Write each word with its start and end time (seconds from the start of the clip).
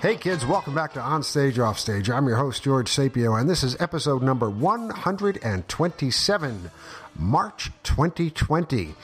Hey 0.00 0.16
kids, 0.16 0.46
welcome 0.46 0.74
back 0.74 0.94
to 0.94 1.00
On 1.00 1.22
Stage 1.22 1.58
Off 1.58 1.78
Stage. 1.78 2.08
I'm 2.08 2.26
your 2.26 2.38
host 2.38 2.62
George 2.62 2.88
Sapio 2.88 3.38
and 3.38 3.50
this 3.50 3.62
is 3.62 3.78
episode 3.78 4.22
number 4.22 4.48
127, 4.48 6.70
March 7.14 7.70
2020. 7.82 8.94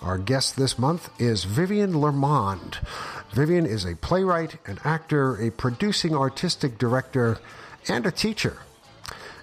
Our 0.00 0.16
guest 0.16 0.56
this 0.56 0.78
month 0.78 1.10
is 1.20 1.42
Vivian 1.42 1.94
Lermond. 1.94 2.78
Vivian 3.32 3.66
is 3.66 3.84
a 3.84 3.96
playwright, 3.96 4.58
an 4.64 4.78
actor, 4.84 5.34
a 5.44 5.50
producing 5.50 6.14
artistic 6.14 6.78
director, 6.78 7.40
and 7.88 8.06
a 8.06 8.12
teacher. 8.12 8.58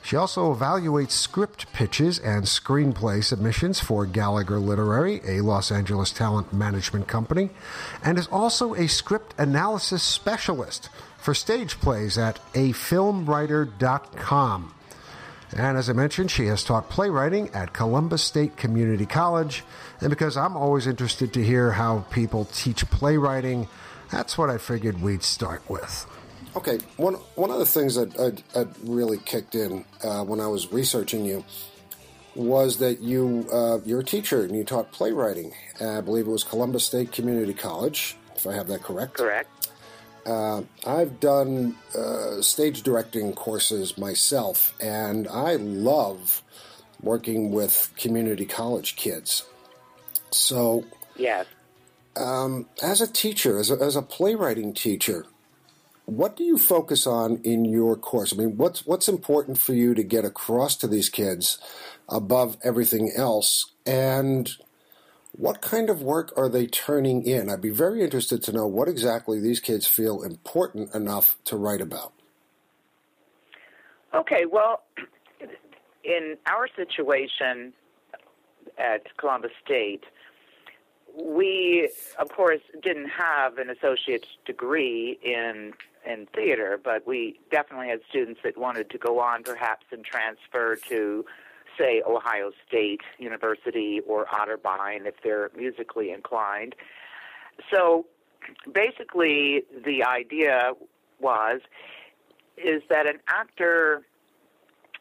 She 0.04 0.16
also 0.16 0.54
evaluates 0.54 1.12
script 1.12 1.72
pitches 1.74 2.20
and 2.20 2.46
screenplay 2.46 3.24
submissions 3.24 3.80
for 3.80 4.06
Gallagher 4.06 4.60
Literary, 4.60 5.22
a 5.28 5.42
Los 5.42 5.72
Angeles 5.72 6.12
talent 6.12 6.52
management 6.52 7.08
company, 7.08 7.52
and 8.04 8.18
is 8.18 8.28
also 8.28 8.74
a 8.74 8.88
script 8.88 9.36
analysis 9.38 10.02
specialist 10.02 10.90
for 11.18 11.34
stage 11.34 11.80
plays 11.80 12.18
at 12.18 12.40
afilmwriter.com. 12.54 14.74
And 15.56 15.78
as 15.78 15.90
I 15.90 15.94
mentioned, 15.94 16.32
she 16.32 16.46
has 16.46 16.64
taught 16.64 16.90
playwriting 16.90 17.50
at 17.50 17.74
Columbus 17.74 18.24
State 18.24 18.58
Community 18.58 19.06
College. 19.06 19.64
And 20.00 20.10
because 20.10 20.38
I'm 20.38 20.56
always 20.56 20.88
interested 20.88 21.34
to 21.34 21.44
hear 21.44 21.72
how 21.72 22.06
people 22.10 22.46
teach 22.46 22.90
playwriting, 22.90 23.68
that's 24.10 24.38
what 24.38 24.50
I 24.50 24.58
figured 24.58 25.02
we'd 25.02 25.24
start 25.24 25.62
with. 25.70 26.06
Okay, 26.56 26.80
one 26.98 27.14
one 27.36 27.50
of 27.50 27.60
the 27.60 27.66
things 27.66 27.96
that 27.96 28.20
I'd, 28.20 28.44
I'd 28.56 28.68
really 28.84 29.18
kicked 29.18 29.56
in 29.56 29.86
uh, 30.04 30.24
when 30.24 30.40
I 30.42 30.48
was 30.48 30.72
researching 30.72 31.24
you 31.24 31.46
was 32.36 32.78
that 32.78 33.00
you 33.00 33.48
uh, 33.52 33.80
you're 33.86 34.02
a 34.02 34.04
teacher 34.06 34.44
and 34.44 34.56
you 34.56 34.64
taught 34.64 34.92
playwriting. 34.92 35.54
Uh, 35.80 36.00
I 36.00 36.02
believe 36.02 36.28
it 36.28 36.32
was 36.32 36.44
Columbus 36.44 36.86
State 36.86 37.12
Community 37.12 37.54
College, 37.54 38.18
if 38.36 38.46
I 38.46 38.54
have 38.54 38.68
that 38.68 38.84
correct. 38.84 39.14
Correct. 39.14 39.70
Uh, 40.26 40.62
I've 40.86 41.20
done 41.20 41.76
uh, 41.98 42.42
stage 42.42 42.84
directing 42.84 43.34
courses 43.34 43.98
myself, 43.98 44.76
and 44.80 45.28
I 45.28 45.56
love 45.56 46.44
working 47.02 47.52
with 47.52 47.92
community 47.98 48.46
college 48.46 48.96
kids. 48.96 49.46
So, 50.30 50.86
yes. 51.16 51.48
Um, 52.16 52.68
as 52.84 53.02
a 53.02 53.08
teacher, 53.08 53.58
as 53.58 53.72
a, 53.72 53.76
as 53.76 53.96
a 53.96 54.02
playwriting 54.02 54.74
teacher, 54.74 55.26
what 56.06 56.36
do 56.36 56.44
you 56.44 56.58
focus 56.58 57.06
on 57.08 57.38
in 57.44 57.66
your 57.66 57.96
course? 57.96 58.34
I 58.34 58.38
mean, 58.38 58.58
what's 58.58 58.86
what's 58.86 59.08
important 59.08 59.58
for 59.58 59.74
you 59.74 59.94
to 59.94 60.04
get 60.04 60.26
across 60.26 60.76
to 60.78 60.88
these 60.88 61.10
kids 61.10 61.58
above 62.10 62.58
everything 62.64 63.12
else? 63.16 63.72
And 63.86 64.50
what 65.32 65.62
kind 65.62 65.90
of 65.90 66.02
work 66.02 66.34
are 66.36 66.50
they 66.50 66.68
turning 66.68 67.24
in? 67.24 67.50
I'd 67.50 67.62
be 67.62 67.70
very 67.70 68.04
interested 68.04 68.44
to 68.44 68.52
know 68.52 68.68
what 68.68 68.90
exactly 68.90 69.40
these 69.40 69.60
kids 69.60 69.88
feel 69.88 70.24
important 70.24 70.94
enough 70.94 71.38
to 71.46 71.56
write 71.56 71.82
about. 71.82 72.14
Okay, 74.14 74.46
well, 74.46 74.84
in 76.04 76.36
our 76.48 76.68
situation 76.76 77.72
at 78.78 79.06
Columbus 79.18 79.52
State, 79.64 80.04
we, 81.16 81.90
of 82.20 82.30
course, 82.30 82.62
didn't 82.84 83.10
have 83.10 83.58
an 83.58 83.70
associate's 83.70 84.28
degree 84.46 85.18
in 85.24 85.74
in 86.06 86.28
theater, 86.36 86.80
but 86.84 87.06
we 87.06 87.40
definitely 87.52 87.90
had 87.90 88.02
students 88.10 88.42
that 88.44 88.58
wanted 88.58 88.90
to 88.90 88.98
go 88.98 89.20
on 89.20 89.44
perhaps 89.44 89.86
and 89.92 90.04
transfer 90.04 90.76
to, 90.76 91.26
say, 91.78 92.02
Ohio 92.06 92.52
State 92.68 93.02
University 93.20 94.02
or 94.08 94.26
Otterbein 94.26 95.06
if 95.06 95.16
they're 95.24 95.52
musically 95.56 96.12
inclined. 96.12 96.76
So 97.74 98.06
basically, 98.72 99.64
the 99.86 100.04
idea 100.04 100.74
was 101.20 101.62
is 102.58 102.82
that 102.90 103.08
an 103.08 103.20
actor 103.28 104.04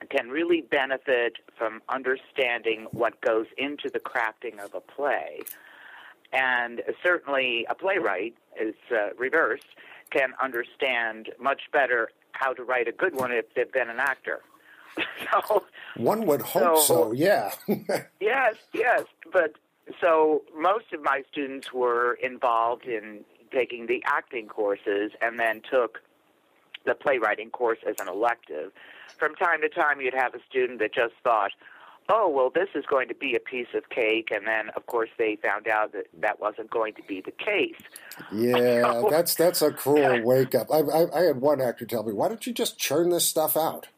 can 0.08 0.28
really 0.30 0.62
benefit 0.62 1.36
from 1.58 1.82
understanding 1.88 2.86
what 2.92 3.20
goes 3.20 3.46
into 3.58 3.90
the 3.90 4.00
crafting 4.00 4.58
of 4.58 4.74
a 4.74 4.80
play. 4.80 5.40
And 6.32 6.82
certainly 7.02 7.66
a 7.68 7.74
playwright 7.74 8.34
is 8.58 8.74
uh, 8.90 9.10
reversed 9.18 9.66
can 10.10 10.30
understand 10.42 11.30
much 11.40 11.62
better 11.72 12.10
how 12.32 12.52
to 12.52 12.62
write 12.62 12.88
a 12.88 12.92
good 12.92 13.14
one 13.16 13.32
if 13.32 13.46
they've 13.54 13.72
been 13.72 13.90
an 13.90 14.00
actor. 14.00 14.40
so 15.32 15.64
one 15.96 16.26
would 16.26 16.42
hope 16.42 16.78
so, 16.78 16.82
so 16.82 17.12
yeah. 17.12 17.52
yes, 18.20 18.56
yes, 18.72 19.04
but 19.32 19.54
so 20.00 20.42
most 20.56 20.92
of 20.92 21.02
my 21.02 21.22
students 21.30 21.72
were 21.72 22.14
involved 22.22 22.86
in 22.86 23.20
taking 23.52 23.86
the 23.86 24.02
acting 24.06 24.46
courses 24.46 25.12
and 25.20 25.38
then 25.38 25.62
took 25.68 25.98
the 26.86 26.94
playwriting 26.94 27.50
course 27.50 27.78
as 27.88 27.96
an 28.00 28.08
elective. 28.08 28.72
From 29.18 29.34
time 29.34 29.60
to 29.60 29.68
time, 29.68 30.00
you'd 30.00 30.14
have 30.14 30.34
a 30.34 30.40
student 30.48 30.78
that 30.78 30.94
just 30.94 31.14
thought, 31.22 31.50
oh, 32.12 32.28
well, 32.28 32.50
this 32.50 32.68
is 32.74 32.84
going 32.86 33.08
to 33.08 33.14
be 33.14 33.34
a 33.34 33.40
piece 33.40 33.68
of 33.74 33.88
cake. 33.90 34.28
And 34.30 34.46
then, 34.46 34.70
of 34.76 34.86
course, 34.86 35.10
they 35.18 35.36
found 35.36 35.68
out 35.68 35.92
that 35.92 36.06
that 36.20 36.40
wasn't 36.40 36.70
going 36.70 36.94
to 36.94 37.02
be 37.02 37.20
the 37.20 37.32
case. 37.32 37.80
Yeah, 38.32 38.82
so, 39.00 39.08
that's 39.10 39.34
that's 39.34 39.62
a 39.62 39.70
cruel 39.70 40.20
wake 40.24 40.54
up. 40.54 40.68
I, 40.72 40.78
I, 40.78 41.20
I, 41.20 41.22
had 41.26 41.40
one 41.40 41.60
actor 41.60 41.86
tell 41.86 42.02
me, 42.02 42.12
why 42.12 42.28
don't 42.28 42.46
you 42.46 42.52
just 42.52 42.78
churn 42.78 43.10
this 43.10 43.24
stuff 43.24 43.56
out? 43.56 43.88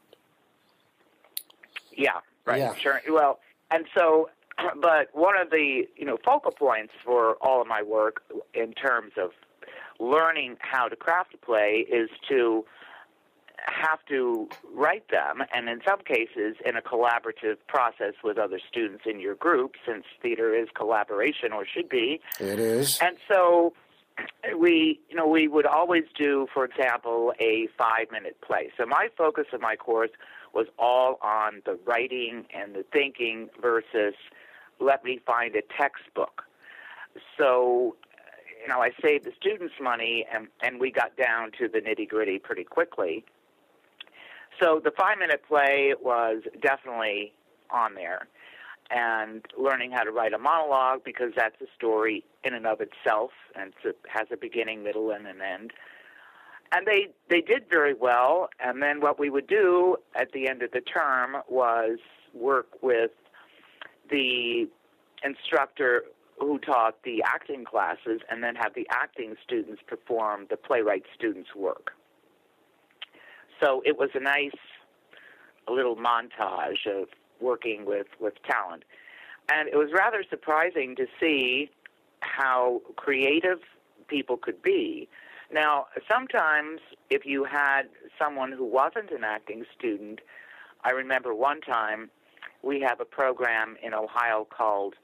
Yeah, 1.96 2.20
right. 2.44 2.58
Yeah. 2.58 2.74
Churn, 2.74 3.00
well, 3.10 3.40
and 3.70 3.86
so, 3.96 4.30
but 4.80 5.08
one 5.12 5.40
of 5.40 5.50
the, 5.50 5.88
you 5.96 6.04
know, 6.04 6.18
focal 6.24 6.52
points 6.52 6.92
for 7.04 7.34
all 7.40 7.60
of 7.60 7.66
my 7.66 7.82
work 7.82 8.22
in 8.54 8.72
terms 8.72 9.12
of 9.16 9.30
learning 9.98 10.56
how 10.60 10.88
to 10.88 10.96
craft 10.96 11.34
a 11.34 11.38
play 11.38 11.86
is 11.90 12.10
to 12.28 12.64
have 13.66 14.04
to 14.08 14.48
write 14.74 15.08
them, 15.08 15.42
and 15.54 15.68
in 15.68 15.80
some 15.86 16.00
cases, 16.00 16.56
in 16.64 16.76
a 16.76 16.82
collaborative 16.82 17.56
process 17.68 18.14
with 18.22 18.38
other 18.38 18.60
students 18.68 19.04
in 19.06 19.20
your 19.20 19.34
group, 19.34 19.74
since 19.86 20.04
theater 20.20 20.54
is 20.54 20.68
collaboration 20.74 21.52
or 21.52 21.64
should 21.64 21.88
be. 21.88 22.20
It 22.40 22.58
is. 22.58 22.98
And 23.00 23.16
so 23.30 23.72
we, 24.56 25.00
you 25.08 25.16
know, 25.16 25.26
we 25.26 25.48
would 25.48 25.66
always 25.66 26.04
do, 26.16 26.46
for 26.52 26.64
example, 26.64 27.32
a 27.40 27.68
five-minute 27.78 28.40
play. 28.40 28.70
So 28.76 28.86
my 28.86 29.08
focus 29.16 29.46
of 29.52 29.60
my 29.60 29.76
course 29.76 30.10
was 30.52 30.66
all 30.78 31.18
on 31.22 31.62
the 31.64 31.78
writing 31.86 32.44
and 32.54 32.74
the 32.74 32.84
thinking 32.92 33.48
versus 33.60 34.14
let 34.80 35.04
me 35.04 35.20
find 35.24 35.54
a 35.56 35.62
textbook. 35.78 36.42
So 37.38 37.96
you 38.62 38.68
know, 38.68 38.80
I 38.80 38.90
saved 39.02 39.24
the 39.24 39.32
students 39.38 39.74
money 39.80 40.24
and, 40.32 40.46
and 40.62 40.78
we 40.78 40.92
got 40.92 41.16
down 41.16 41.50
to 41.58 41.68
the 41.68 41.80
nitty 41.80 42.08
gritty 42.08 42.38
pretty 42.38 42.64
quickly. 42.64 43.24
So 44.62 44.80
the 44.82 44.92
five 44.92 45.18
minute 45.18 45.42
play 45.48 45.94
was 46.00 46.42
definitely 46.60 47.32
on 47.70 47.94
there. 47.94 48.28
And 48.90 49.44
learning 49.58 49.90
how 49.90 50.04
to 50.04 50.12
write 50.12 50.34
a 50.34 50.38
monologue 50.38 51.02
because 51.04 51.32
that's 51.36 51.60
a 51.60 51.66
story 51.74 52.24
in 52.44 52.54
and 52.54 52.66
of 52.66 52.80
itself 52.80 53.30
and 53.58 53.72
it 53.84 53.98
has 54.08 54.28
a 54.30 54.36
beginning, 54.36 54.84
middle, 54.84 55.10
and 55.10 55.26
an 55.26 55.40
end. 55.40 55.72
And 56.72 56.86
they, 56.86 57.08
they 57.28 57.40
did 57.40 57.64
very 57.70 57.94
well. 57.94 58.50
And 58.60 58.82
then 58.82 59.00
what 59.00 59.18
we 59.18 59.30
would 59.30 59.46
do 59.46 59.96
at 60.14 60.32
the 60.32 60.48
end 60.48 60.62
of 60.62 60.70
the 60.72 60.80
term 60.80 61.36
was 61.48 61.98
work 62.34 62.68
with 62.82 63.10
the 64.10 64.68
instructor 65.24 66.04
who 66.38 66.58
taught 66.58 67.02
the 67.02 67.22
acting 67.24 67.64
classes 67.64 68.20
and 68.30 68.42
then 68.42 68.54
have 68.54 68.74
the 68.74 68.86
acting 68.90 69.34
students 69.44 69.82
perform 69.86 70.46
the 70.50 70.56
playwright 70.56 71.04
students' 71.14 71.54
work. 71.56 71.92
So 73.62 73.82
it 73.84 73.98
was 73.98 74.10
a 74.14 74.20
nice 74.20 74.50
little 75.68 75.96
montage 75.96 76.86
of 76.86 77.08
working 77.40 77.84
with, 77.84 78.08
with 78.20 78.34
talent. 78.42 78.84
And 79.50 79.68
it 79.68 79.76
was 79.76 79.90
rather 79.92 80.24
surprising 80.28 80.96
to 80.96 81.06
see 81.20 81.70
how 82.20 82.82
creative 82.96 83.58
people 84.08 84.36
could 84.36 84.62
be. 84.62 85.08
Now, 85.52 85.86
sometimes 86.10 86.80
if 87.10 87.26
you 87.26 87.44
had 87.44 87.82
someone 88.18 88.52
who 88.52 88.64
wasn't 88.64 89.10
an 89.10 89.24
acting 89.24 89.64
student, 89.76 90.20
I 90.84 90.90
remember 90.90 91.34
one 91.34 91.60
time 91.60 92.10
we 92.62 92.80
have 92.80 93.00
a 93.00 93.04
program 93.04 93.76
in 93.82 93.92
Ohio 93.92 94.46
called 94.48 94.94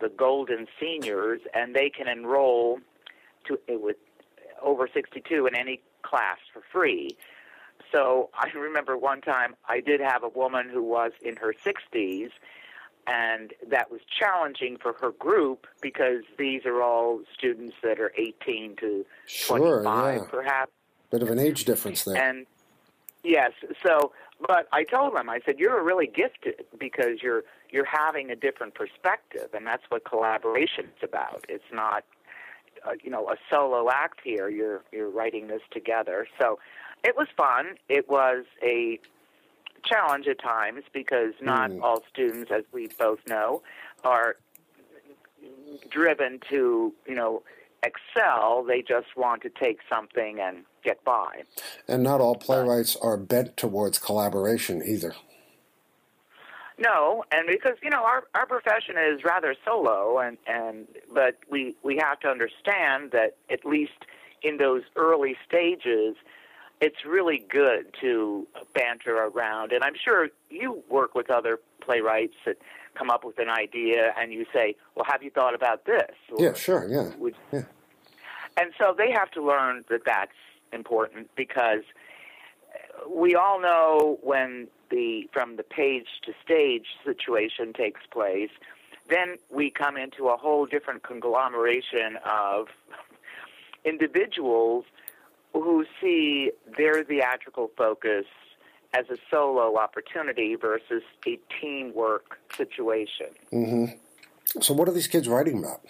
the 0.00 0.08
Golden 0.08 0.66
Seniors, 0.80 1.40
and 1.52 1.74
they 1.74 1.90
can 1.90 2.08
enroll 2.08 2.78
to 3.46 3.58
with 3.68 3.96
over 4.62 4.88
62 4.92 5.46
in 5.46 5.54
any 5.54 5.80
class 6.02 6.38
for 6.52 6.62
free. 6.72 7.16
So 7.92 8.30
I 8.34 8.50
remember 8.56 8.96
one 8.96 9.20
time 9.20 9.54
I 9.68 9.80
did 9.80 10.00
have 10.00 10.22
a 10.24 10.28
woman 10.28 10.68
who 10.68 10.82
was 10.82 11.12
in 11.22 11.36
her 11.36 11.54
60s, 11.64 12.30
and 13.06 13.52
that 13.68 13.90
was 13.90 14.00
challenging 14.18 14.78
for 14.78 14.94
her 15.00 15.12
group 15.12 15.66
because 15.80 16.22
these 16.38 16.64
are 16.64 16.82
all 16.82 17.20
students 17.32 17.76
that 17.82 18.00
are 18.00 18.12
18 18.16 18.76
to 18.80 19.04
sure, 19.26 19.58
25, 19.58 20.14
yeah. 20.14 20.26
perhaps. 20.30 20.72
Bit 21.10 21.22
of 21.22 21.30
an 21.30 21.38
age 21.38 21.64
difference 21.64 22.04
there. 22.04 22.16
And 22.16 22.46
yes, 23.22 23.52
so 23.84 24.12
but 24.40 24.68
I 24.72 24.84
told 24.84 25.14
them 25.14 25.28
I 25.30 25.40
said 25.44 25.58
you're 25.58 25.82
really 25.82 26.06
gifted 26.06 26.64
because 26.78 27.22
you're 27.22 27.44
you're 27.70 27.86
having 27.86 28.30
a 28.30 28.36
different 28.36 28.74
perspective, 28.74 29.48
and 29.54 29.66
that's 29.66 29.84
what 29.88 30.04
collaboration 30.04 30.86
is 30.86 31.02
about. 31.02 31.44
It's 31.48 31.64
not 31.72 32.04
uh, 32.86 32.92
you 33.02 33.10
know 33.10 33.28
a 33.28 33.36
solo 33.50 33.90
act 33.90 34.20
here. 34.24 34.48
You're 34.48 34.82
you're 34.92 35.10
writing 35.10 35.48
this 35.48 35.62
together. 35.70 36.26
So 36.40 36.58
it 37.04 37.16
was 37.16 37.28
fun. 37.36 37.76
It 37.88 38.08
was 38.08 38.44
a 38.62 38.98
challenge 39.84 40.26
at 40.26 40.38
times 40.38 40.82
because 40.92 41.34
not 41.40 41.70
Mm. 41.70 41.82
all 41.82 42.02
students, 42.10 42.50
as 42.50 42.64
we 42.72 42.88
both 42.98 43.20
know, 43.26 43.62
are 44.02 44.36
driven 45.90 46.40
to 46.50 46.92
you 47.06 47.14
know 47.14 47.42
excel. 47.82 48.64
They 48.64 48.82
just 48.82 49.16
want 49.16 49.42
to 49.42 49.50
take 49.50 49.80
something 49.88 50.40
and 50.40 50.64
get 50.82 51.04
by. 51.04 51.42
And 51.86 52.02
not 52.02 52.20
all 52.20 52.34
playwrights 52.36 52.96
are 52.96 53.16
bent 53.18 53.56
towards 53.56 53.98
collaboration 53.98 54.82
either. 54.84 55.14
No, 56.78 57.24
and 57.30 57.46
because 57.46 57.76
you 57.82 57.90
know 57.90 58.04
our 58.04 58.24
our 58.34 58.46
profession 58.46 58.96
is 58.98 59.22
rather 59.24 59.54
solo, 59.64 60.18
and 60.18 60.38
and 60.46 60.88
but 61.12 61.36
we 61.50 61.76
we 61.82 61.96
have 61.98 62.18
to 62.20 62.28
understand 62.28 63.12
that 63.12 63.36
at 63.50 63.64
least 63.64 64.06
in 64.42 64.56
those 64.56 64.82
early 64.96 65.36
stages, 65.46 66.16
it's 66.84 67.02
really 67.06 67.38
good 67.48 67.86
to 68.02 68.46
banter 68.74 69.16
around. 69.16 69.72
And 69.72 69.82
I'm 69.82 69.94
sure 69.94 70.28
you 70.50 70.82
work 70.90 71.14
with 71.14 71.30
other 71.30 71.58
playwrights 71.80 72.34
that 72.44 72.58
come 72.94 73.08
up 73.10 73.24
with 73.24 73.38
an 73.38 73.48
idea, 73.48 74.12
and 74.18 74.32
you 74.34 74.44
say, 74.52 74.76
"Well, 74.94 75.06
have 75.08 75.22
you 75.22 75.30
thought 75.30 75.54
about 75.54 75.86
this?" 75.86 76.14
Or, 76.30 76.44
Yeah, 76.44 76.52
sure, 76.52 76.86
yeah. 76.86 77.10
would- 77.16 77.36
Yeah. 77.52 77.62
And 78.58 78.72
so 78.78 78.92
they 78.92 79.10
have 79.10 79.30
to 79.32 79.42
learn 79.42 79.84
that 79.88 80.04
that's 80.04 80.36
important 80.72 81.34
because 81.34 81.84
we 83.08 83.34
all 83.34 83.58
know 83.60 84.18
when 84.22 84.68
the 84.90 85.28
from 85.32 85.56
the 85.56 85.62
page 85.64 86.08
to 86.26 86.34
stage 86.44 86.86
situation 87.02 87.72
takes 87.72 88.02
place, 88.10 88.50
then 89.08 89.38
we 89.50 89.70
come 89.70 89.96
into 89.96 90.28
a 90.28 90.36
whole 90.36 90.66
different 90.66 91.02
conglomeration 91.02 92.16
of 92.24 92.68
individuals 93.84 94.84
who 95.62 95.84
see 96.00 96.50
their 96.76 97.04
theatrical 97.04 97.70
focus 97.76 98.24
as 98.92 99.06
a 99.10 99.16
solo 99.30 99.76
opportunity 99.76 100.54
versus 100.54 101.02
a 101.26 101.38
teamwork 101.60 102.38
situation. 102.56 103.26
Mm-hmm. 103.52 104.60
So, 104.60 104.74
what 104.74 104.88
are 104.88 104.92
these 104.92 105.08
kids 105.08 105.28
writing 105.28 105.58
about? 105.58 105.80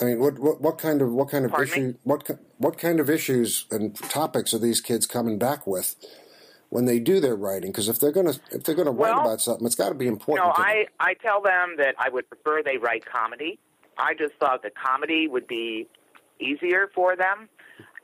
I 0.00 0.04
mean, 0.04 0.18
what 0.18 0.38
what, 0.38 0.60
what 0.60 0.78
kind 0.78 1.02
of 1.02 1.12
what 1.12 1.30
kind 1.30 1.44
of 1.44 1.50
Pardon 1.50 1.82
me? 1.82 1.88
issue 1.90 1.98
what 2.04 2.30
what 2.58 2.78
kind 2.78 3.00
of 3.00 3.10
issues 3.10 3.66
and 3.70 3.94
topics 3.94 4.54
are 4.54 4.58
these 4.58 4.80
kids 4.80 5.06
coming 5.06 5.38
back 5.38 5.66
with 5.66 5.96
when 6.68 6.84
they 6.84 6.98
do 6.98 7.20
their 7.20 7.36
writing? 7.36 7.70
Because 7.70 7.88
if 7.88 7.98
they're 7.98 8.12
gonna 8.12 8.34
if 8.50 8.64
they're 8.64 8.74
gonna 8.74 8.90
write 8.90 9.14
Well, 9.14 9.20
about 9.20 9.40
something, 9.40 9.66
it's 9.66 9.74
got 9.74 9.88
to 9.90 9.94
be 9.94 10.06
important. 10.06 10.46
No. 10.46 10.52
I, 10.56 10.86
I 11.00 11.14
tell 11.14 11.42
them 11.42 11.76
that 11.78 11.94
I 11.98 12.08
would 12.08 12.28
prefer 12.28 12.62
they 12.62 12.78
write 12.78 13.04
comedy. 13.06 13.58
I 13.96 14.14
just 14.14 14.34
thought 14.34 14.62
that 14.62 14.74
comedy 14.76 15.26
would 15.26 15.46
be 15.48 15.88
easier 16.40 16.90
for 16.94 17.16
them. 17.16 17.48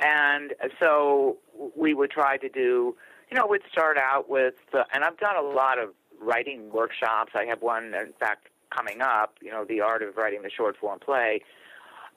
And 0.04 0.52
so 0.78 1.38
we 1.74 1.94
would 1.94 2.10
try 2.10 2.36
to 2.36 2.48
do, 2.50 2.94
you 3.30 3.36
know, 3.38 3.46
we'd 3.46 3.62
start 3.72 3.96
out 3.96 4.28
with, 4.28 4.54
uh, 4.74 4.82
and 4.92 5.02
I've 5.02 5.16
done 5.18 5.36
a 5.36 5.40
lot 5.42 5.78
of 5.78 5.90
writing 6.20 6.70
workshops. 6.70 7.32
I 7.34 7.46
have 7.46 7.62
one, 7.62 7.84
in 7.94 8.12
fact, 8.20 8.48
coming 8.68 9.00
up, 9.00 9.36
you 9.40 9.50
know, 9.50 9.64
the 9.64 9.80
art 9.80 10.02
of 10.02 10.16
writing 10.18 10.42
the 10.42 10.50
short 10.50 10.76
form 10.76 10.98
play. 10.98 11.40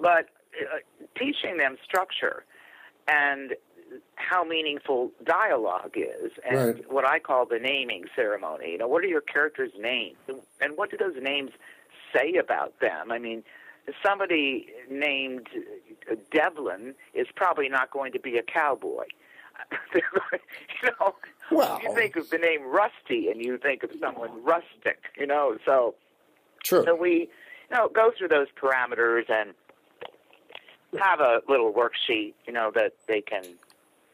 But 0.01 0.25
uh, 0.61 0.79
teaching 1.17 1.57
them 1.57 1.77
structure 1.87 2.43
and 3.07 3.55
how 4.15 4.43
meaningful 4.43 5.11
dialogue 5.23 5.95
is, 5.95 6.31
and 6.45 6.57
Right. 6.75 6.91
what 6.91 7.05
I 7.07 7.19
call 7.19 7.45
the 7.45 7.59
naming 7.59 8.03
ceremony. 8.17 8.71
You 8.73 8.79
know, 8.79 8.87
what 8.89 9.01
are 9.05 9.07
your 9.07 9.21
characters' 9.21 9.71
names, 9.79 10.17
and 10.59 10.75
what 10.75 10.91
do 10.91 10.97
those 10.97 11.15
names 11.21 11.51
say 12.13 12.35
about 12.35 12.81
them? 12.81 13.13
I 13.13 13.19
mean, 13.19 13.43
somebody 14.05 14.67
named 14.89 15.47
Devlin 16.31 16.93
is 17.13 17.27
probably 17.35 17.69
not 17.69 17.91
going 17.91 18.11
to 18.13 18.19
be 18.19 18.37
a 18.37 18.43
cowboy. 18.43 19.05
You 19.93 20.89
know, 20.99 21.15
Well- 21.51 21.79
you 21.83 21.93
think 21.95 22.15
of 22.15 22.29
the 22.29 22.37
name 22.37 22.61
Rusty, 22.67 23.29
and 23.29 23.43
you 23.43 23.57
think 23.57 23.81
of 23.83 23.89
someone 23.99 24.43
rustic. 24.43 24.99
You 25.17 25.25
know, 25.25 25.57
so 25.65 25.95
True. 26.63 26.83
so 26.85 26.95
we, 26.95 27.29
you 27.69 27.75
know, 27.75 27.89
go 27.89 28.11
through 28.17 28.27
those 28.27 28.47
parameters 28.61 29.29
and 29.29 29.53
have 30.99 31.19
a 31.19 31.41
little 31.49 31.73
worksheet, 31.73 32.33
you 32.45 32.53
know, 32.53 32.71
that 32.75 32.93
they 33.07 33.21
can 33.21 33.43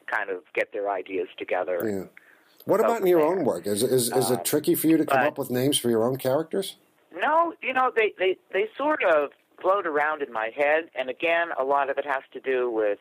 kind 0.07 0.29
of 0.29 0.41
get 0.53 0.71
their 0.73 0.89
ideas 0.89 1.27
together. 1.37 1.79
yeah. 1.83 2.03
What 2.65 2.79
about 2.79 3.01
in 3.01 3.07
your 3.07 3.19
there. 3.19 3.27
own 3.29 3.43
work? 3.43 3.67
Is 3.67 3.83
is 3.83 4.09
is 4.13 4.31
it 4.31 4.39
uh, 4.39 4.43
tricky 4.43 4.73
for 4.75 4.87
you 4.87 4.95
to 4.97 5.05
come 5.05 5.19
but- 5.19 5.27
up 5.27 5.37
with 5.37 5.51
names 5.51 5.77
for 5.77 5.89
your 5.89 6.05
own 6.05 6.15
characters? 6.17 6.77
No, 7.15 7.53
you 7.61 7.73
know, 7.73 7.91
they, 7.95 8.13
they, 8.17 8.37
they 8.53 8.67
sort 8.77 9.03
of 9.03 9.29
float 9.63 9.87
around 9.87 10.21
in 10.21 10.31
my 10.31 10.51
head, 10.55 10.91
and 10.93 11.09
again, 11.09 11.47
a 11.57 11.63
lot 11.63 11.89
of 11.89 11.97
it 11.97 12.05
has 12.05 12.21
to 12.33 12.39
do 12.39 12.69
with 12.69 12.99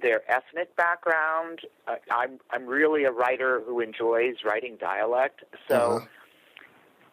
their 0.00 0.22
ethnic 0.30 0.74
background. 0.76 1.60
Uh, 1.86 1.96
I'm 2.10 2.38
I'm 2.50 2.66
really 2.66 3.04
a 3.04 3.12
writer 3.12 3.60
who 3.66 3.80
enjoys 3.80 4.36
writing 4.44 4.76
dialect, 4.80 5.44
so 5.68 6.02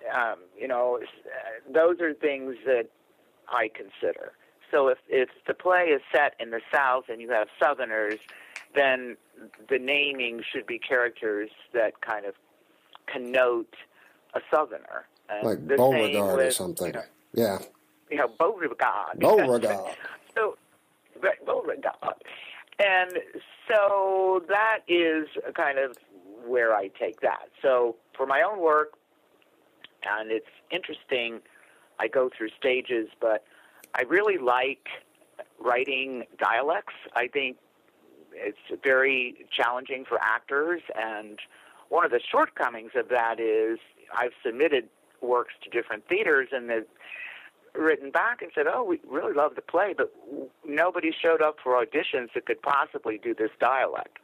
Uh-huh. 0.07 0.21
um, 0.33 0.39
you 0.57 0.67
know, 0.67 0.99
uh, 1.01 1.71
those 1.73 1.99
are 1.99 2.13
things 2.13 2.55
that 2.65 2.87
I 3.49 3.69
consider. 3.73 4.31
So 4.71 4.87
if 4.87 4.99
if 5.09 5.29
the 5.47 5.53
play 5.55 5.85
is 5.87 6.01
set 6.15 6.35
in 6.39 6.51
the 6.51 6.61
South 6.73 7.05
and 7.09 7.19
you 7.21 7.31
have 7.31 7.47
Southerners, 7.61 8.19
then 8.75 9.17
the 9.67 9.79
naming 9.79 10.41
should 10.49 10.67
be 10.67 10.77
characters 10.79 11.49
that 11.73 12.01
kind 12.01 12.25
of 12.25 12.35
connote 13.07 13.73
a 14.35 14.41
Southerner. 14.51 15.07
And 15.27 15.43
Like 15.47 15.67
Beauregard 15.67 16.39
or 16.39 16.51
something. 16.51 16.87
You 16.87 16.93
know, 16.93 17.03
Yeah. 17.33 17.57
You 18.09 18.17
know 18.17 18.27
Beauregard. 18.27 19.19
Beauregard. 19.19 19.95
so 20.35 20.57
right, 21.21 21.43
Beauregard. 21.45 21.93
And 22.79 23.19
so 23.67 24.43
that 24.47 24.79
is 24.87 25.27
kind 25.53 25.77
of 25.77 25.97
where 26.45 26.73
I 26.73 26.87
take 26.87 27.21
that. 27.21 27.49
So 27.61 27.97
for 28.15 28.25
my 28.25 28.41
own 28.41 28.59
work, 28.59 28.93
and 30.03 30.31
it's 30.31 30.47
interesting, 30.71 31.41
I 31.99 32.07
go 32.07 32.29
through 32.35 32.49
stages, 32.57 33.09
but 33.19 33.43
I 33.95 34.03
really 34.03 34.37
like 34.37 34.87
writing 35.59 36.23
dialects. 36.37 36.93
I 37.15 37.27
think 37.27 37.57
it's 38.33 38.81
very 38.83 39.45
challenging 39.51 40.05
for 40.05 40.17
actors, 40.21 40.81
and 40.95 41.39
one 41.89 42.05
of 42.05 42.11
the 42.11 42.21
shortcomings 42.31 42.91
of 42.95 43.09
that 43.09 43.39
is 43.39 43.79
I've 44.15 44.31
submitted 44.45 44.87
works 45.21 45.53
to 45.63 45.69
different 45.69 46.07
theaters, 46.07 46.49
and 46.51 46.69
they've 46.69 46.85
written 47.75 48.11
back 48.11 48.41
and 48.41 48.51
said, 48.53 48.65
"Oh, 48.67 48.83
we 48.83 48.99
really 49.07 49.33
love 49.33 49.55
the 49.55 49.61
play, 49.61 49.93
but 49.97 50.13
nobody 50.65 51.11
showed 51.11 51.41
up 51.41 51.57
for 51.63 51.73
auditions 51.73 52.33
that 52.33 52.45
could 52.45 52.61
possibly 52.61 53.17
do 53.17 53.33
this 53.33 53.51
dialect." 53.59 54.17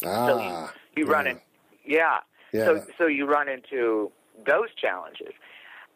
So 0.00 0.08
you, 0.08 0.48
Ah. 0.50 0.74
you 0.96 1.04
run 1.06 1.26
yeah. 1.26 1.32
in, 1.32 1.40
yeah. 1.84 2.18
Yeah. 2.52 2.64
So 2.64 2.84
so 2.98 3.06
you 3.06 3.26
run 3.26 3.48
into 3.48 4.12
those 4.46 4.74
challenges, 4.76 5.32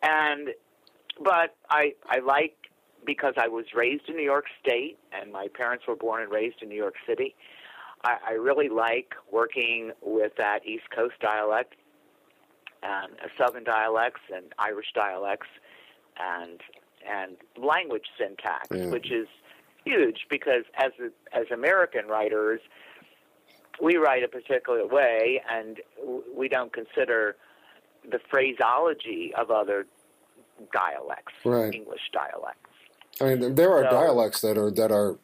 and 0.03 0.51
but 1.23 1.57
I 1.71 1.95
I 2.09 2.19
like 2.21 2.57
because 3.05 3.35
I 3.37 3.49
was 3.49 3.67
raised 3.75 4.09
in 4.09 4.17
New 4.17 4.25
York 4.25 4.47
State 4.61 4.99
and 5.13 5.33
my 5.33 5.47
parents 5.55 5.87
were 5.87 5.95
born 5.97 6.23
and 6.23 6.33
raised 6.33 6.61
in 6.61 6.69
New 6.69 6.77
York 6.77 6.97
City. 7.07 7.35
I, 8.05 8.17
I 8.29 8.33
really 8.33 8.69
like 8.69 9.15
working 9.31 9.93
with 10.03 10.33
that 10.39 10.67
East 10.67 10.91
Coast 10.95 11.15
dialect 11.21 11.75
and 12.83 13.13
uh, 13.13 13.29
Southern 13.39 13.65
dialects 13.65 14.21
and 14.35 14.47
Irish 14.59 14.89
dialects 14.95 15.47
and 16.21 16.61
and 17.09 17.37
language 17.57 18.07
syntax, 18.19 18.67
Yeah. 18.71 18.87
which 18.91 19.11
is 19.13 19.29
huge 19.85 20.27
because 20.31 20.65
as 20.77 20.93
as 21.33 21.45
American 21.53 22.07
writers, 22.09 22.61
we 23.81 23.97
write 23.97 24.23
a 24.25 24.29
particular 24.29 24.87
way, 24.87 25.43
and 25.49 25.81
we 26.35 26.49
don't 26.49 26.73
consider 26.73 27.37
the 28.11 28.19
phraseology 28.31 29.33
of 29.37 29.51
other 29.51 29.87
dialects, 30.73 31.33
Right. 31.45 31.75
English 31.75 32.11
dialects. 32.13 32.61
I 33.21 33.35
mean, 33.35 33.55
there 33.55 33.73
are 33.73 33.85
So- 33.85 33.91
dialects 33.91 34.41
that 34.41 34.57
are 34.59 34.71
that 34.73 34.91
are 34.91 35.19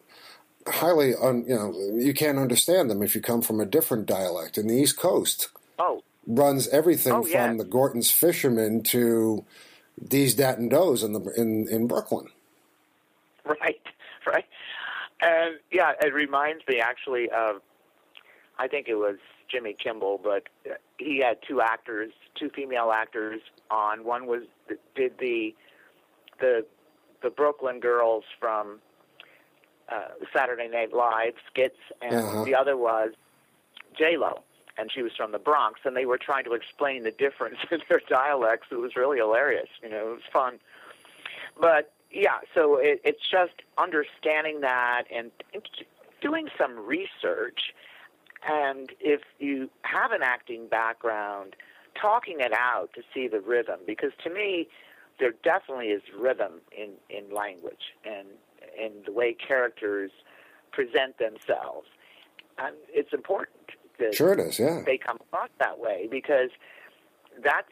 highly, 0.69 1.15
un, 1.17 1.45
you 1.49 1.55
know, 1.57 1.73
you 1.95 2.15
can't 2.15 2.39
understand 2.39 2.89
them 2.91 3.03
if 3.03 3.15
you 3.17 3.21
come 3.21 3.43
from 3.43 3.61
a 3.61 3.67
different 3.67 4.07
dialect. 4.07 4.57
And 4.57 4.71
the 4.71 4.75
East 4.77 4.97
Coast 4.97 5.49
Oh, 5.79 6.03
runs 6.27 6.69
everything 6.69 7.13
Oh, 7.13 7.23
from 7.25 7.57
the 7.59 7.65
Gorton's 7.65 8.11
fishermen 8.13 8.83
to 8.85 9.45
these, 10.01 10.37
that, 10.37 10.59
and 10.59 10.71
those 10.71 11.03
in 11.03 11.13
the 11.13 11.21
in 11.37 11.69
in 11.69 11.87
Brooklyn. 11.87 12.29
right, 13.45 13.81
right. 14.27 14.45
And 15.21 15.57
yeah, 15.71 15.93
it 16.03 16.13
reminds 16.13 16.63
me 16.67 16.81
actually 16.81 17.29
of, 17.31 17.63
I 18.59 18.67
think 18.69 18.89
it 18.89 18.97
was 18.97 19.17
Jimmy 19.51 19.77
Kimmel, 19.83 20.19
but 20.23 20.45
he 20.99 21.19
had 21.25 21.39
two 21.47 21.61
actors, 21.61 22.13
two 22.39 22.51
female 22.51 22.91
actors 22.93 23.41
on. 23.71 24.05
One 24.05 24.27
was 24.27 24.43
did 24.97 25.13
the 25.19 25.55
the 26.41 26.65
the 27.23 27.31
Brooklyn 27.31 27.79
girls 27.79 28.25
from 28.41 28.81
uh, 29.89 30.09
Saturday 30.35 30.69
Night 30.69 30.93
Live 30.93 31.35
skits, 31.51 31.77
and 32.01 32.15
Uh-huh. 32.17 32.45
the 32.45 32.55
other 32.55 32.77
was 32.77 33.13
J 33.97 34.17
Lo, 34.17 34.43
and 34.77 34.91
she 34.91 35.03
was 35.03 35.13
from 35.17 35.33
the 35.33 35.39
Bronx, 35.39 35.81
and 35.85 35.97
they 35.97 36.07
were 36.07 36.19
trying 36.19 36.45
to 36.45 36.53
explain 36.53 37.03
the 37.03 37.11
difference 37.11 37.59
in 37.71 37.81
their 37.89 38.01
dialects. 38.09 38.69
It 38.71 38.77
was 38.77 38.97
really 38.97 39.19
hilarious. 39.19 39.69
You 39.83 39.91
know, 39.91 40.13
it 40.13 40.15
was 40.15 40.23
fun. 40.33 40.59
But 41.61 41.93
yeah, 42.11 42.41
so 42.55 42.77
it, 42.77 43.01
it's 43.05 43.29
just 43.29 43.55
understanding 43.79 44.61
that 44.61 45.05
and, 45.15 45.31
doing 46.21 46.49
some 46.57 46.79
research. 46.87 47.75
And 48.49 48.91
if 49.01 49.23
you 49.39 49.71
have 49.83 50.13
an 50.13 50.23
acting 50.23 50.69
background, 50.69 51.57
talking 52.01 52.37
it 52.39 52.53
out 52.53 52.91
to 52.95 53.03
see 53.13 53.29
the 53.29 53.41
rhythm, 53.41 53.81
because 53.87 54.13
to 54.25 54.31
me, 54.31 54.69
there 55.19 55.33
definitely 55.43 55.89
is 55.89 56.03
rhythm 56.17 56.61
in, 56.77 56.93
in 57.11 57.35
language 57.35 57.95
and 58.05 58.29
in 58.79 58.93
the 59.05 59.13
way 59.13 59.35
characters 59.35 60.11
present 60.71 61.19
themselves. 61.19 61.89
And 62.59 62.77
it's 62.89 63.13
important 63.13 63.73
that 63.99 64.15
Sure, 64.15 64.33
it 64.33 64.41
is. 64.41 64.59
Yeah. 64.59 64.83
they 64.85 64.99
come 64.99 65.17
across 65.17 65.51
that 65.61 65.79
way 65.79 66.09
because 66.11 66.51
that's 67.45 67.69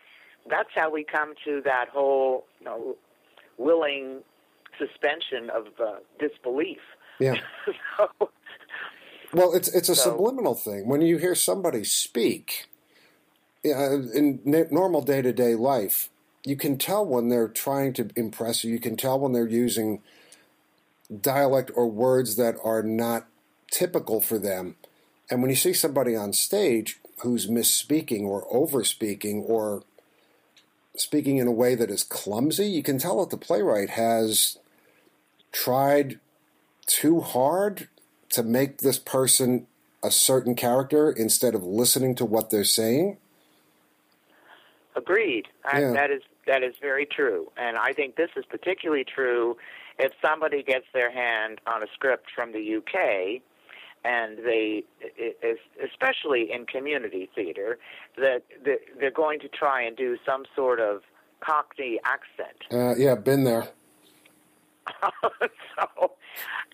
that's 0.48 0.70
how 0.74 0.90
we 0.90 1.04
come 1.04 1.34
to 1.44 1.60
that 1.64 1.88
whole 1.92 2.46
you 2.60 2.64
know 2.66 2.96
willing 3.58 4.20
suspension 4.78 5.50
of 5.50 5.66
uh, 5.80 5.96
disbelief. 6.18 6.78
Yeah. 7.18 7.34
so, 7.98 8.30
Well, 9.32 9.52
it's 9.54 9.68
it's 9.68 9.88
a 9.88 9.94
So- 9.96 10.10
subliminal 10.12 10.54
thing. 10.54 10.88
When 10.88 11.02
you 11.02 11.18
hear 11.18 11.34
somebody 11.34 11.84
speak 11.84 12.66
yeah, 13.62 13.92
in 14.14 14.40
n- 14.46 14.68
normal 14.70 15.02
day 15.02 15.20
to 15.22 15.32
day 15.32 15.54
life, 15.54 16.08
you 16.44 16.56
can 16.56 16.78
tell 16.78 17.04
when 17.04 17.28
they're 17.28 17.48
trying 17.48 17.92
to 17.94 18.08
impress 18.16 18.64
you. 18.64 18.72
You 18.72 18.80
can 18.80 18.96
tell 18.96 19.20
when 19.20 19.32
they're 19.32 19.46
using 19.48 20.02
dialect 21.20 21.70
or 21.74 21.86
words 21.90 22.36
that 22.36 22.56
are 22.64 22.82
not 22.82 23.26
typical 23.70 24.20
for 24.20 24.38
them. 24.38 24.76
And 25.30 25.40
when 25.40 25.50
you 25.50 25.56
see 25.56 25.72
somebody 25.72 26.16
on 26.16 26.32
stage 26.32 26.98
who's 27.20 27.46
misspeaking 27.46 28.22
or 28.22 28.46
overspeaking 28.48 29.48
or 29.48 29.84
speaking 30.96 31.36
in 31.38 31.46
a 31.46 31.52
way 31.52 31.74
that 31.74 31.90
is 31.90 32.02
clumsy, 32.02 32.66
you 32.66 32.82
can 32.82 32.98
tell 32.98 33.20
that 33.20 33.30
the 33.30 33.36
playwright 33.36 33.90
has 33.90 34.58
tried 35.52 36.18
too 36.86 37.20
hard 37.20 37.88
to 38.30 38.42
make 38.42 38.78
this 38.78 38.98
person 38.98 39.66
a 40.02 40.10
certain 40.10 40.54
character 40.54 41.10
instead 41.10 41.54
of 41.54 41.62
listening 41.62 42.14
to 42.16 42.24
what 42.24 42.50
they're 42.50 42.64
saying. 42.64 43.18
agreed. 44.96 45.46
I, 45.64 45.80
That 45.92 46.10
is 46.10 46.22
that 46.46 46.62
is 46.62 46.74
very 46.80 47.06
true, 47.06 47.52
and 47.56 47.76
I 47.76 47.92
think 47.92 48.16
this 48.16 48.30
is 48.36 48.44
particularly 48.44 49.04
true 49.04 49.56
if 49.98 50.12
somebody 50.24 50.62
gets 50.62 50.86
their 50.92 51.12
hand 51.12 51.60
on 51.66 51.82
a 51.82 51.86
script 51.94 52.30
from 52.34 52.52
the 52.52 52.76
UK. 52.76 53.42
And 54.04 54.38
they, 54.38 54.84
especially 55.84 56.50
in 56.50 56.64
community 56.64 57.28
theater, 57.34 57.78
that 58.16 58.42
that 58.64 58.78
they're 58.98 59.10
going 59.10 59.40
to 59.40 59.48
try 59.48 59.82
and 59.82 59.96
do 59.96 60.16
some 60.24 60.44
sort 60.56 60.80
of 60.80 61.02
Cockney 61.40 62.00
accent. 62.04 62.56
Uh, 62.72 62.94
yeah, 62.96 63.14
been 63.14 63.44
there. 63.44 63.68
so, 65.02 66.12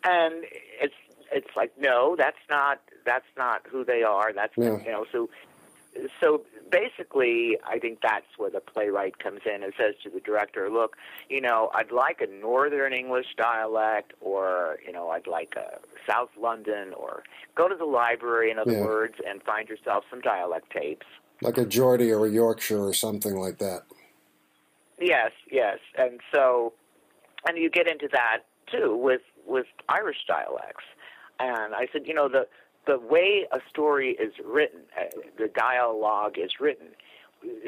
and 0.05 0.45
it's 0.81 0.95
it's 1.33 1.51
like 1.57 1.73
no, 1.79 2.15
that's 2.17 2.39
not 2.49 2.81
that's 3.05 3.27
not 3.37 3.63
who 3.71 3.85
they 3.85 4.03
are. 4.03 4.33
That's 4.33 4.53
Yeah. 4.57 4.79
you 4.85 4.93
know 4.93 5.05
so 5.11 5.29
so 6.21 6.45
basically, 6.71 7.59
I 7.65 7.79
think 7.79 8.01
that's 8.03 8.27
where 8.37 8.51
the 8.51 8.61
playwright 8.61 9.19
comes 9.19 9.41
in 9.47 9.63
and 9.63 9.73
says 9.79 9.95
to 10.03 10.11
the 10.11 10.21
director, 10.21 10.71
"Look, 10.71 10.97
you 11.29 11.41
know, 11.41 11.71
I'd 11.75 11.93
like 11.93 12.21
a 12.21 12.27
Northern 12.27 12.93
English 12.93 13.35
dialect, 13.37 14.13
or 14.21 14.79
you 14.85 14.93
know, 14.93 15.11
I'd 15.11 15.27
like 15.27 15.55
a 15.57 15.79
South 16.09 16.31
London, 16.39 16.93
or 16.95 17.23
go 17.55 17.69
to 17.69 17.75
the 17.75 17.85
library, 17.85 18.51
in 18.51 18.59
other 18.59 18.73
Yeah. 18.73 18.85
words, 18.85 19.15
and 19.27 19.43
find 19.43 19.69
yourself 19.69 20.05
some 20.11 20.21
dialect 20.21 20.71
tapes." 20.71 21.07
Like 21.43 21.59
a 21.59 21.67
Geordie 21.67 22.13
or 22.13 22.27
a 22.27 22.31
Yorkshire 22.31 22.83
or 22.83 22.95
something 22.95 23.37
like 23.37 23.59
that. 23.59 23.83
Yes, 24.99 25.33
yes, 25.51 25.79
and 25.97 26.21
so, 26.33 26.73
and 27.47 27.59
you 27.59 27.69
get 27.69 27.87
into 27.87 28.09
that 28.09 28.45
too 28.67 28.97
with 28.97 29.23
with 29.45 29.67
Irish 29.89 30.25
dialects. 30.27 30.85
And 31.39 31.75
I 31.75 31.87
said, 31.93 32.07
you 32.07 32.15
know, 32.15 32.29
the 32.29 32.49
the 32.87 32.99
way 32.99 33.47
a 33.53 33.59
story 33.69 34.17
is 34.21 34.33
written, 34.45 34.81
uh, 34.99 35.05
the 35.39 35.49
dialogue 35.49 36.37
is 36.39 36.53
written, 36.61 36.89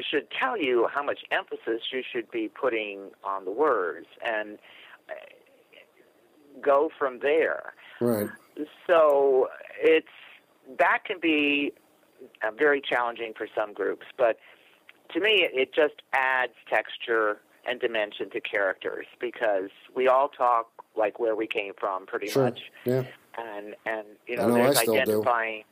should 0.01 0.27
tell 0.31 0.57
you 0.57 0.87
how 0.93 1.03
much 1.03 1.19
emphasis 1.31 1.83
you 1.91 2.01
should 2.09 2.29
be 2.31 2.49
putting 2.49 3.09
on 3.23 3.45
the 3.45 3.51
words, 3.51 4.07
and 4.25 4.57
uh, 5.09 5.13
go 6.61 6.89
from 6.97 7.19
there. 7.19 7.73
Right. 8.01 8.29
So 8.87 9.49
it's 9.81 10.07
that 10.77 10.99
can 11.05 11.17
be 11.21 11.73
uh, 12.43 12.51
very 12.57 12.81
challenging 12.81 13.33
for 13.37 13.47
some 13.55 13.73
groups, 13.73 14.05
but 14.17 14.37
to 15.13 15.19
me, 15.19 15.41
it, 15.43 15.51
it 15.53 15.73
just 15.73 16.01
adds 16.13 16.53
texture 16.69 17.39
and 17.67 17.79
dimension 17.79 18.29
to 18.31 18.39
characters 18.41 19.05
because 19.19 19.69
we 19.95 20.07
all 20.07 20.29
talk 20.29 20.69
like 20.95 21.19
where 21.19 21.35
we 21.35 21.47
came 21.47 21.73
from, 21.79 22.05
pretty 22.05 22.27
Sure. 22.27 22.45
much, 22.45 22.61
Yeah. 22.85 23.03
And 23.39 23.75
and 23.85 24.05
you 24.27 24.37
know, 24.37 24.47
know, 24.49 24.53
there's 24.55 24.79
still 24.79 24.93
do. 24.95 24.99
identifying. 25.01 25.63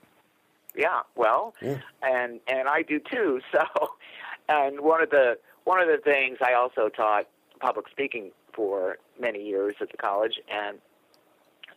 Yeah, 0.76 1.02
well, 1.16 1.56
Yeah. 1.62 1.80
and 2.04 2.40
and 2.48 2.68
I 2.68 2.82
do 2.84 3.00
too. 3.00 3.42
So, 3.52 3.64
and 4.50 4.82
one 4.82 5.02
of 5.04 5.10
the 5.10 5.38
one 5.66 5.82
of 5.82 5.88
the 5.88 5.98
things 6.04 6.38
I 6.42 6.54
also 6.54 6.90
taught 6.90 7.28
public 7.60 7.88
speaking 7.90 8.32
for 8.54 8.98
many 9.20 9.44
years 9.46 9.76
at 9.82 9.92
the 9.92 9.98
college, 9.98 10.36
and 10.50 10.78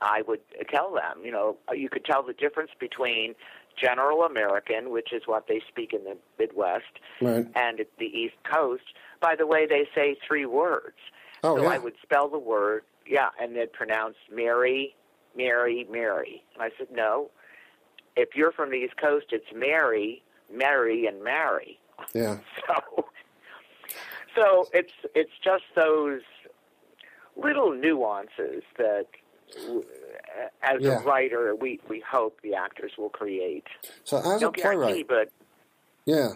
I 0.00 0.22
would 0.26 0.40
tell 0.70 0.92
them, 0.94 1.24
you 1.24 1.32
know, 1.32 1.56
you 1.74 1.88
could 1.88 2.04
tell 2.04 2.22
the 2.22 2.32
difference 2.32 2.70
between 2.78 3.34
general 3.80 4.22
American, 4.24 4.90
which 4.90 5.12
is 5.12 5.22
what 5.26 5.46
they 5.48 5.60
speak 5.68 5.92
in 5.92 6.04
the 6.04 6.16
Midwest, 6.38 6.84
Right. 7.20 7.46
and 7.54 7.80
at 7.80 7.86
the 7.98 8.06
East 8.06 8.36
Coast 8.50 8.82
by 9.20 9.34
the 9.36 9.46
way 9.46 9.66
they 9.66 9.86
say 9.94 10.16
three 10.26 10.46
words. 10.46 10.96
Oh, 11.42 11.56
so 11.56 11.62
yeah. 11.62 11.68
I 11.70 11.78
would 11.78 11.94
spell 12.02 12.28
the 12.28 12.38
word, 12.38 12.82
yeah, 13.06 13.28
and 13.40 13.56
they'd 13.56 13.72
pronounce 13.72 14.16
Mary, 14.32 14.94
Mary, 15.36 15.86
Mary. 15.90 16.42
And 16.54 16.62
I 16.62 16.70
said, 16.78 16.88
no. 16.92 17.30
If 18.16 18.30
you're 18.34 18.52
from 18.52 18.70
the 18.70 18.76
East 18.76 18.96
Coast, 18.96 19.26
it's 19.30 19.46
Mary, 19.54 20.22
Mary, 20.52 21.06
and 21.06 21.22
Mary. 21.22 21.78
Yeah. 22.14 22.38
So, 22.66 23.04
so 24.34 24.68
it's 24.72 24.92
it's 25.14 25.30
just 25.44 25.64
those 25.76 26.22
little 27.36 27.72
nuances 27.74 28.62
that, 28.78 29.06
uh, 29.58 29.80
as 30.62 30.80
Yeah. 30.80 31.00
a 31.00 31.04
writer, 31.04 31.54
we 31.54 31.78
we 31.88 32.00
hope 32.00 32.40
the 32.42 32.54
actors 32.54 32.92
will 32.96 33.10
create. 33.10 33.66
So 34.04 34.16
as 34.18 34.40
No 34.40 34.48
a 34.48 34.52
playwright, 34.52 35.06
but 35.08 35.30
yeah. 36.06 36.30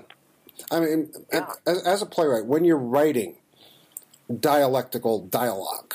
I 0.70 0.80
mean, 0.80 1.10
Yeah. 1.32 1.46
as, 1.66 1.82
as 1.86 2.02
a 2.02 2.06
playwright, 2.06 2.44
when 2.46 2.64
you're 2.64 2.76
writing 2.78 3.36
dialectical 4.40 5.20
dialogue, 5.26 5.94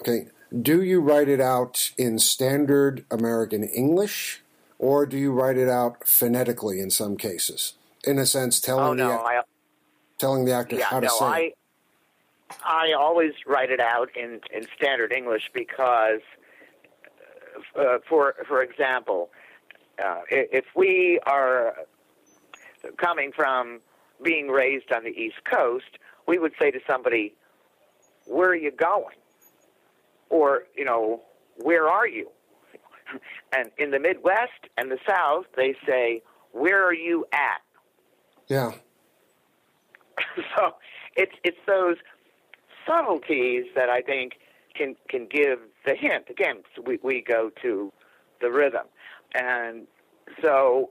okay, 0.00 0.28
do 0.58 0.82
you 0.82 1.00
write 1.00 1.28
it 1.28 1.40
out 1.40 1.92
in 1.96 2.18
standard 2.18 3.04
American 3.10 3.64
English, 3.64 4.42
or 4.78 5.06
do 5.06 5.16
you 5.16 5.32
write 5.32 5.56
it 5.56 5.68
out 5.68 6.06
phonetically 6.08 6.80
in 6.80 6.90
some 6.90 7.16
cases? 7.16 7.74
In 8.04 8.18
a 8.18 8.26
sense, 8.26 8.60
telling 8.60 9.00
oh 9.00 9.08
no, 9.08 9.08
the 9.08 9.14
I 9.14 9.42
telling 10.18 10.44
the 10.44 10.52
actor 10.52 10.76
yeah 10.76 10.86
how 10.86 11.00
to 11.00 11.06
no 11.06 11.12
say. 11.18 11.24
I 11.24 11.38
it. 11.38 11.54
I 12.64 12.92
always 12.92 13.32
write 13.46 13.70
it 13.70 13.80
out 13.80 14.10
in 14.16 14.40
in 14.52 14.66
standard 14.76 15.12
English 15.12 15.50
because, 15.54 16.20
uh, 17.78 17.98
for 18.08 18.34
for 18.48 18.62
example, 18.62 19.30
uh, 20.02 20.22
if 20.30 20.64
we 20.74 21.20
are 21.26 21.76
coming 22.96 23.32
from 23.32 23.80
being 24.22 24.48
raised 24.48 24.92
on 24.92 25.04
the 25.04 25.10
East 25.10 25.44
Coast, 25.44 25.98
we 26.26 26.38
would 26.38 26.52
say 26.58 26.70
to 26.70 26.80
somebody, 26.86 27.34
"Where 28.26 28.48
are 28.48 28.56
you 28.56 28.72
going?" 28.72 29.19
Or 30.30 30.64
you 30.74 30.84
know, 30.84 31.22
"Where 31.56 31.88
are 31.88 32.06
you?" 32.06 32.30
And 33.52 33.72
in 33.76 33.90
the 33.90 33.98
Midwest 33.98 34.68
and 34.78 34.90
the 34.90 34.98
South, 35.08 35.46
they 35.56 35.74
say, 35.86 36.22
"Where 36.52 36.86
are 36.86 36.94
you 36.94 37.26
at?" 37.32 37.60
Yeah, 38.46 38.72
so 40.56 40.74
it's 41.16 41.34
it's 41.44 41.58
those 41.66 41.96
subtleties 42.86 43.64
that 43.74 43.88
I 43.88 44.00
think 44.00 44.34
can 44.74 44.96
can 45.08 45.26
give 45.26 45.58
the 45.84 45.94
hint. 45.94 46.26
Again, 46.30 46.62
we 46.84 46.98
we 47.02 47.22
go 47.22 47.50
to 47.62 47.92
the 48.40 48.50
rhythm, 48.50 48.86
and 49.34 49.86
so 50.42 50.90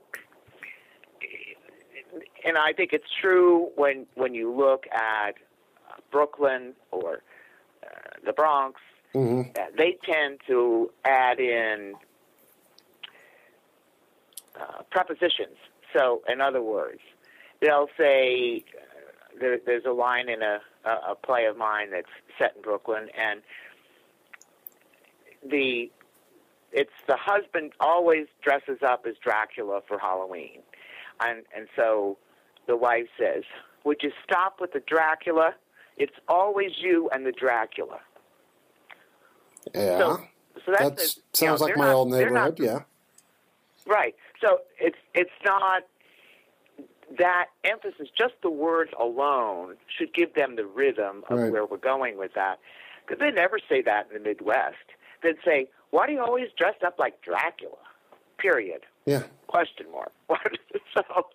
and 2.46 2.58
I 2.58 2.74
think 2.74 2.94
it's 2.94 3.12
true 3.22 3.70
when 3.76 4.06
when 4.16 4.34
you 4.34 4.54
look 4.54 4.86
at 4.94 5.36
Brooklyn 6.12 6.74
or 6.92 7.22
uh, 7.84 7.88
the 8.26 8.34
Bronx. 8.34 8.80
Hmm 9.14 9.42
uh, 9.42 9.66
They 9.78 9.98
tend 10.04 10.40
to 10.48 10.92
add 11.06 11.40
in 11.40 11.96
uh, 14.60 14.84
prepositions. 14.92 15.58
So, 15.98 16.22
in 16.32 16.42
other 16.42 16.62
words, 16.62 17.00
they'll 17.62 17.90
say 17.98 18.64
uh, 18.78 19.40
there, 19.40 19.58
there's 19.66 19.86
a 19.86 19.92
line 19.92 20.30
in 20.30 20.42
a, 20.42 20.60
a, 20.86 21.12
a 21.12 21.16
play 21.16 21.46
of 21.46 21.58
mine 21.58 21.92
that's 21.92 22.08
set 22.38 22.56
in 22.56 22.62
Brooklyn, 22.62 23.08
and 23.18 23.42
the 25.50 25.90
it's 26.72 26.92
the 27.08 27.18
husband 27.18 27.72
always 27.80 28.28
dresses 28.44 28.80
up 28.86 29.06
as 29.08 29.16
Dracula 29.24 29.82
for 29.88 29.98
Halloween, 29.98 30.60
and 31.22 31.44
and 31.56 31.68
so 31.76 32.18
the 32.68 32.76
wife 32.76 33.08
says, 33.18 33.44
"Would 33.86 33.98
you 34.04 34.12
stop 34.24 34.62
with 34.62 34.74
the 34.74 34.82
Dracula? 34.82 35.56
It's 35.98 36.16
always 36.28 36.72
you 36.80 37.10
and 37.12 37.26
the 37.26 37.32
Dracula." 37.32 38.00
Yeah. 39.76 39.98
So, 39.98 40.22
so 40.66 40.72
that's 40.72 40.84
that 40.84 40.96
the- 40.98 41.04
you 41.04 41.22
sounds 41.34 41.62
know, 41.62 41.68
like 41.68 41.78
my 41.78 41.86
not- 41.88 41.96
old 41.96 42.14
they're 42.14 42.30
not- 42.30 42.60
neighborhood. 42.60 42.86
Yeah. 43.88 43.92
Right. 43.94 44.16
So 44.42 44.60
it's 44.80 44.98
it's 45.14 45.32
not 45.44 45.84
that 47.18 47.48
emphasis. 47.64 48.08
Just 48.18 48.36
the 48.44 48.50
words 48.52 48.92
alone 49.00 49.76
should 49.98 50.14
give 50.14 50.34
them 50.36 50.56
the 50.56 50.66
rhythm 50.66 51.24
of 51.30 51.40
Right. 51.40 51.52
where 51.52 51.66
we're 51.66 51.78
going 51.78 52.18
with 52.18 52.34
that. 52.36 52.60
Because 53.06 53.20
they 53.20 53.32
never 53.32 53.58
say 53.68 53.82
that 53.82 54.08
in 54.12 54.22
the 54.22 54.30
Midwest. 54.30 54.76
They'd 55.24 55.38
say, 55.44 55.68
"Why 55.90 56.06
do 56.08 56.14
you 56.14 56.22
always 56.22 56.50
dress 56.56 56.76
up 56.86 57.00
like 57.00 57.22
Dracula?" 57.22 57.76
Period. 58.38 58.86
Yeah. 59.06 59.24
Question 59.48 59.88
mark. 59.92 60.12
so, 60.94 61.26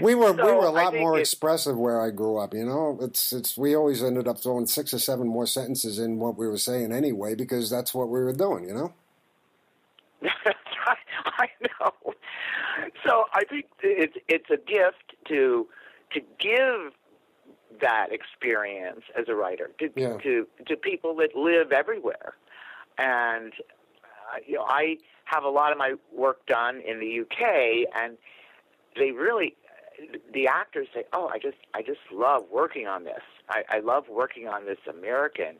We 0.00 0.14
were 0.14 0.32
we 0.32 0.42
were 0.42 0.66
a 0.66 0.72
I 0.72 0.84
lot 0.84 0.94
more 0.94 1.18
expressive 1.18 1.76
where 1.76 2.00
I 2.00 2.10
grew 2.10 2.38
up. 2.38 2.54
You 2.54 2.64
know, 2.64 2.98
it's 3.00 3.32
it's 3.32 3.56
we 3.56 3.74
always 3.74 4.02
ended 4.02 4.28
up 4.28 4.38
throwing 4.38 4.66
six 4.66 4.92
or 4.94 4.98
seven 4.98 5.28
more 5.28 5.46
sentences 5.46 5.98
in 5.98 6.18
what 6.18 6.36
we 6.36 6.46
were 6.48 6.58
saying 6.58 6.92
anyway 6.92 7.34
because 7.34 7.70
that's 7.70 7.94
what 7.94 8.08
we 8.08 8.20
were 8.20 8.32
doing. 8.32 8.66
You 8.68 8.74
know. 8.74 8.92
I 11.38 11.48
know. 11.62 12.14
So 13.06 13.24
I 13.32 13.44
think 13.44 13.66
it's 13.82 14.16
it's 14.28 14.50
a 14.50 14.56
gift 14.56 15.14
to 15.28 15.66
to 16.12 16.20
give 16.38 16.92
that 17.80 18.08
experience 18.12 19.02
as 19.18 19.26
a 19.28 19.34
writer 19.34 19.70
to 19.78 19.90
Yeah. 19.96 20.16
to 20.18 20.46
to 20.66 20.76
people 20.76 21.14
that 21.16 21.36
live 21.36 21.72
everywhere, 21.72 22.34
and 22.98 23.52
uh, 24.04 24.38
you 24.46 24.54
know 24.56 24.64
I 24.68 24.98
have 25.24 25.44
a 25.44 25.48
lot 25.48 25.72
of 25.72 25.78
my 25.78 25.94
work 26.12 26.44
done 26.46 26.80
in 26.80 27.00
the 27.00 27.20
UK, 27.20 27.86
and 27.96 28.18
they 28.96 29.12
really 29.12 29.56
the 30.32 30.46
actors 30.46 30.88
say, 30.94 31.04
"Oh, 31.12 31.28
I 31.28 31.38
just 31.38 31.58
I 31.74 31.82
just 31.82 32.00
love 32.12 32.44
working 32.50 32.86
on 32.86 33.04
this. 33.04 33.22
I, 33.48 33.64
I 33.68 33.80
love 33.80 34.04
working 34.08 34.48
on 34.48 34.64
this 34.66 34.78
American 34.88 35.56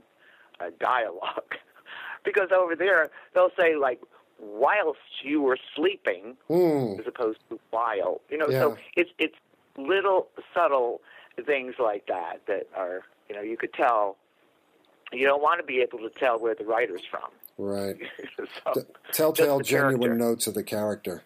uh, 0.61 0.71
dialogue." 0.79 1.55
because 2.25 2.51
over 2.53 2.77
there 2.77 3.11
they'll 3.35 3.51
say 3.59 3.77
like 3.77 4.01
whilst 4.39 5.01
you 5.23 5.41
were 5.43 5.59
sleeping 5.77 6.37
Mm. 6.49 6.99
as 7.01 7.07
opposed 7.07 7.39
to 7.51 7.59
while 7.71 8.21
you 8.31 8.39
know 8.39 8.49
Yeah. 8.49 8.61
so 8.61 8.77
it's 8.97 9.11
it's 9.19 9.35
little 9.77 10.29
subtle 10.55 11.01
things 11.47 11.75
like 11.79 12.07
that 12.07 12.41
that 12.47 12.67
are 12.77 13.03
you 13.29 13.35
know 13.37 13.43
you 13.43 13.57
could 13.57 13.73
tell 13.73 14.17
you 15.13 15.27
don't 15.27 15.43
want 15.43 15.61
to 15.61 15.67
be 15.67 15.81
able 15.81 15.99
to 15.99 16.11
tell 16.19 16.39
where 16.39 16.55
the 16.55 16.65
writer's 16.65 17.05
from 17.11 17.31
Right. 17.59 17.97
so, 18.65 18.85
Telltale, 19.13 19.61
genuine 19.61 20.01
character. 20.01 20.15
notes 20.15 20.47
of 20.47 20.55
the 20.55 20.63
character. 20.63 21.25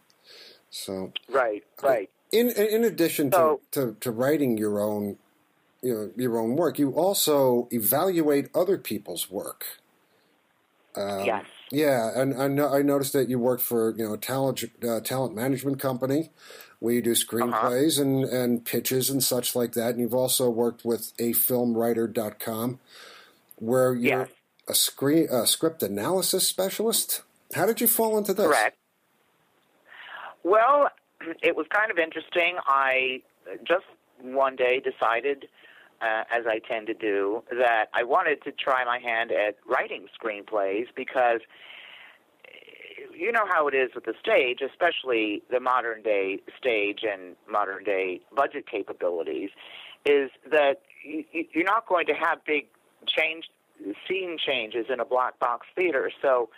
So, 0.71 1.13
right 1.29 1.63
right 1.83 2.11
in 2.35 2.51
in 2.51 2.85
addition 2.85 3.31
to, 3.31 3.37
So- 3.37 3.61
to, 3.73 3.97
to 4.01 4.11
writing 4.11 4.59
your 4.59 4.81
own, 4.81 5.17
you 5.83 5.95
know, 5.95 6.11
your 6.17 6.39
own 6.39 6.57
work, 6.57 6.79
you 6.79 6.91
also 6.93 7.69
evaluate 7.71 8.51
other 8.55 8.77
people's 8.79 9.31
work. 9.31 9.65
Um, 10.97 11.25
yes 11.25 11.45
Yeah, 11.73 12.11
and 12.15 12.41
I 12.41 12.79
I 12.79 12.83
noticed 12.83 13.13
that 13.15 13.29
you 13.29 13.39
worked 13.39 13.63
for 13.63 13.95
you 13.97 14.05
know 14.07 14.15
a 14.15 14.19
talent 14.19 14.65
uh, 14.89 15.01
talent 15.01 15.35
management 15.35 15.81
company 15.81 16.31
where 16.79 16.95
you 16.95 17.03
do 17.03 17.13
screenplays 17.13 18.01
and, 18.01 18.25
and 18.25 18.65
pitches 18.65 19.09
and 19.11 19.23
such 19.25 19.57
like 19.57 19.73
that. 19.73 19.91
And 19.93 20.01
you've 20.01 20.15
also 20.15 20.51
worked 20.51 20.85
with 20.85 21.17
afilmwriter.com 21.17 22.79
where 23.57 23.95
you're 23.95 24.19
Yes. 24.21 24.29
a 24.69 24.75
screen 24.75 25.27
a 25.31 25.47
script 25.47 25.83
analysis 25.83 26.47
specialist. 26.47 27.23
How 27.55 27.67
did 27.67 27.81
you 27.81 27.89
fall 27.89 28.19
into 28.19 28.35
this? 28.35 28.47
Correct. 28.47 28.77
Well, 30.45 30.91
it 31.43 31.57
was 31.57 31.67
kind 31.73 31.91
of 31.91 31.99
interesting. 31.99 32.57
I 32.67 33.23
just 33.67 33.85
one 34.21 34.57
day 34.57 34.81
decided, 34.81 35.49
uh, 36.01 36.25
as 36.33 36.47
I 36.47 36.61
tend 36.67 36.87
to 36.89 36.95
do, 36.95 37.43
that 37.51 37.87
I 37.93 38.05
wanted 38.05 38.43
to 38.45 38.53
try 38.53 38.85
my 38.85 38.99
hand 38.99 39.31
at 39.33 39.57
writing 39.67 40.07
screenplays 40.19 40.87
because 40.95 41.41
you 43.17 43.31
know 43.33 43.45
how 43.49 43.69
it 43.69 43.75
is 43.75 43.91
with 43.95 44.05
the 44.05 44.15
stage, 44.21 44.61
especially 44.61 45.43
the 45.51 45.61
modern 45.61 46.03
day 46.03 46.41
stage 46.59 47.01
and 47.03 47.37
modern 47.51 47.85
day 47.85 48.21
budget 48.35 48.69
capabilities, 48.71 49.51
is 50.07 50.31
that 50.51 50.83
you're 51.03 51.65
not 51.65 51.87
going 51.87 52.07
to 52.07 52.15
have 52.15 52.45
big 52.45 52.67
change 53.07 53.45
scene 54.09 54.37
changes 54.39 54.87
in 54.93 55.01
a 55.01 55.05
black 55.05 55.39
box 55.39 55.67
theater. 55.75 56.11
So 56.23 56.49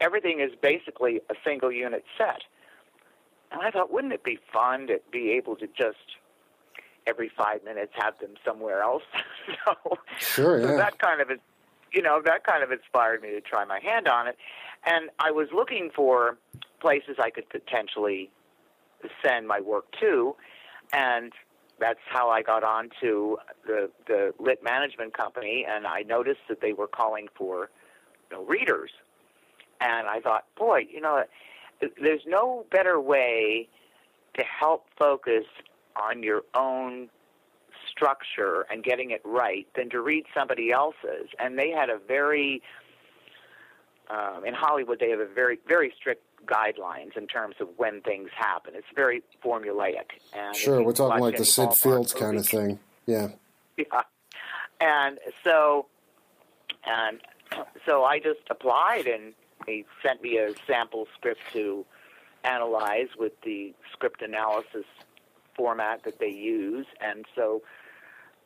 everything 0.00 0.40
is 0.40 0.50
basically 0.60 1.20
a 1.30 1.34
single 1.44 1.70
unit 1.72 2.04
set. 2.16 2.42
And 3.54 3.62
I 3.62 3.70
thought, 3.70 3.92
wouldn't 3.92 4.12
it 4.12 4.24
be 4.24 4.38
fun 4.52 4.88
to 4.88 5.00
be 5.12 5.30
able 5.30 5.54
to 5.56 5.68
just 5.68 6.18
every 7.06 7.30
five 7.36 7.62
minutes 7.64 7.92
have 7.94 8.18
them 8.18 8.34
somewhere 8.44 8.82
else? 8.82 9.04
so, 9.64 9.96
Sure, 10.18 10.60
so 10.60 10.76
that 10.76 10.98
kind 10.98 11.20
of, 11.20 11.28
you 11.92 12.02
know, 12.02 12.20
that 12.24 12.44
kind 12.44 12.64
of 12.64 12.72
inspired 12.72 13.22
me 13.22 13.30
to 13.30 13.40
try 13.40 13.64
my 13.64 13.78
hand 13.78 14.08
on 14.08 14.26
it. 14.26 14.36
And 14.84 15.08
I 15.20 15.30
was 15.30 15.48
looking 15.54 15.90
for 15.94 16.36
places 16.80 17.16
I 17.20 17.30
could 17.30 17.48
potentially 17.48 18.28
send 19.24 19.46
my 19.46 19.60
work 19.60 19.84
to, 20.00 20.34
and 20.92 21.32
that's 21.78 22.00
how 22.08 22.30
I 22.30 22.42
got 22.42 22.64
on 22.64 22.90
to 23.02 23.38
the 23.66 23.90
the 24.06 24.32
lit 24.40 24.64
management 24.64 25.16
company. 25.16 25.64
And 25.68 25.86
I 25.86 26.02
noticed 26.02 26.40
that 26.48 26.60
they 26.60 26.72
were 26.72 26.88
calling 26.88 27.28
for 27.36 27.70
you 28.30 28.36
know, 28.36 28.44
readers, 28.44 28.90
and 29.80 30.08
I 30.08 30.20
thought, 30.20 30.44
boy, 30.56 30.86
you 30.92 31.00
know, 31.00 31.24
there's 31.80 32.22
no 32.26 32.64
better 32.70 33.00
way 33.00 33.68
to 34.38 34.44
help 34.44 34.86
focus 34.98 35.44
on 35.96 36.22
your 36.22 36.42
own 36.54 37.08
structure 37.88 38.66
and 38.70 38.82
getting 38.82 39.10
it 39.10 39.20
right 39.24 39.66
than 39.76 39.90
to 39.90 40.00
read 40.00 40.24
somebody 40.34 40.72
else's. 40.72 41.28
And 41.38 41.58
they 41.58 41.70
had 41.70 41.90
a 41.90 41.98
very, 41.98 42.62
um, 44.10 44.44
in 44.44 44.54
Hollywood, 44.54 44.98
they 45.00 45.10
have 45.10 45.20
a 45.20 45.26
very, 45.26 45.58
very 45.66 45.92
strict 45.96 46.22
guidelines 46.46 47.16
in 47.16 47.26
terms 47.26 47.56
of 47.60 47.68
when 47.76 48.00
things 48.02 48.30
happen. 48.36 48.74
It's 48.76 48.86
very 48.94 49.22
formulaic. 49.44 50.10
And 50.32 50.56
Sure, 50.56 50.82
we're 50.82 50.92
talking 50.92 51.20
like 51.20 51.36
the 51.36 51.44
Syd 51.44 51.74
Fields 51.74 52.12
kind 52.12 52.36
of 52.36 52.46
thing. 52.46 52.78
Yeah. 53.06 53.28
yeah. 53.76 54.02
And 54.80 55.18
so, 55.42 55.86
and 56.86 57.20
so 57.86 58.04
I 58.04 58.18
just 58.18 58.40
applied, 58.50 59.06
and 59.06 59.34
they 59.66 59.84
sent 60.02 60.22
me 60.22 60.38
a 60.38 60.54
sample 60.66 61.06
script 61.16 61.40
to 61.52 61.84
analyze 62.44 63.08
with 63.18 63.32
the 63.42 63.74
script 63.92 64.22
analysis 64.22 64.84
format 65.56 66.02
that 66.04 66.18
they 66.18 66.30
use, 66.30 66.86
and 67.00 67.24
so 67.34 67.62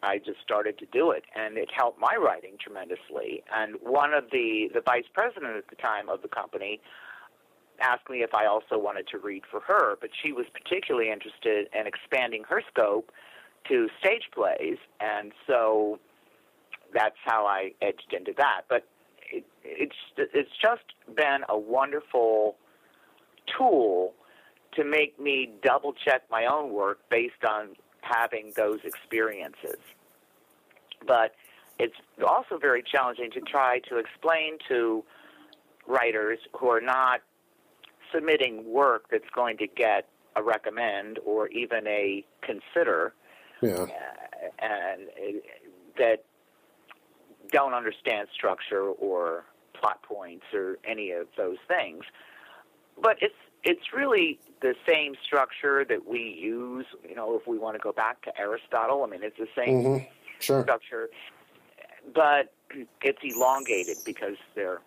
I 0.02 0.18
just 0.18 0.40
started 0.42 0.78
to 0.78 0.86
do 0.86 1.10
it, 1.10 1.24
and 1.34 1.56
it 1.56 1.70
helped 1.74 1.98
my 1.98 2.16
writing 2.16 2.56
tremendously. 2.60 3.42
And 3.54 3.76
one 3.82 4.14
of 4.14 4.24
the 4.30 4.68
the 4.72 4.80
vice 4.80 5.08
president 5.12 5.56
at 5.56 5.68
the 5.68 5.76
time 5.76 6.08
of 6.08 6.22
the 6.22 6.28
company 6.28 6.80
asked 7.80 8.08
me 8.10 8.22
if 8.22 8.34
I 8.34 8.46
also 8.46 8.78
wanted 8.78 9.06
to 9.08 9.18
read 9.18 9.42
for 9.50 9.60
her, 9.60 9.96
but 10.00 10.10
she 10.22 10.32
was 10.32 10.46
particularly 10.52 11.10
interested 11.10 11.68
in 11.72 11.86
expanding 11.86 12.44
her 12.48 12.62
scope 12.68 13.10
to 13.68 13.88
stage 14.00 14.28
plays, 14.34 14.78
and 15.00 15.32
so 15.46 15.98
that's 16.92 17.16
how 17.24 17.46
I 17.46 17.72
edged 17.82 18.12
into 18.12 18.32
that. 18.36 18.62
But 18.68 18.86
it's 19.68 19.96
it's 20.16 20.50
just 20.60 20.82
been 21.16 21.44
a 21.48 21.58
wonderful 21.58 22.56
tool 23.56 24.14
to 24.74 24.84
make 24.84 25.18
me 25.18 25.50
double 25.62 25.92
check 25.92 26.22
my 26.30 26.46
own 26.46 26.72
work 26.72 26.98
based 27.10 27.44
on 27.48 27.74
having 28.02 28.52
those 28.56 28.78
experiences. 28.84 29.78
But 31.06 31.34
it's 31.78 31.94
also 32.26 32.58
very 32.58 32.82
challenging 32.82 33.30
to 33.32 33.40
try 33.40 33.80
to 33.88 33.98
explain 33.98 34.58
to 34.68 35.04
writers 35.86 36.38
who 36.58 36.68
are 36.68 36.80
not 36.80 37.20
submitting 38.12 38.70
work 38.70 39.04
that's 39.10 39.28
going 39.34 39.56
to 39.58 39.66
get 39.66 40.08
a 40.36 40.42
recommend 40.42 41.18
or 41.24 41.48
even 41.48 41.86
a 41.86 42.24
consider 42.42 43.12
Yeah. 43.62 43.86
and 44.58 45.02
uh, 45.08 45.38
that 45.98 46.24
don't 47.50 47.74
understand 47.74 48.28
structure 48.34 48.82
or 48.82 49.44
plot 49.80 50.02
points 50.02 50.44
or 50.54 50.78
any 50.84 51.10
of 51.10 51.26
those 51.36 51.58
things. 51.66 52.04
But 53.00 53.16
it's 53.20 53.34
it's 53.64 53.92
really 53.94 54.38
the 54.60 54.74
same 54.86 55.14
structure 55.24 55.84
that 55.84 56.06
we 56.06 56.20
use. 56.40 56.86
You 57.08 57.14
know, 57.14 57.36
if 57.36 57.46
we 57.46 57.58
want 57.58 57.76
to 57.76 57.80
go 57.80 57.92
back 57.92 58.22
to 58.22 58.38
Aristotle, 58.38 59.04
I 59.04 59.08
mean, 59.08 59.22
it's 59.22 59.38
the 59.38 59.48
same 59.56 59.82
hmm 59.82 59.96
Sure. 60.40 60.62
structure, 60.62 61.08
but 62.14 62.52
it's 63.02 63.18
elongated 63.24 63.98
because 64.04 64.36
they're 64.54 64.80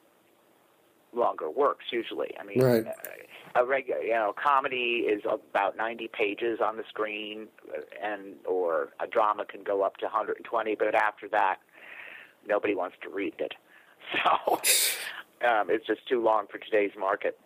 longer 1.13 1.49
works 1.49 1.85
usually. 1.91 2.29
I 2.39 2.43
mean, 2.45 2.61
Right. 2.61 2.87
uh, 2.87 3.61
a 3.61 3.65
regular, 3.65 4.01
you 4.01 4.13
know, 4.13 4.33
comedy 4.41 5.05
is 5.07 5.21
about 5.25 5.75
90 5.75 6.09
pages 6.13 6.59
on 6.63 6.77
the 6.77 6.83
screen, 6.87 7.47
uh, 7.75 7.81
and 8.01 8.35
or 8.45 8.93
a 8.99 9.07
drama 9.07 9.45
can 9.45 9.63
go 9.63 9.81
up 9.83 9.97
to 9.97 10.05
120, 10.05 10.75
but 10.75 10.95
after 10.95 11.27
that, 11.29 11.57
nobody 12.47 12.75
wants 12.75 12.95
to 13.03 13.09
read 13.09 13.33
it. 13.39 13.53
So 15.41 15.47
um, 15.47 15.69
it's 15.71 15.87
just 15.87 16.07
too 16.07 16.21
long 16.21 16.45
for 16.51 16.59
today's 16.59 16.91
market. 16.99 17.39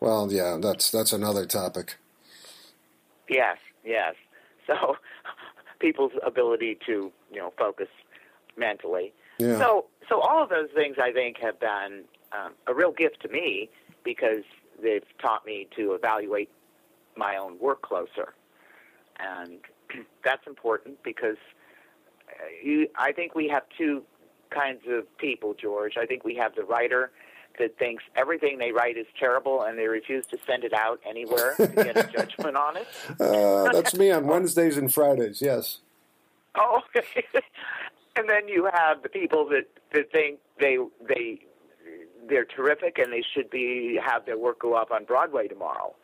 Well, 0.00 0.32
yeah, 0.32 0.56
that's 0.60 0.90
that's 0.90 1.12
another 1.12 1.44
topic. 1.46 1.96
Yes, 3.28 3.58
yes. 3.84 4.14
So 4.66 4.96
people's 5.78 6.12
ability 6.24 6.78
to, 6.86 7.12
you 7.30 7.38
know, 7.38 7.52
focus 7.58 7.88
mentally. 8.56 9.12
Yeah. 9.38 9.58
So 9.58 9.86
so 10.08 10.20
all 10.20 10.42
of 10.42 10.48
those 10.48 10.70
things 10.74 10.96
I 10.98 11.12
think 11.12 11.36
have 11.42 11.60
been 11.60 12.04
um, 12.32 12.52
a 12.66 12.72
real 12.72 12.92
gift 12.92 13.20
to 13.22 13.28
me 13.28 13.68
because 14.04 14.44
they've 14.82 15.04
taught 15.20 15.44
me 15.44 15.68
to 15.76 15.92
evaluate 15.92 16.50
my 17.14 17.36
own 17.36 17.58
work 17.58 17.82
closer, 17.82 18.32
and 19.18 19.58
that's 20.24 20.46
important 20.46 21.02
because 21.02 21.36
uh, 22.28 22.46
you, 22.62 22.88
I 22.96 23.12
think 23.12 23.34
we 23.34 23.48
have 23.48 23.64
two 23.76 24.02
kinds 24.50 24.82
of 24.88 25.04
people, 25.18 25.54
George. 25.54 25.96
I 25.96 26.06
think 26.06 26.24
we 26.24 26.34
have 26.36 26.54
the 26.54 26.64
writer 26.64 27.10
that 27.58 27.78
thinks 27.78 28.02
everything 28.16 28.58
they 28.58 28.72
write 28.72 28.96
is 28.96 29.06
terrible 29.18 29.62
and 29.62 29.78
they 29.78 29.86
refuse 29.86 30.26
to 30.26 30.38
send 30.46 30.64
it 30.64 30.72
out 30.72 31.00
anywhere 31.08 31.54
to 31.56 31.66
get 31.68 31.96
a 31.96 32.02
judgment 32.16 32.56
on 32.56 32.76
it. 32.76 32.86
Uh, 33.20 33.70
that's 33.72 33.94
me 33.94 34.10
on 34.10 34.26
Wednesdays 34.26 34.76
and 34.76 34.92
Fridays. 34.92 35.40
Yes. 35.40 35.78
Oh, 36.56 36.80
okay. 36.96 37.24
and 38.16 38.28
then 38.28 38.48
you 38.48 38.68
have 38.72 39.02
the 39.02 39.08
people 39.08 39.48
that 39.50 39.66
that 39.92 40.10
think 40.10 40.40
they 40.58 40.78
they 41.08 41.40
they're 42.28 42.44
terrific 42.44 42.98
and 42.98 43.12
they 43.12 43.22
should 43.34 43.50
be 43.50 44.00
have 44.04 44.24
their 44.26 44.38
work 44.38 44.58
go 44.60 44.74
up 44.74 44.90
on 44.90 45.04
Broadway 45.04 45.46
tomorrow. 45.46 45.94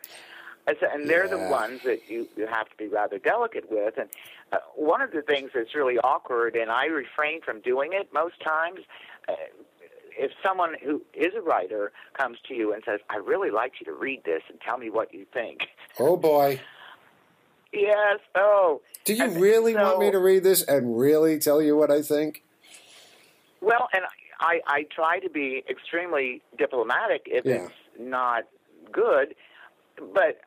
And, 0.66 1.08
they're 1.08 1.24
Yeah. 1.24 1.30
the 1.46 1.50
ones 1.50 1.80
that 1.84 2.08
you, 2.08 2.28
you 2.36 2.46
have 2.46 2.68
to 2.68 2.76
be 2.76 2.86
rather 2.86 3.18
delicate 3.18 3.68
with. 3.70 3.94
And 3.98 4.08
uh, 4.52 4.58
one 4.74 5.00
of 5.00 5.12
the 5.12 5.22
things 5.22 5.50
that's 5.54 5.74
really 5.74 5.98
awkward, 5.98 6.56
and 6.56 6.70
I 6.70 6.86
refrain 6.86 7.40
from 7.42 7.60
doing 7.60 7.90
it 7.92 8.08
most 8.12 8.40
times, 8.42 8.80
uh, 9.28 9.32
if 10.18 10.32
someone 10.44 10.74
who 10.82 11.02
is 11.14 11.32
a 11.36 11.40
writer 11.40 11.92
comes 12.14 12.38
to 12.48 12.54
you 12.54 12.72
and 12.72 12.82
says, 12.84 13.00
"I 13.08 13.16
really 13.16 13.50
like 13.50 13.74
you 13.80 13.86
to 13.86 13.92
read 13.92 14.24
this 14.24 14.42
and 14.48 14.60
tell 14.60 14.76
me 14.78 14.90
what 14.90 15.14
you 15.14 15.24
think," 15.32 15.60
Oh 15.98 16.16
boy. 16.16 16.60
yes, 17.72 18.18
oh, 18.34 18.82
Do 19.04 19.14
you 19.14 19.24
And 19.24 19.40
really 19.40 19.72
so- 19.74 19.82
want 19.82 19.98
me 20.00 20.10
to 20.10 20.18
read 20.18 20.42
this 20.42 20.62
and 20.64 20.98
really 20.98 21.38
tell 21.38 21.62
you 21.62 21.76
what 21.76 21.90
I 21.90 22.02
think? 22.02 22.42
Well, 23.60 23.88
and 23.92 24.04
I, 24.40 24.60
I 24.66 24.82
try 24.94 25.20
to 25.20 25.28
be 25.30 25.64
extremely 25.68 26.42
diplomatic 26.58 27.22
if 27.26 27.44
Yeah. 27.44 27.66
it's 27.66 27.72
not 27.98 28.44
good, 28.90 29.34
but 29.96 30.40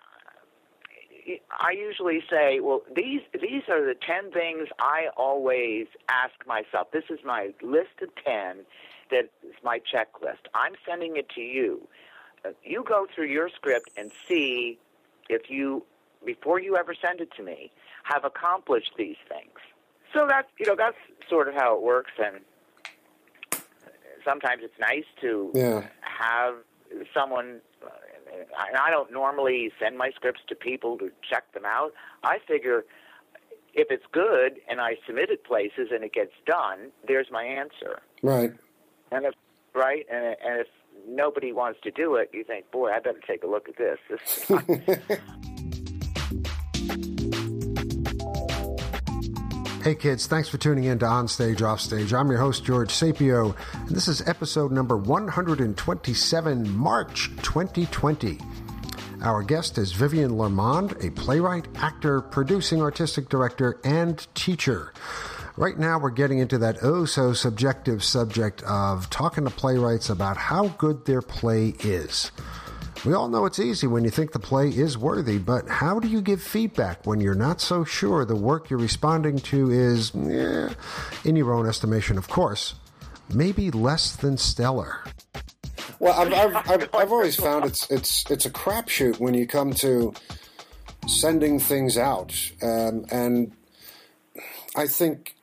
I 1.52 1.72
usually 1.72 2.22
say, 2.30 2.60
well, 2.60 2.82
these 2.96 3.22
these 3.34 3.64
are 3.70 3.86
the 3.86 3.96
ten 3.96 4.32
things 4.32 4.68
I 4.80 5.08
always 5.16 5.88
ask 6.10 6.34
myself. 6.46 6.92
This 6.92 7.06
is 7.10 7.20
my 7.26 7.54
list 7.62 8.02
of 8.02 8.10
ten. 8.24 8.60
That 9.12 9.30
is 9.48 9.56
my 9.64 9.80
checklist. 9.80 10.44
I'm 10.54 10.74
sending 10.88 11.18
it 11.18 11.30
to 11.30 11.42
you. 11.42 11.88
Uh, 12.46 12.50
You 12.64 12.84
go 12.88 13.08
through 13.14 13.28
your 13.28 13.50
script 13.50 13.90
and 13.98 14.12
see 14.28 14.80
if 15.30 15.50
you, 15.50 15.84
before 16.26 16.60
you 16.60 16.76
ever 16.78 16.94
send 17.00 17.22
it 17.22 17.30
to 17.38 17.44
me, 17.44 17.72
have 18.04 18.26
accomplished 18.26 18.92
these 18.98 19.18
things. 19.30 19.60
So 20.14 20.26
that's 20.28 20.48
you 20.60 20.66
know 20.66 20.76
that's 20.76 20.98
sort 21.30 21.48
of 21.48 21.54
how 21.56 21.76
it 21.76 21.82
works, 21.82 22.12
and 22.24 22.40
sometimes 24.26 24.62
it's 24.64 24.80
nice 24.80 25.06
to 25.22 25.52
Yeah. 25.54 25.84
have 26.02 26.56
someone. 27.14 27.62
And 28.34 28.78
I 28.78 28.89
don't 28.89 29.12
normally 29.12 29.72
send 29.82 29.98
my 29.98 30.12
scripts 30.15 30.41
to 30.50 30.56
people 30.56 30.98
to 30.98 31.12
check 31.30 31.52
them 31.54 31.65
out. 31.65 31.93
I 32.24 32.39
figure 32.48 32.86
if 33.74 33.88
it's 33.89 34.06
good 34.12 34.60
and 34.69 34.80
I 34.80 34.96
submit 35.06 35.30
it 35.30 35.43
places 35.43 35.89
and 35.91 36.04
it 36.04 36.13
gets 36.13 36.34
done, 36.46 36.91
there's 37.08 37.28
my 37.32 37.43
answer. 37.43 38.02
Right. 38.22 38.54
And 39.12 39.26
if 39.26 39.34
right, 39.74 40.06
and 40.12 40.26
and 40.26 40.62
if 40.62 40.67
nobody 41.08 41.52
wants 41.52 41.80
to 41.84 41.91
do 41.91 42.15
it, 42.15 42.30
you 42.34 42.43
think, 42.43 42.72
boy, 42.72 42.91
I 42.91 43.00
better 43.00 43.22
take 43.26 43.43
a 43.43 43.48
look 43.48 43.67
at 43.69 43.78
this. 43.78 43.98
This 44.10 45.19
Hey 49.84 49.96
kids, 49.96 50.28
thanks 50.28 50.48
for 50.48 50.58
tuning 50.58 50.86
in 50.86 51.00
to 51.00 51.06
Onstage 51.06 51.62
Offstage. 51.62 52.13
I'm 52.13 52.30
your 52.30 52.39
host 52.39 52.63
George 52.63 52.93
Sapio, 52.93 53.54
and 53.74 53.89
this 53.89 54.08
is 54.08 54.26
episode 54.26 54.72
number 54.72 54.96
127, 54.96 56.74
March 56.74 57.30
2020. 57.41 58.39
Our 59.22 59.43
guest 59.43 59.78
is 59.78 59.91
Vivian 59.91 60.38
Lermond, 60.38 61.04
a 61.06 61.12
playwright, 61.12 61.67
actor, 61.76 62.22
producing 62.22 62.82
artistic 62.82 63.28
director, 63.28 63.78
and 63.84 64.26
teacher. 64.36 64.93
Right 65.58 65.78
now, 65.78 66.00
we're 66.00 66.12
getting 66.12 66.39
into 66.39 66.58
that 66.60 66.78
oh 66.82 67.04
so 67.04 67.34
subjective 67.34 68.06
subject 68.06 68.63
of 68.63 69.10
talking 69.10 69.43
to 69.43 69.50
playwrights 69.50 70.10
about 70.10 70.38
how 70.38 70.69
good 70.69 71.04
their 71.04 71.22
play 71.22 71.76
is. 71.82 72.32
We 73.06 73.13
all 73.13 73.28
know 73.28 73.46
it's 73.46 73.60
easy 73.60 73.86
when 73.86 74.06
you 74.06 74.10
think 74.10 74.32
the 74.32 74.39
play 74.39 74.70
is 74.70 74.98
worthy, 74.98 75.38
but 75.38 75.68
how 75.68 76.00
do 76.00 76.08
you 76.08 76.22
give 76.22 76.42
feedback 76.42 77.06
when 77.06 77.20
you're 77.20 77.36
not 77.36 77.60
so 77.60 77.84
sure 77.84 78.24
the 78.24 78.36
work 78.36 78.70
you're 78.70 78.80
responding 78.80 79.39
to 79.39 79.72
is, 79.72 80.16
eh, 80.16 80.70
in 81.26 81.36
your 81.36 81.52
own 81.52 81.68
estimation, 81.68 82.18
of 82.18 82.30
course, 82.30 82.76
maybe 83.34 83.72
less 83.72 84.16
than 84.16 84.38
stellar? 84.38 85.00
Well, 86.00 86.13
I've, 86.13 86.34
I've, 86.34 86.56
I've, 86.70 86.96
I've 86.96 87.12
always 87.12 87.36
found 87.36 87.66
it's 87.66 87.92
it's 87.92 88.24
it's 88.32 88.46
a 88.46 88.50
crapshoot 88.50 89.20
when 89.20 89.34
you 89.34 89.48
come 89.48 89.74
to 89.76 90.13
sending 91.06 91.60
things 91.60 91.98
out, 91.98 92.34
um, 92.62 93.06
and 93.12 93.52
I 94.78 94.88
think, 94.88 95.36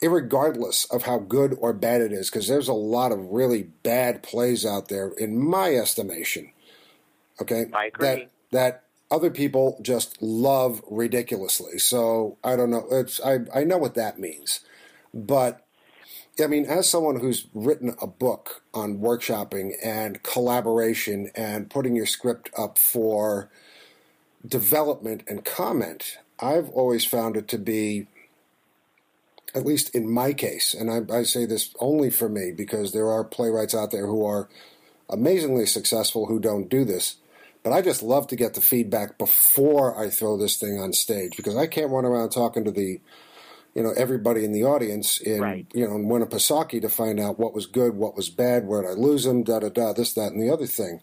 irregardless 0.00 0.88
of 0.92 1.02
how 1.02 1.18
good 1.18 1.56
or 1.58 1.72
bad 1.72 2.00
it 2.00 2.12
is, 2.12 2.30
because 2.30 2.46
there's 2.46 2.68
a 2.68 2.72
lot 2.72 3.10
of 3.10 3.32
really 3.32 3.64
bad 3.82 4.22
plays 4.22 4.64
out 4.64 4.86
there, 4.86 5.08
in 5.18 5.36
my 5.36 5.74
estimation. 5.74 6.52
Okay, 7.40 7.66
I 7.72 7.86
agree. 7.86 8.06
that 8.06 8.30
that 8.50 8.84
other 9.10 9.30
people 9.30 9.78
just 9.82 10.20
love 10.22 10.82
ridiculously. 10.90 11.78
So 11.78 12.38
I 12.42 12.56
don't 12.56 12.70
know. 12.70 12.86
It's 12.90 13.20
I 13.20 13.40
I 13.54 13.64
know 13.64 13.78
what 13.78 13.94
that 13.94 14.18
means, 14.18 14.60
but 15.12 15.64
I 16.40 16.46
mean, 16.46 16.64
as 16.64 16.88
someone 16.88 17.20
who's 17.20 17.46
written 17.52 17.94
a 18.00 18.06
book 18.06 18.62
on 18.72 18.98
workshopping 18.98 19.72
and 19.82 20.22
collaboration 20.22 21.30
and 21.34 21.68
putting 21.68 21.94
your 21.94 22.06
script 22.06 22.50
up 22.56 22.78
for 22.78 23.50
development 24.46 25.24
and 25.28 25.44
comment, 25.44 26.18
I've 26.40 26.70
always 26.70 27.04
found 27.04 27.36
it 27.36 27.48
to 27.48 27.58
be, 27.58 28.06
at 29.54 29.66
least 29.66 29.94
in 29.94 30.10
my 30.10 30.32
case, 30.32 30.72
and 30.74 30.90
I, 30.90 31.18
I 31.18 31.22
say 31.24 31.44
this 31.44 31.74
only 31.78 32.08
for 32.08 32.30
me 32.30 32.50
because 32.50 32.92
there 32.92 33.10
are 33.10 33.24
playwrights 33.24 33.74
out 33.74 33.90
there 33.90 34.06
who 34.06 34.24
are 34.24 34.48
amazingly 35.10 35.66
successful 35.66 36.26
who 36.26 36.40
don't 36.40 36.70
do 36.70 36.84
this. 36.84 37.16
But 37.62 37.72
I 37.72 37.80
just 37.80 38.02
love 38.02 38.26
to 38.28 38.36
get 38.36 38.54
the 38.54 38.60
feedback 38.60 39.18
before 39.18 39.96
I 39.98 40.10
throw 40.10 40.36
this 40.36 40.56
thing 40.56 40.78
on 40.80 40.92
stage 40.92 41.36
because 41.36 41.56
I 41.56 41.66
can't 41.66 41.90
run 41.90 42.04
around 42.04 42.30
talking 42.30 42.64
to 42.64 42.70
the 42.72 43.00
you 43.74 43.82
know 43.82 43.92
everybody 43.96 44.44
in 44.44 44.52
the 44.52 44.64
audience 44.64 45.20
in 45.20 45.40
Right. 45.40 45.66
you 45.72 45.86
know 45.86 45.94
in 45.96 46.06
Winnipesaukee 46.06 46.80
to 46.82 46.88
find 46.88 47.20
out 47.20 47.38
what 47.38 47.54
was 47.54 47.66
good, 47.66 47.94
what 47.94 48.16
was 48.16 48.28
bad, 48.30 48.66
where 48.66 48.82
did 48.82 48.90
I 48.90 48.94
lose 48.94 49.24
them, 49.24 49.44
da 49.44 49.60
da 49.60 49.68
da, 49.68 49.92
this, 49.92 50.12
that, 50.14 50.32
and 50.32 50.42
the 50.42 50.52
other 50.52 50.66
thing. 50.66 51.00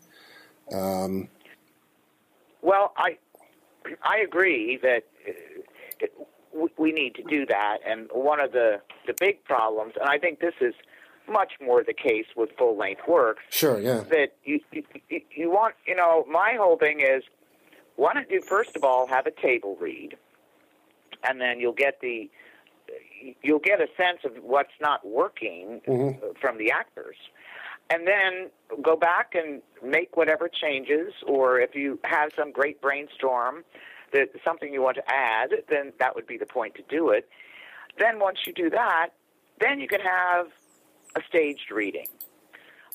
Well, 2.61 2.93
I 2.97 3.17
I 4.03 4.19
agree 4.19 4.77
that 4.83 5.03
uh, 5.27 6.05
we- 6.53 6.73
we 6.77 6.91
need 6.91 7.15
to 7.15 7.23
do 7.23 7.45
that, 7.47 7.79
and 7.85 8.09
one 8.11 8.39
of 8.39 8.51
the 8.51 8.81
the 9.07 9.13
big 9.13 9.43
problems, 9.45 9.93
and 9.99 10.09
I 10.09 10.19
think 10.19 10.39
this 10.39 10.53
is 10.61 10.75
much 11.29 11.53
more 11.61 11.83
the 11.83 11.93
case 11.93 12.25
with 12.35 12.49
full 12.57 12.77
length 12.77 13.01
works, 13.07 13.41
Sure, 13.49 13.79
yeah, 13.79 14.03
that 14.09 14.33
you, 14.43 14.59
you 14.71 14.83
you 15.31 15.49
want 15.49 15.75
you 15.85 15.95
know 15.95 16.25
my 16.29 16.55
whole 16.57 16.77
thing 16.77 16.99
is 16.99 17.23
why 17.95 18.13
don't 18.13 18.29
you 18.29 18.41
first 18.41 18.75
of 18.75 18.83
all 18.83 19.07
have 19.07 19.27
a 19.27 19.31
table 19.31 19.77
read, 19.79 20.17
and 21.23 21.39
then 21.39 21.59
you'll 21.59 21.73
get 21.73 22.01
the 22.01 22.29
you'll 23.41 23.59
get 23.59 23.81
a 23.81 23.87
sense 23.97 24.19
of 24.23 24.31
what's 24.43 24.73
not 24.81 25.05
working 25.05 25.81
uh, 25.87 26.33
from 26.39 26.57
the 26.57 26.71
actors. 26.71 27.17
And 27.91 28.07
then 28.07 28.49
go 28.83 28.95
back 28.95 29.33
and 29.33 29.61
make 29.83 30.15
whatever 30.15 30.47
changes, 30.47 31.11
or 31.25 31.59
if 31.59 31.73
you 31.73 31.99
have 32.03 32.31
some 32.37 32.51
great 32.51 32.81
brainstorm 32.81 33.63
that 34.13 34.29
something 34.45 34.71
you 34.71 34.81
want 34.81 34.97
to 34.97 35.03
add, 35.11 35.49
then 35.69 35.91
that 35.99 36.15
would 36.15 36.27
be 36.27 36.37
the 36.37 36.45
point 36.45 36.75
to 36.75 36.83
do 36.87 37.09
it. 37.09 37.27
Then 37.97 38.19
once 38.19 38.39
you 38.45 38.53
do 38.53 38.69
that, 38.69 39.09
then 39.59 39.79
you 39.79 39.87
can 39.87 40.01
have 40.01 40.47
a 41.15 41.21
staged 41.27 41.71
reading 41.71 42.07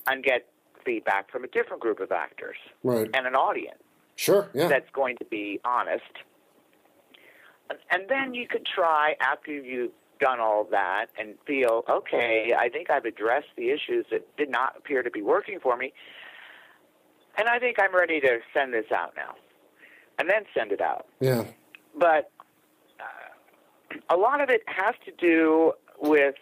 and 0.06 0.22
get 0.22 0.46
feedback 0.84 1.30
from 1.30 1.44
a 1.44 1.48
different 1.48 1.80
group 1.80 2.00
of 2.00 2.12
actors 2.12 2.56
right, 2.82 3.08
and 3.14 3.26
an 3.26 3.34
audience 3.34 3.82
sure, 4.16 4.50
yeah, 4.54 4.68
that's 4.68 4.90
going 4.92 5.16
to 5.16 5.24
be 5.24 5.60
honest. 5.64 6.02
And, 7.70 7.78
and 7.90 8.02
then 8.08 8.34
you 8.34 8.46
could 8.46 8.66
try 8.66 9.16
after 9.20 9.50
you've 9.50 9.92
done 10.20 10.40
all 10.40 10.64
that 10.70 11.06
and 11.18 11.34
feel, 11.46 11.84
okay, 11.88 12.54
I 12.56 12.68
think 12.68 12.90
I've 12.90 13.06
addressed 13.06 13.48
the 13.56 13.70
issues 13.70 14.04
that 14.10 14.36
did 14.36 14.50
not 14.50 14.74
appear 14.76 15.02
to 15.02 15.10
be 15.10 15.22
working 15.22 15.58
for 15.60 15.76
me, 15.76 15.92
and 17.38 17.48
I 17.48 17.58
think 17.58 17.78
I'm 17.80 17.94
ready 17.94 18.20
to 18.20 18.38
send 18.52 18.74
this 18.74 18.92
out 18.94 19.14
now. 19.16 19.34
And 20.16 20.30
then 20.30 20.44
send 20.56 20.70
it 20.70 20.80
out. 20.80 21.06
yeah, 21.18 21.42
But 21.98 22.30
uh, 23.00 24.14
a 24.14 24.16
lot 24.16 24.40
of 24.40 24.48
it 24.48 24.62
has 24.66 24.94
to 25.06 25.10
do 25.10 25.72
with 25.98 26.36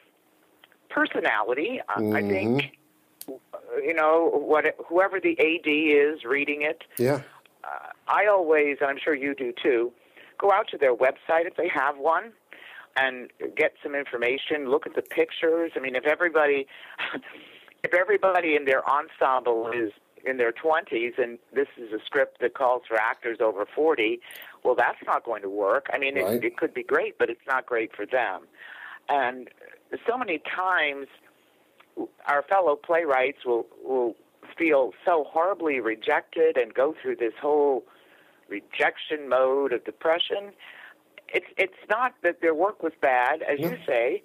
personality. 1.02 1.80
I- 1.88 2.10
I 2.18 2.22
think, 2.22 2.78
uh, 3.28 3.32
you 3.82 3.94
know, 3.94 4.28
what 4.30 4.64
whoever 4.88 5.18
the 5.20 5.38
AD 5.38 5.66
is 5.90 6.24
reading 6.24 6.62
it, 6.62 6.84
yeah, 6.98 7.20
I 8.08 8.26
always, 8.26 8.78
and 8.80 8.90
I'm 8.90 8.98
sure 8.98 9.14
you 9.14 9.34
do 9.34 9.52
too, 9.52 9.92
go 10.38 10.50
out 10.52 10.68
to 10.68 10.78
their 10.78 10.94
website 10.94 11.46
if 11.46 11.56
they 11.56 11.68
have 11.68 11.96
one. 11.98 12.32
and 12.94 13.30
get 13.56 13.72
some 13.82 13.94
information. 13.94 14.68
Look 14.68 14.86
at 14.86 14.94
the 14.94 15.00
pictures. 15.00 15.72
I 15.74 15.78
mean, 15.80 15.96
if 15.96 16.04
everybody, 16.04 16.66
if 17.82 17.94
everybody 17.94 18.54
in 18.54 18.66
their 18.66 18.82
ensemble 18.86 19.70
is 19.70 19.92
in 20.26 20.36
their 20.36 20.52
20s 20.52 21.16
and 21.18 21.38
this 21.54 21.68
is 21.78 21.90
a 21.94 22.04
script 22.04 22.42
that 22.42 22.52
calls 22.52 22.82
for 22.86 22.98
actors 23.00 23.38
over 23.40 23.64
40, 23.64 24.20
well, 24.62 24.74
that's 24.74 24.98
not 25.06 25.24
going 25.24 25.40
to 25.40 25.48
work. 25.48 25.86
I 25.90 25.96
mean, 25.96 26.16
Right. 26.16 26.34
it, 26.34 26.44
it 26.44 26.58
could 26.58 26.74
be 26.74 26.82
great, 26.82 27.16
but 27.18 27.30
it's 27.30 27.46
not 27.46 27.64
great 27.64 27.96
for 27.96 28.04
them. 28.04 28.42
And 29.08 29.48
so 30.06 30.16
many 30.16 30.40
times, 30.54 31.06
our 32.26 32.42
fellow 32.42 32.76
playwrights 32.76 33.44
will 33.44 33.66
will 33.84 34.14
feel 34.58 34.92
so 35.04 35.24
horribly 35.28 35.80
rejected 35.80 36.56
and 36.56 36.74
go 36.74 36.94
through 37.00 37.16
this 37.16 37.32
whole 37.40 37.84
rejection 38.48 39.28
mode 39.28 39.72
of 39.72 39.84
depression. 39.84 40.52
It's 41.28 41.46
it's 41.56 41.74
not 41.88 42.14
that 42.22 42.40
their 42.42 42.54
work 42.54 42.82
was 42.82 42.92
bad, 43.00 43.42
as 43.42 43.58
you 43.58 43.76
say. 43.86 44.22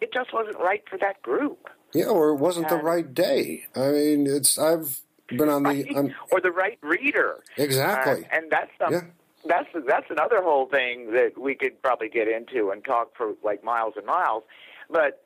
It 0.00 0.12
just 0.12 0.32
wasn't 0.32 0.58
right 0.58 0.82
for 0.88 0.96
that 0.98 1.20
group, 1.22 1.68
Yeah, 1.92 2.06
or 2.06 2.30
it 2.30 2.36
wasn't 2.36 2.68
the 2.68 2.76
right 2.76 3.12
day. 3.12 3.64
I 3.74 3.90
mean, 3.90 4.26
it's 4.26 4.58
I've 4.58 5.00
been 5.28 5.48
on 5.48 5.64
the 5.64 6.12
or 6.30 6.40
the 6.40 6.52
right 6.52 6.78
reader. 6.82 7.42
exactly. 7.56 8.24
Uh, 8.24 8.36
and 8.36 8.50
that's 8.50 8.70
some, 8.78 8.92
Yeah. 8.92 9.00
that's 9.44 9.68
that's 9.86 10.06
another 10.10 10.42
whole 10.42 10.66
thing 10.66 11.12
that 11.12 11.32
we 11.36 11.54
could 11.56 11.80
probably 11.82 12.08
get 12.08 12.28
into 12.28 12.70
and 12.70 12.84
talk 12.84 13.16
for 13.16 13.34
like 13.42 13.62
miles 13.64 13.94
and 13.96 14.06
miles. 14.06 14.44
But 14.90 15.24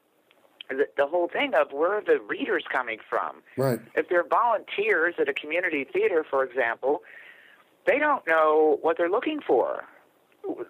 the, 0.68 0.86
the 0.96 1.06
whole 1.06 1.28
thing 1.28 1.52
of 1.54 1.72
where 1.72 1.98
are 1.98 2.04
the 2.04 2.20
readers 2.26 2.64
coming 2.72 2.98
from? 3.08 3.42
right. 3.56 3.80
If 3.94 4.08
they're 4.08 4.26
volunteers 4.26 5.14
at 5.18 5.28
a 5.28 5.34
community 5.34 5.84
theater, 5.90 6.24
for 6.28 6.44
example, 6.44 7.02
they 7.86 7.98
don't 7.98 8.26
know 8.26 8.78
what 8.82 8.96
they're 8.96 9.10
looking 9.10 9.40
for. 9.46 9.84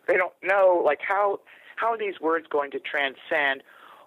They 0.07 0.17
don't 0.17 0.35
know 0.43 0.83
like 0.85 1.01
how 1.07 1.41
how 1.77 1.93
are 1.93 1.99
these 1.99 2.21
words 2.21 2.47
going 2.51 2.71
to 2.73 2.79
transcend? 2.79 3.63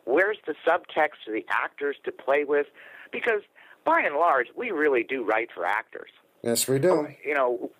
Where's 0.05 0.37
the 0.45 0.53
subtext 0.67 1.25
for 1.25 1.31
the 1.31 1.45
actors 1.49 1.95
to 2.05 2.11
play 2.11 2.43
with? 2.43 2.67
Because 3.11 3.41
by 3.83 4.01
and 4.01 4.15
large, 4.15 4.47
we 4.55 4.71
really 4.71 5.03
do 5.03 5.23
write 5.23 5.49
for 5.53 5.65
actors 5.65 6.09
Yes, 6.43 6.67
we 6.67 6.77
do. 6.79 7.07
you 7.25 7.33
know, 7.33 7.71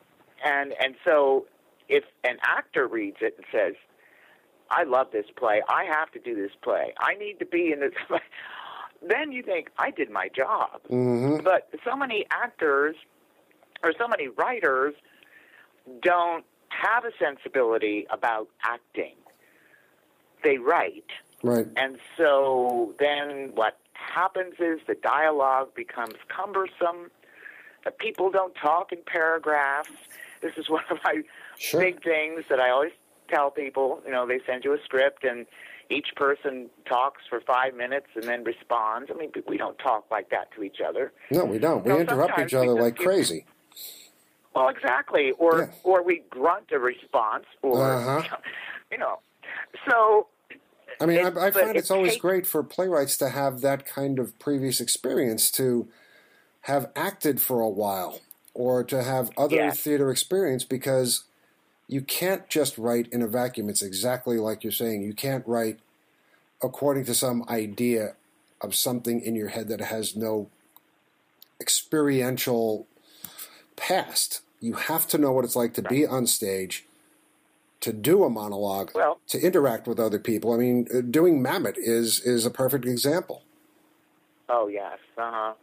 and 0.44 0.74
and 0.84 0.96
so 1.06 1.46
if 1.88 2.04
an 2.24 2.38
actor 2.44 2.88
reads 2.88 3.18
it 3.22 3.36
and 3.38 3.46
says, 3.52 3.76
"I 4.70 4.84
love 4.84 5.08
this 5.12 5.26
play. 5.36 5.62
I 5.70 5.86
have 5.86 6.12
to 6.12 6.20
do 6.20 6.36
this 6.36 6.52
play. 6.62 6.94
I 7.00 7.16
need 7.16 7.40
to 7.40 7.46
be 7.46 7.72
in 7.72 7.80
this," 7.80 7.94
play," 8.08 8.20
then 9.02 9.32
you 9.32 9.44
think 9.44 9.70
I 9.78 9.92
did 9.92 10.10
my 10.10 10.30
job. 10.30 10.82
hmm 10.88 11.38
But 11.44 11.70
so 11.84 11.96
many 11.96 12.26
actors 12.32 12.96
or 13.84 13.94
so 13.98 14.08
many 14.08 14.28
writers 14.28 14.96
don't 16.02 16.46
have 16.70 17.06
a 17.06 17.12
sensibility 17.20 18.08
about 18.10 18.48
acting. 18.64 19.16
They 20.44 20.58
write. 20.58 21.06
Right. 21.44 21.68
And 21.76 21.98
so 22.18 22.94
then 23.00 23.52
what 23.56 23.78
happens 23.94 24.56
is 24.60 24.80
the 24.88 24.96
dialogue 24.96 25.74
becomes 25.76 26.16
cumbersome. 26.28 27.12
The 27.84 27.92
people 27.92 28.32
don't 28.32 28.54
talk 28.56 28.92
in 28.92 29.00
paragraphs. 29.06 29.92
This 30.42 30.54
is 30.58 30.70
one 30.78 30.84
of 30.90 30.98
my 31.04 31.22
Sure. 31.58 31.80
big 31.80 32.04
things 32.04 32.44
that 32.50 32.60
I 32.60 32.70
always 32.70 32.92
tell 33.28 33.52
people. 33.52 34.02
You 34.06 34.12
know, 34.12 34.26
they 34.28 34.40
send 34.46 34.64
you 34.64 34.74
a 34.74 34.78
script 34.84 35.24
and 35.24 35.46
each 35.90 36.08
person 36.16 36.68
talks 36.88 37.22
for 37.30 37.40
five 37.42 37.76
minutes 37.76 38.08
and 38.16 38.24
then 38.24 38.44
responds. 38.44 39.12
I 39.14 39.18
mean, 39.18 39.32
we 39.48 39.58
don't 39.58 39.78
talk 39.78 40.06
like 40.10 40.30
that 40.32 40.52
to 40.56 40.64
each 40.64 40.78
other. 40.88 41.12
No, 41.32 41.46
we 41.46 41.60
don't. 41.60 41.84
We 41.86 41.90
No, 41.92 42.00
interrupt 42.00 42.40
each 42.40 42.54
other 42.54 42.74
like 42.74 42.98
give- 42.98 43.06
crazy. 43.08 43.46
Well, 44.56 44.70
exactly. 44.70 45.32
Or 45.38 45.60
Yeah. 45.60 45.68
or 45.84 46.02
we 46.04 46.24
grunt 46.30 46.72
a 46.72 46.80
response, 46.80 47.46
or 47.62 47.84
Uh-huh. 47.84 48.38
you 48.92 48.98
know. 48.98 49.20
So 49.90 50.28
I 51.02 51.06
mean, 51.06 51.20
I, 51.20 51.28
I 51.48 51.52
find 51.52 51.72
it 51.72 51.76
it's 51.76 51.92
always 51.92 52.14
takes- 52.14 52.22
great 52.22 52.48
for 52.48 52.64
playwrights 52.64 53.18
to 53.18 53.30
have 53.30 53.62
that 53.62 53.86
kind 53.86 54.18
of 54.18 54.38
previous 54.40 54.80
experience 54.80 55.52
to 55.52 55.88
have 56.62 56.90
acted 56.96 57.42
for 57.42 57.60
a 57.62 57.70
while 57.70 58.22
or 58.54 58.84
to 58.86 59.04
have 59.04 59.30
other 59.38 59.58
Yes. 59.58 59.82
theater 59.82 60.10
experience 60.10 60.64
because 60.64 61.26
you 61.88 62.02
can't 62.02 62.50
just 62.50 62.78
write 62.78 63.08
in 63.12 63.22
a 63.22 63.28
vacuum. 63.28 63.70
It's 63.70 63.82
exactly 63.82 64.38
like 64.38 64.64
you're 64.64 64.72
saying. 64.72 65.04
You 65.04 65.14
can't 65.14 65.46
write 65.48 65.80
according 66.64 67.06
to 67.06 67.14
some 67.14 67.44
idea 67.50 68.16
of 68.62 68.74
something 68.74 69.22
in 69.22 69.36
your 69.36 69.50
head 69.50 69.68
that 69.68 69.82
has 69.82 70.16
no 70.16 70.50
experiential 71.62 72.88
past. 73.76 74.42
You 74.60 74.74
have 74.74 75.08
to 75.10 75.18
know 75.18 75.32
what 75.32 75.46
it's 75.46 75.56
like 75.56 75.74
to 75.76 75.82
be 75.82 76.06
on 76.06 76.26
stage, 76.28 76.86
to 77.82 77.94
do 77.94 78.24
a 78.24 78.30
monologue, 78.30 78.92
Well- 78.96 79.20
to 79.28 79.40
interact 79.40 79.88
with 79.88 80.00
other 80.00 80.20
people. 80.20 80.54
I 80.54 80.58
mean, 80.58 80.88
uh, 80.94 81.02
doing 81.02 81.44
Mamet 81.44 81.76
is 81.78 82.20
is 82.22 82.46
a 82.46 82.50
perfect 82.50 82.86
example. 82.86 83.44
Oh 84.50 84.68
yes, 84.68 84.98
uh 85.18 85.32
huh. 85.32 85.54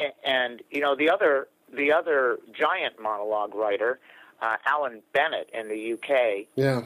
And, 0.00 0.12
and 0.24 0.62
you 0.70 0.80
know 0.80 0.96
the 0.96 1.10
other 1.10 1.48
the 1.72 1.92
other 1.92 2.38
giant 2.52 3.00
monologue 3.00 3.54
writer, 3.54 3.98
uh, 4.40 4.56
Alan 4.66 5.02
Bennett 5.12 5.50
in 5.52 5.68
the 5.68 5.92
UK. 5.94 6.46
Yeah, 6.54 6.82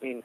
I 0.00 0.04
mean, 0.04 0.22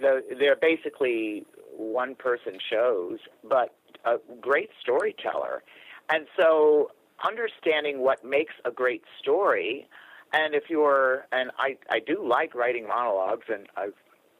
they're 0.00 0.56
basically 0.56 1.44
one 1.76 2.14
person 2.14 2.58
shows, 2.70 3.18
but 3.44 3.74
a 4.04 4.16
great 4.40 4.70
storyteller. 4.80 5.62
And 6.10 6.26
so 6.38 6.90
understanding 7.24 8.00
what 8.00 8.24
makes 8.24 8.54
a 8.64 8.70
great 8.70 9.02
story, 9.20 9.86
and 10.32 10.54
if 10.54 10.64
you're, 10.68 11.26
and 11.32 11.50
I, 11.58 11.76
I 11.90 12.00
do 12.00 12.26
like 12.26 12.54
writing 12.54 12.86
monologues, 12.88 13.46
and 13.52 13.66
I've 13.76 13.94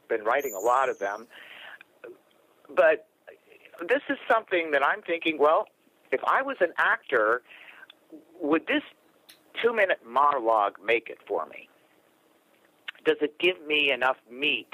been 0.08 0.24
writing 0.24 0.54
a 0.54 0.58
lot 0.58 0.88
of 0.88 0.98
them, 0.98 1.26
but 2.74 3.06
this 3.88 4.02
is 4.08 4.18
something 4.30 4.70
that 4.72 4.84
I'm 4.84 5.02
thinking, 5.02 5.38
well, 5.38 5.66
if 6.10 6.20
I 6.24 6.42
was 6.42 6.56
an 6.60 6.72
actor, 6.78 7.42
would 8.40 8.66
this 8.66 8.82
two 9.62 9.74
minute 9.74 10.00
monologue 10.06 10.76
make 10.84 11.08
it 11.08 11.18
for 11.26 11.46
me? 11.46 11.68
Does 13.04 13.16
it 13.20 13.38
give 13.38 13.64
me 13.66 13.90
enough 13.92 14.16
meat 14.30 14.68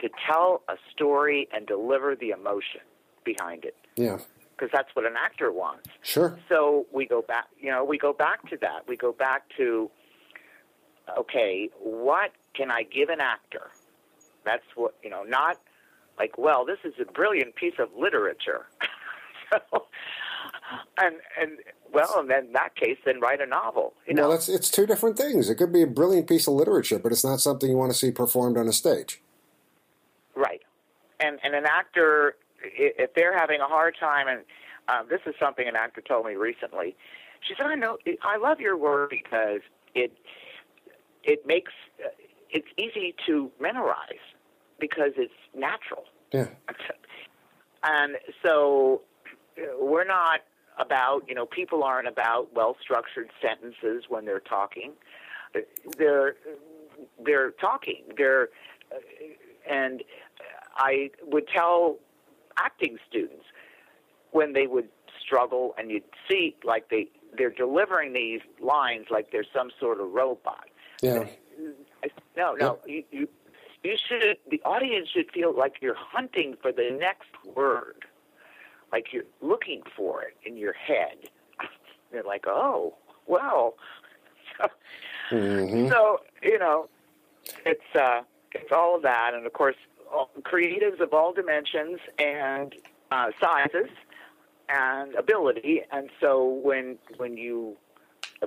to 0.00 0.08
tell 0.30 0.62
a 0.68 0.74
story 0.92 1.48
and 1.52 1.66
deliver 1.66 2.14
the 2.16 2.30
emotion 2.30 2.80
behind 3.24 3.64
it? 3.64 3.74
yeah, 3.96 4.18
Because 4.56 4.70
that's 4.72 4.88
what 4.94 5.04
an 5.06 5.14
actor 5.22 5.52
wants. 5.52 5.88
sure. 6.02 6.38
So 6.48 6.86
we 6.92 7.06
go 7.06 7.22
back, 7.22 7.46
you 7.60 7.70
know, 7.70 7.84
we 7.84 7.98
go 7.98 8.12
back 8.12 8.48
to 8.50 8.56
that. 8.60 8.86
We 8.88 8.96
go 8.96 9.12
back 9.12 9.42
to, 9.56 9.90
okay, 11.18 11.68
what 11.80 12.30
can 12.54 12.70
I 12.70 12.82
give 12.84 13.08
an 13.08 13.20
actor? 13.20 13.70
That's 14.44 14.64
what, 14.76 14.94
you 15.02 15.10
know, 15.10 15.24
not 15.24 15.56
like, 16.18 16.38
well, 16.38 16.64
this 16.64 16.78
is 16.84 16.94
a 17.00 17.10
brilliant 17.12 17.54
piece 17.56 17.74
of 17.78 17.88
literature. 17.98 18.66
so, 19.50 19.86
and, 21.00 21.16
and, 21.40 21.52
well, 21.92 22.18
and 22.18 22.30
then 22.30 22.46
in 22.46 22.52
that 22.52 22.74
case, 22.76 22.98
then 23.04 23.20
write 23.20 23.40
a 23.40 23.46
novel, 23.46 23.94
you 24.06 24.14
know. 24.14 24.22
well, 24.22 24.32
that's 24.32 24.48
it's 24.48 24.70
two 24.70 24.86
different 24.86 25.16
things. 25.16 25.48
It 25.48 25.56
could 25.56 25.72
be 25.72 25.82
a 25.82 25.86
brilliant 25.86 26.28
piece 26.28 26.46
of 26.46 26.54
literature, 26.54 26.98
but 26.98 27.12
it's 27.12 27.24
not 27.24 27.40
something 27.40 27.70
you 27.70 27.76
want 27.76 27.92
to 27.92 27.98
see 27.98 28.10
performed 28.10 28.56
on 28.56 28.68
a 28.68 28.72
stage. 28.72 29.20
Right. 30.34 30.62
And 31.20 31.38
and 31.42 31.54
an 31.54 31.64
actor, 31.66 32.36
if 32.62 33.14
they're 33.14 33.36
having 33.36 33.60
a 33.60 33.66
hard 33.66 33.96
time, 33.98 34.28
and 34.28 34.40
um, 34.88 35.06
this 35.08 35.20
is 35.26 35.34
something 35.40 35.66
an 35.66 35.76
actor 35.76 36.00
told 36.00 36.26
me 36.26 36.34
recently. 36.34 36.96
She 37.40 37.54
said, 37.56 37.66
"I 37.66 37.74
know, 37.74 37.98
I 38.22 38.36
love 38.36 38.60
your 38.60 38.76
work 38.76 39.10
because 39.10 39.60
it 39.94 40.12
it 41.24 41.46
makes 41.46 41.72
uh, 42.04 42.08
it's 42.50 42.68
easy 42.76 43.14
to 43.26 43.50
memorize 43.60 44.24
because 44.78 45.12
it's 45.16 45.32
natural." 45.54 46.04
Yeah, 46.32 46.48
And 47.82 48.16
so 48.44 49.02
uh, 49.56 49.62
we're 49.80 50.04
not 50.04 50.40
about, 50.78 51.24
you 51.28 51.34
know, 51.34 51.46
people 51.46 51.82
aren't 51.84 52.08
about 52.08 52.54
well 52.54 52.76
structured 52.80 53.30
sentences 53.42 54.04
when 54.08 54.24
they're 54.24 54.40
talking. 54.40 54.92
They're 55.96 56.36
they're 57.24 57.50
talking. 57.52 58.04
They're 58.16 58.48
and 59.68 60.02
I 60.76 61.10
would 61.26 61.48
tell 61.48 61.98
acting 62.56 62.98
students 63.08 63.44
when 64.32 64.52
they 64.52 64.66
would 64.66 64.88
struggle 65.20 65.74
and 65.78 65.90
you'd 65.90 66.04
see 66.28 66.56
like 66.64 66.88
they 66.90 67.08
they're 67.36 67.50
delivering 67.50 68.12
these 68.12 68.40
lines 68.60 69.06
like 69.10 69.30
they're 69.30 69.44
some 69.54 69.70
sort 69.78 70.00
of 70.00 70.10
robot. 70.12 70.68
yeah, 71.02 71.26
No, 72.36 72.54
no. 72.54 72.78
You, 72.86 73.04
you 73.10 73.28
you 73.82 73.96
should. 73.96 74.38
The 74.50 74.60
audience 74.64 75.08
should 75.08 75.30
feel 75.32 75.56
like 75.56 75.76
you're 75.80 75.96
hunting 75.96 76.56
for 76.60 76.72
the 76.72 76.96
next 76.98 77.28
word, 77.54 78.04
like 78.92 79.12
you're 79.12 79.24
looking 79.40 79.82
for 79.96 80.22
it 80.22 80.36
in 80.44 80.56
your 80.56 80.72
head. 80.72 81.30
They're 82.12 82.22
like, 82.22 82.46
oh, 82.46 82.94
well. 83.26 83.74
hmm 85.30 85.88
So 85.88 86.20
you 86.42 86.58
know, 86.58 86.88
it's 87.64 87.94
uh, 87.94 88.22
it's 88.52 88.72
all 88.72 88.96
of 88.96 89.02
that, 89.02 89.32
and 89.34 89.46
of 89.46 89.52
course, 89.52 89.76
all, 90.12 90.30
creatives 90.42 91.00
of 91.00 91.12
all 91.12 91.32
dimensions 91.32 92.00
and 92.18 92.74
uh, 93.10 93.30
sizes 93.40 93.90
and 94.68 95.14
ability, 95.14 95.82
and 95.92 96.10
so 96.20 96.60
when 96.62 96.98
when 97.16 97.36
you 97.36 97.76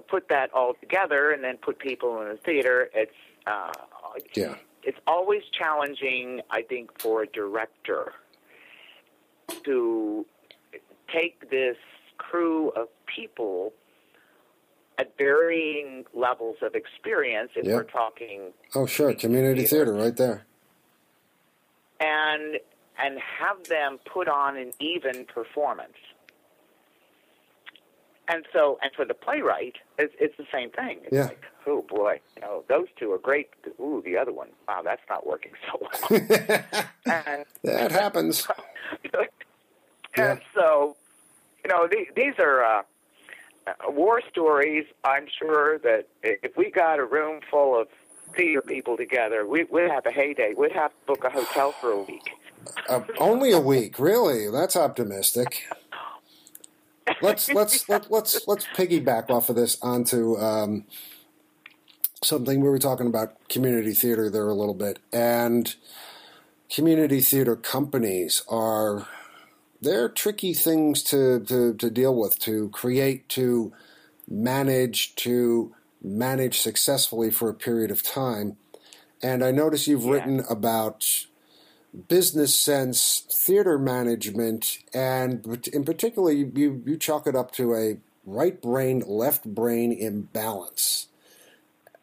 put 0.07 0.29
that 0.29 0.53
all 0.53 0.73
together 0.79 1.31
and 1.31 1.43
then 1.43 1.57
put 1.57 1.79
people 1.79 2.21
in 2.21 2.27
a 2.29 2.37
theater, 2.37 2.89
it's 2.93 3.11
uh, 3.47 3.71
yeah. 4.35 4.55
it's 4.83 4.99
always 5.07 5.43
challenging, 5.51 6.41
I 6.49 6.61
think, 6.61 6.99
for 7.01 7.23
a 7.23 7.27
director 7.27 8.13
to 9.63 10.25
take 11.13 11.49
this 11.49 11.77
crew 12.17 12.69
of 12.69 12.87
people 13.13 13.73
at 14.97 15.17
varying 15.17 16.05
levels 16.13 16.57
of 16.61 16.75
experience, 16.75 17.51
if 17.55 17.65
Yep. 17.65 17.75
we're 17.75 17.83
talking, 17.83 18.53
Oh, 18.75 18.85
sure. 18.85 19.13
Community 19.13 19.65
theater 19.65 19.93
right 19.93 20.15
there. 20.15 20.45
and 21.99 22.59
and 22.99 23.19
have 23.19 23.63
them 23.67 23.97
put 24.13 24.27
on 24.27 24.57
an 24.57 24.71
even 24.79 25.25
performance. 25.25 25.97
And 28.27 28.45
so, 28.53 28.77
and 28.83 28.91
for 28.95 29.05
the 29.05 29.13
playwright, 29.15 29.75
it's, 29.97 30.13
it's 30.19 30.37
the 30.37 30.45
same 30.53 30.69
thing. 30.71 30.99
It's 31.03 31.13
Yeah. 31.13 31.25
like, 31.25 31.43
oh 31.65 31.81
boy, 31.81 32.21
you 32.35 32.41
know, 32.43 32.63
those 32.69 32.87
two 32.99 33.11
are 33.11 33.17
great. 33.17 33.49
Ooh, 33.79 34.01
the 34.05 34.17
other 34.17 34.31
one, 34.31 34.49
wow, 34.67 34.81
that's 34.83 35.01
not 35.09 35.25
working 35.25 35.53
so 35.71 35.79
well. 35.81 36.21
and 37.05 37.45
that 37.63 37.91
happens. 37.91 38.47
Yeah. 40.17 40.31
and 40.33 40.41
so, 40.53 40.97
you 41.63 41.69
know, 41.69 41.87
the, 41.87 42.05
these 42.15 42.33
are 42.39 42.63
uh, 42.63 42.81
uh, 43.67 43.91
war 43.91 44.21
stories. 44.29 44.85
I'm 45.03 45.27
sure 45.39 45.79
that 45.79 46.07
if 46.23 46.57
we 46.57 46.71
got 46.71 46.99
a 46.99 47.05
room 47.05 47.41
full 47.49 47.79
of 47.79 47.87
theater 48.35 48.61
people 48.61 48.97
together, 48.97 49.45
we, 49.47 49.65
we'd 49.65 49.89
have 49.89 50.05
a 50.05 50.11
heyday. 50.11 50.53
We'd 50.57 50.71
have 50.71 50.91
to 50.91 51.05
book 51.05 51.23
a 51.23 51.29
hotel 51.29 51.71
for 51.71 51.91
a 51.91 52.01
week. 52.01 52.31
Uh, 52.89 53.01
only 53.17 53.51
a 53.51 53.59
week, 53.59 53.99
really. 53.99 54.49
That's 54.49 54.75
optimistic. 54.75 55.67
Let's 57.21 57.51
let's 57.51 57.87
let, 57.89 58.11
let's 58.11 58.47
let's 58.47 58.65
piggyback 58.67 59.29
off 59.29 59.49
of 59.49 59.55
this 59.55 59.77
onto 59.81 60.37
um, 60.37 60.85
something 62.23 62.61
we 62.61 62.69
were 62.69 62.79
talking 62.79 63.07
about 63.07 63.47
community 63.49 63.93
theater 63.93 64.29
there 64.29 64.47
a 64.47 64.53
little 64.53 64.75
bit, 64.75 64.99
and 65.11 65.75
community 66.69 67.19
theater 67.19 67.55
companies 67.55 68.43
are 68.47 69.07
they're 69.81 70.09
tricky 70.09 70.53
things 70.53 71.03
to, 71.03 71.39
to, 71.41 71.73
to 71.73 71.89
deal 71.89 72.15
with, 72.15 72.39
to 72.39 72.69
create, 72.69 73.27
to 73.29 73.73
manage, 74.29 75.15
to 75.15 75.73
manage 76.01 76.59
successfully 76.59 77.31
for 77.31 77.49
a 77.49 77.53
period 77.53 77.91
of 77.91 78.03
time. 78.03 78.57
And 79.23 79.43
I 79.43 79.51
notice 79.51 79.87
you've 79.87 80.05
Yeah. 80.05 80.11
written 80.13 80.43
about 80.49 81.05
business 82.07 82.55
sense, 82.55 83.25
theater 83.31 83.77
management, 83.77 84.79
and 84.93 85.45
in 85.73 85.83
particular, 85.83 86.31
you, 86.31 86.51
you, 86.55 86.83
you 86.85 86.97
chalk 86.97 87.27
it 87.27 87.35
up 87.35 87.51
to 87.51 87.75
a 87.75 87.97
right 88.25 88.61
brain, 88.61 89.03
left 89.05 89.45
brain 89.45 89.91
imbalance. 89.91 91.07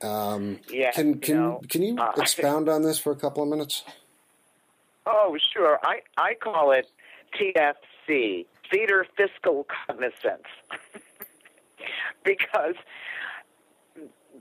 Um, 0.03 0.61
Yeah, 0.71 0.93
can 0.93 1.09
you 1.09 1.15
can 1.17 1.37
know, 1.37 1.61
can 1.69 1.83
you 1.83 1.99
uh, 1.99 2.13
expound 2.19 2.69
on 2.69 2.83
this 2.83 2.99
for 2.99 3.13
a 3.13 3.17
couple 3.17 3.43
of 3.43 3.49
minutes? 3.49 3.83
Oh, 5.07 5.37
sure. 5.53 5.81
I, 5.83 6.03
I 6.17 6.35
call 6.35 6.73
it 6.73 6.91
TFC, 7.35 8.47
Theater 8.71 9.07
Fiscal 9.17 9.67
Cognizance. 9.87 10.43
because 12.25 12.75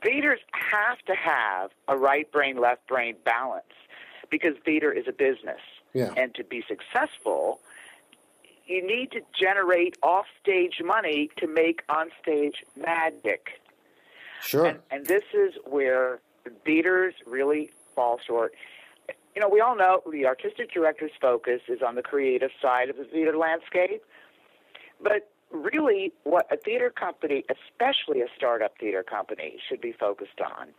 theaters 0.01 0.39
have 0.51 0.99
to 1.05 1.15
have 1.15 1.71
a 1.87 1.97
right 1.97 2.31
brain, 2.31 2.57
left 2.57 2.87
brain 2.87 3.15
balance 3.23 3.63
because 4.29 4.55
theater 4.65 4.91
is 4.91 5.07
a 5.07 5.11
business. 5.11 5.61
Yeah. 5.93 6.13
And 6.17 6.33
to 6.35 6.43
be 6.43 6.63
successful, 6.67 7.59
you 8.65 8.85
need 8.85 9.11
to 9.11 9.21
generate 9.39 9.97
offstage 10.03 10.81
money 10.83 11.29
to 11.37 11.47
make 11.47 11.85
onstage 11.87 12.55
magic. 12.75 13.61
Sure. 14.41 14.65
And, 14.65 14.79
and 14.91 15.05
this 15.05 15.23
is 15.33 15.53
where 15.65 16.19
theaters 16.65 17.15
really 17.25 17.71
fall 17.95 18.19
short. 18.25 18.53
You 19.37 19.41
know, 19.41 19.49
we 19.49 19.61
all 19.61 19.75
know 19.75 20.01
the 20.11 20.25
artistic 20.25 20.71
director's 20.73 21.11
focus 21.21 21.61
is 21.67 21.81
on 21.87 21.93
the 21.93 22.01
creative 22.01 22.49
side 22.59 22.89
of 22.89 22.97
the 22.97 23.03
theater 23.03 23.37
landscape, 23.37 24.01
but 24.99 25.29
really 25.51 26.11
what 26.23 26.47
a 26.51 26.57
theater 26.57 26.89
company, 26.89 27.43
especially 27.47 28.21
a 28.21 28.25
startup 28.35 28.79
theater 28.79 29.03
company, 29.03 29.57
should 29.69 29.79
be 29.79 29.91
focused 29.91 30.41
on 30.43 30.69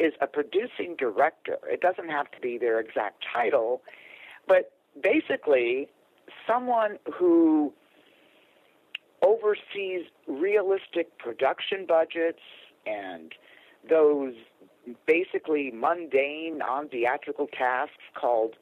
is 0.00 0.12
a 0.20 0.26
producing 0.26 0.96
director. 0.98 1.58
It 1.68 1.82
doesn't 1.82 2.08
have 2.08 2.28
to 2.32 2.40
be 2.40 2.58
their 2.58 2.80
exact 2.80 3.24
title, 3.32 3.80
but 4.48 4.72
basically 5.00 5.86
someone 6.48 6.98
who 7.16 7.72
oversees 9.22 10.06
realistic 10.26 11.16
production 11.18 11.86
budgets 11.86 12.42
and 12.86 13.34
those 13.88 14.34
basically 15.06 15.70
mundane 15.70 16.58
non-theatrical 16.58 17.48
tasks 17.48 17.94
called 18.14 18.54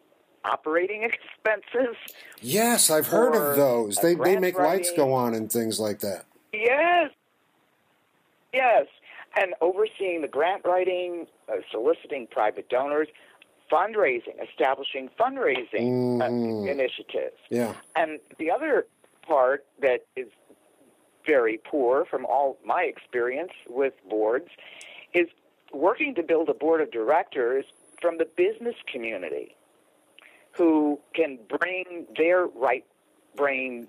operating 0.44 1.02
expenses. 1.11 1.96
Yes, 2.40 2.90
I've 2.90 3.07
heard 3.07 3.35
of 3.35 3.57
those. 3.57 3.96
They 3.96 4.14
they 4.14 4.38
make 4.38 4.59
lights 4.59 4.92
go 4.96 5.12
on 5.12 5.35
and 5.35 5.50
things 5.50 5.78
like 5.81 6.00
that. 6.00 6.24
Yes. 6.52 7.11
Yes. 8.52 8.87
And 9.37 9.54
overseeing 9.61 10.22
the 10.22 10.28
grant 10.28 10.62
writing, 10.64 11.26
uh, 11.48 11.57
soliciting 11.70 12.26
private 12.31 12.68
donors, 12.68 13.09
fundraising, 13.70 14.42
establishing 14.42 15.11
fundraising 15.20 16.20
uh, 16.22 16.28
Mhm. 16.28 16.70
initiatives. 16.70 17.37
Yeah. 17.50 17.74
And 17.94 18.18
the 18.38 18.50
other 18.50 18.87
part 19.22 19.66
that 19.81 20.07
is 20.16 20.28
very 21.26 21.59
poor 21.59 22.07
from 22.07 22.24
all 22.24 22.57
my 22.64 22.85
experience 22.85 23.52
with 23.68 23.92
boards 24.09 24.48
is 25.12 25.28
working 25.72 26.14
to 26.14 26.22
build 26.22 26.48
a 26.48 26.54
board 26.54 26.81
of 26.81 26.90
directors 26.90 27.64
from 28.00 28.18
the 28.18 28.24
business 28.37 28.74
community 28.90 29.54
who 30.52 30.98
can 31.14 31.38
bring 31.48 32.07
their 32.16 32.46
right 32.46 32.85
brain 33.37 33.88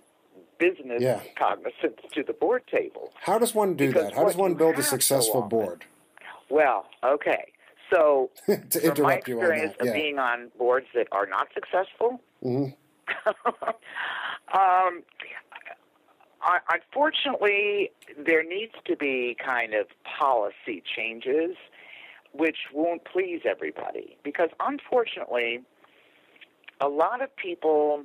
business 0.58 1.02
Yeah. 1.02 1.22
cognizance 1.36 2.00
to 2.13 2.24
the 2.24 2.34
board 2.34 2.63
table. 2.68 3.12
How 3.22 3.39
does 3.39 3.56
one 3.56 3.76
do 3.76 3.88
Because 3.88 4.06
that? 4.06 4.13
How 4.13 4.26
does 4.26 4.36
one 4.36 4.56
build 4.56 4.74
a 4.74 4.78
have 4.78 4.86
so 4.86 4.89
successful 4.92 5.42
board? 5.44 5.86
Well, 6.50 6.86
okay. 7.04 7.52
So, 7.92 8.30
to 8.46 8.58
from 8.60 8.82
my 9.04 9.13
interrupt 9.15 9.28
you 9.28 9.39
on 9.39 9.46
experience 9.46 9.76
that, 9.80 9.88
of 9.88 9.94
being 9.94 10.20
on 10.20 10.52
boards 10.58 10.88
that 10.94 11.08
are 11.12 11.26
not 11.26 11.48
successful, 11.54 12.22
Mhm. 12.44 12.76
um, 14.54 15.04
unfortunately, 16.69 17.91
there 18.17 18.43
needs 18.43 18.73
to 18.86 18.95
be 18.95 19.36
kind 19.43 19.73
of 19.73 19.88
policy 20.04 20.84
changes 20.95 21.56
which 22.34 22.58
won't 22.73 23.04
please 23.06 23.41
everybody. 23.45 24.17
Because 24.23 24.49
unfortunately, 24.60 25.62
a 26.82 26.88
lot 26.88 27.21
of 27.21 27.36
people 27.36 28.04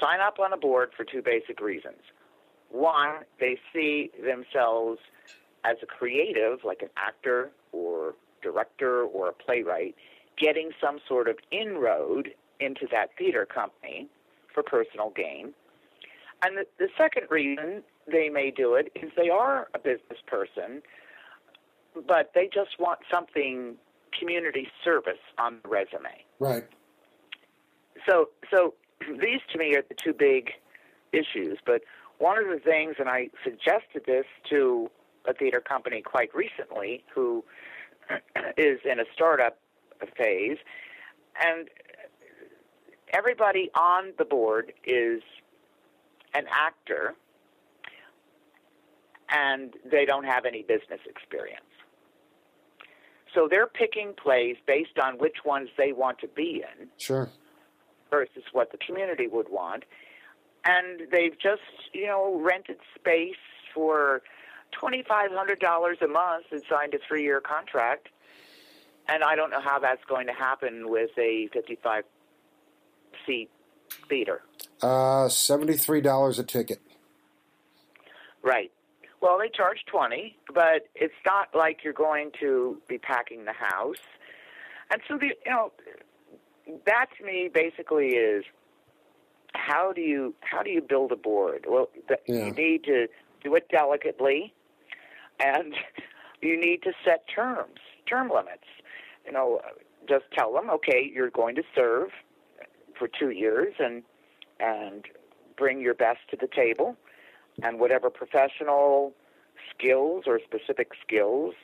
sign 0.00 0.20
up 0.20 0.38
on 0.38 0.52
a 0.52 0.56
board 0.56 0.90
for 0.96 1.04
two 1.04 1.22
basic 1.22 1.60
reasons. 1.60 2.00
One, 2.70 3.24
they 3.40 3.58
see 3.72 4.10
themselves 4.22 4.98
as 5.64 5.76
a 5.82 5.86
creative, 5.86 6.64
like 6.64 6.82
an 6.82 6.88
actor 6.96 7.50
or 7.72 8.14
director 8.42 9.02
or 9.02 9.28
a 9.28 9.32
playwright, 9.32 9.94
getting 10.36 10.70
some 10.80 10.98
sort 11.06 11.28
of 11.28 11.36
inroad 11.50 12.30
into 12.60 12.86
that 12.90 13.10
theater 13.18 13.46
company 13.46 14.08
for 14.52 14.62
personal 14.62 15.10
gain. 15.10 15.52
And 16.42 16.58
the, 16.58 16.66
the 16.78 16.88
second 16.98 17.28
reason 17.30 17.82
they 18.10 18.28
may 18.28 18.50
do 18.50 18.74
it 18.74 18.90
is 18.94 19.10
they 19.16 19.30
are 19.30 19.68
a 19.74 19.78
business 19.78 20.18
person, 20.26 20.82
but 22.06 22.32
they 22.34 22.48
just 22.52 22.78
want 22.78 23.00
something 23.10 23.76
community 24.18 24.68
service 24.84 25.22
on 25.38 25.58
the 25.62 25.68
resume. 25.68 26.24
Right. 26.38 26.64
So, 28.08 28.30
so 28.50 28.74
these 29.00 29.40
to 29.52 29.58
me 29.58 29.74
are 29.76 29.82
the 29.88 29.94
two 29.94 30.12
big 30.12 30.50
issues. 31.12 31.58
But 31.64 31.82
one 32.18 32.38
of 32.38 32.44
the 32.46 32.60
things, 32.64 32.96
and 32.98 33.08
I 33.08 33.28
suggested 33.44 34.02
this 34.06 34.26
to 34.50 34.90
a 35.26 35.34
theater 35.34 35.60
company 35.60 36.02
quite 36.02 36.34
recently, 36.34 37.04
who 37.14 37.44
is 38.56 38.80
in 38.84 38.98
a 38.98 39.04
startup 39.14 39.58
phase, 40.16 40.58
and 41.40 41.68
everybody 43.12 43.70
on 43.74 44.12
the 44.18 44.24
board 44.24 44.72
is 44.84 45.22
an 46.34 46.44
actor, 46.50 47.14
and 49.28 49.74
they 49.90 50.04
don't 50.04 50.24
have 50.24 50.44
any 50.44 50.62
business 50.62 51.00
experience. 51.08 51.64
So 53.34 53.48
they're 53.50 53.66
picking 53.66 54.12
plays 54.14 54.56
based 54.66 54.98
on 55.02 55.14
which 55.18 55.36
ones 55.44 55.70
they 55.78 55.92
want 55.92 56.18
to 56.18 56.28
be 56.28 56.62
in 56.78 56.88
Sure. 56.98 57.30
versus 58.10 58.44
what 58.52 58.72
the 58.72 58.78
community 58.78 59.26
would 59.26 59.48
want. 59.48 59.84
And 60.64 61.10
they've 61.10 61.36
just, 61.38 61.62
you 61.92 62.06
know, 62.06 62.38
rented 62.40 62.76
space 62.94 63.34
for 63.74 64.22
$2,500 64.80 66.02
a 66.02 66.06
month 66.08 66.46
and 66.50 66.62
signed 66.68 66.94
a 66.94 66.98
three 67.08 67.22
year 67.22 67.40
contract. 67.40 68.08
And 69.08 69.24
I 69.24 69.34
don't 69.34 69.50
know 69.50 69.60
how 69.60 69.78
that's 69.78 70.04
going 70.04 70.26
to 70.26 70.32
happen 70.32 70.88
with 70.88 71.10
a 71.18 71.48
55 71.52 72.04
seat 73.26 73.50
theater. 74.08 74.42
Uh, 74.82 75.28
seventy-three 75.28 76.00
dollars 76.00 76.38
a 76.38 76.44
ticket. 76.44 76.80
Right. 78.42 78.72
Well, 79.20 79.38
they 79.38 79.48
charge 79.56 79.78
20, 79.86 80.36
but 80.52 80.88
it's 80.96 81.14
not 81.24 81.48
like 81.54 81.84
you're 81.84 81.92
going 81.92 82.32
to 82.40 82.82
be 82.88 82.98
packing 82.98 83.44
the 83.44 83.52
house. 83.52 83.94
and 84.90 85.00
so 85.08 85.16
the 85.16 85.26
you 85.46 85.50
know 85.52 85.70
that 86.86 87.06
to 87.18 87.24
me 87.24 87.48
basically 87.52 88.08
is 88.16 88.44
how 89.54 89.92
do 89.92 90.00
you 90.00 90.34
how 90.40 90.62
do 90.64 90.70
you 90.70 90.80
build 90.80 91.12
a 91.12 91.16
board? 91.16 91.66
Well, 91.68 91.88
the, 92.08 92.18
Yeah. 92.26 92.46
you 92.46 92.52
need 92.52 92.82
to 92.84 93.06
do 93.44 93.54
it 93.54 93.68
delicately, 93.68 94.52
and 95.38 95.74
you 96.42 96.58
need 96.60 96.82
to 96.82 96.92
set 97.04 97.24
terms, 97.32 97.78
term 98.08 98.28
limits. 98.28 98.64
You 99.24 99.30
know, 99.32 99.60
just 100.08 100.24
tell 100.36 100.52
them, 100.52 100.68
okay, 100.70 101.08
you're 101.14 101.30
going 101.30 101.54
to 101.54 101.62
serve 101.76 102.08
for 102.98 103.06
two 103.08 103.30
years, 103.30 103.74
and 103.78 104.02
and 104.62 105.04
bring 105.56 105.80
your 105.80 105.94
best 105.94 106.20
to 106.30 106.36
the 106.40 106.46
table, 106.46 106.96
and 107.62 107.78
whatever 107.78 108.08
professional 108.08 109.12
skills 109.74 110.24
or 110.26 110.40
specific 110.42 110.92
skills 111.06 111.54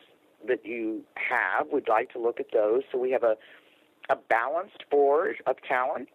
that 0.46 0.64
you 0.64 1.02
have, 1.14 1.68
we'd 1.72 1.88
like 1.88 2.12
to 2.12 2.18
look 2.18 2.38
at 2.40 2.46
those. 2.52 2.82
So 2.92 2.98
we 2.98 3.10
have 3.12 3.22
a 3.22 3.36
a 4.08 4.16
balanced 4.16 4.84
board 4.90 5.36
of 5.46 5.56
talent. 5.66 6.08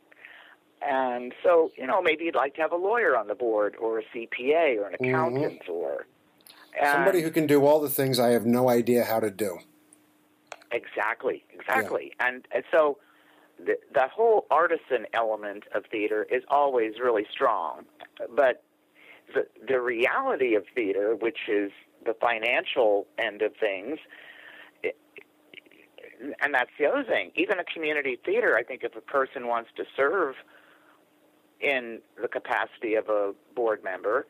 And 0.81 1.34
so, 1.43 1.71
you 1.77 1.88
know, 1.88 2.01
maybe 2.01 2.25
you'd 2.25 2.36
like 2.36 2.55
to 2.55 2.61
have 2.61 2.71
a 2.71 2.77
lawyer 2.77 3.15
on 3.15 3.27
the 3.27 3.36
board 3.36 3.75
or 3.79 3.99
a 3.99 4.03
CPA 4.03 4.77
or 4.77 4.88
an 4.88 4.93
mm-hmm. 4.93 5.05
accountant 5.05 5.61
or 5.69 6.05
and- 6.77 6.91
Somebody 6.91 7.21
who 7.21 7.31
can 7.31 7.47
do 7.47 7.65
all 7.65 7.79
the 7.79 7.89
things 7.89 8.19
I 8.19 8.29
have 8.29 8.45
no 8.45 8.69
idea 8.69 9.03
how 9.03 9.19
to 9.19 9.29
do. 9.29 9.59
Exactly, 10.71 11.45
exactly. 11.53 12.13
And, 12.19 12.47
and 12.51 12.63
so 12.71 12.97
the, 13.57 13.77
the 13.93 14.07
whole 14.13 14.45
artisan 14.49 15.05
element 15.13 15.63
of 15.73 15.85
theater 15.91 16.25
is 16.31 16.43
always 16.47 16.93
really 17.01 17.25
strong. 17.31 17.85
But 18.35 18.63
the, 19.33 19.47
the 19.67 19.79
reality 19.79 20.55
of 20.55 20.63
theater, 20.73 21.15
which 21.15 21.47
is 21.47 21.71
the 22.05 22.13
financial 22.19 23.07
end 23.17 23.41
of 23.41 23.53
things, 23.59 23.99
it, 24.81 24.97
and 26.41 26.53
that's 26.53 26.71
the 26.79 26.85
other 26.85 27.03
thing. 27.03 27.31
Even 27.35 27.59
a 27.59 27.63
community 27.63 28.17
theater, 28.25 28.55
I 28.57 28.63
think 28.63 28.83
if 28.83 28.95
a 28.95 29.01
person 29.01 29.47
wants 29.47 29.69
to 29.77 29.83
serve 29.95 30.35
in 31.61 31.99
the 32.21 32.27
capacity 32.27 32.95
of 32.95 33.07
a 33.09 33.33
board 33.55 33.83
member, 33.83 34.27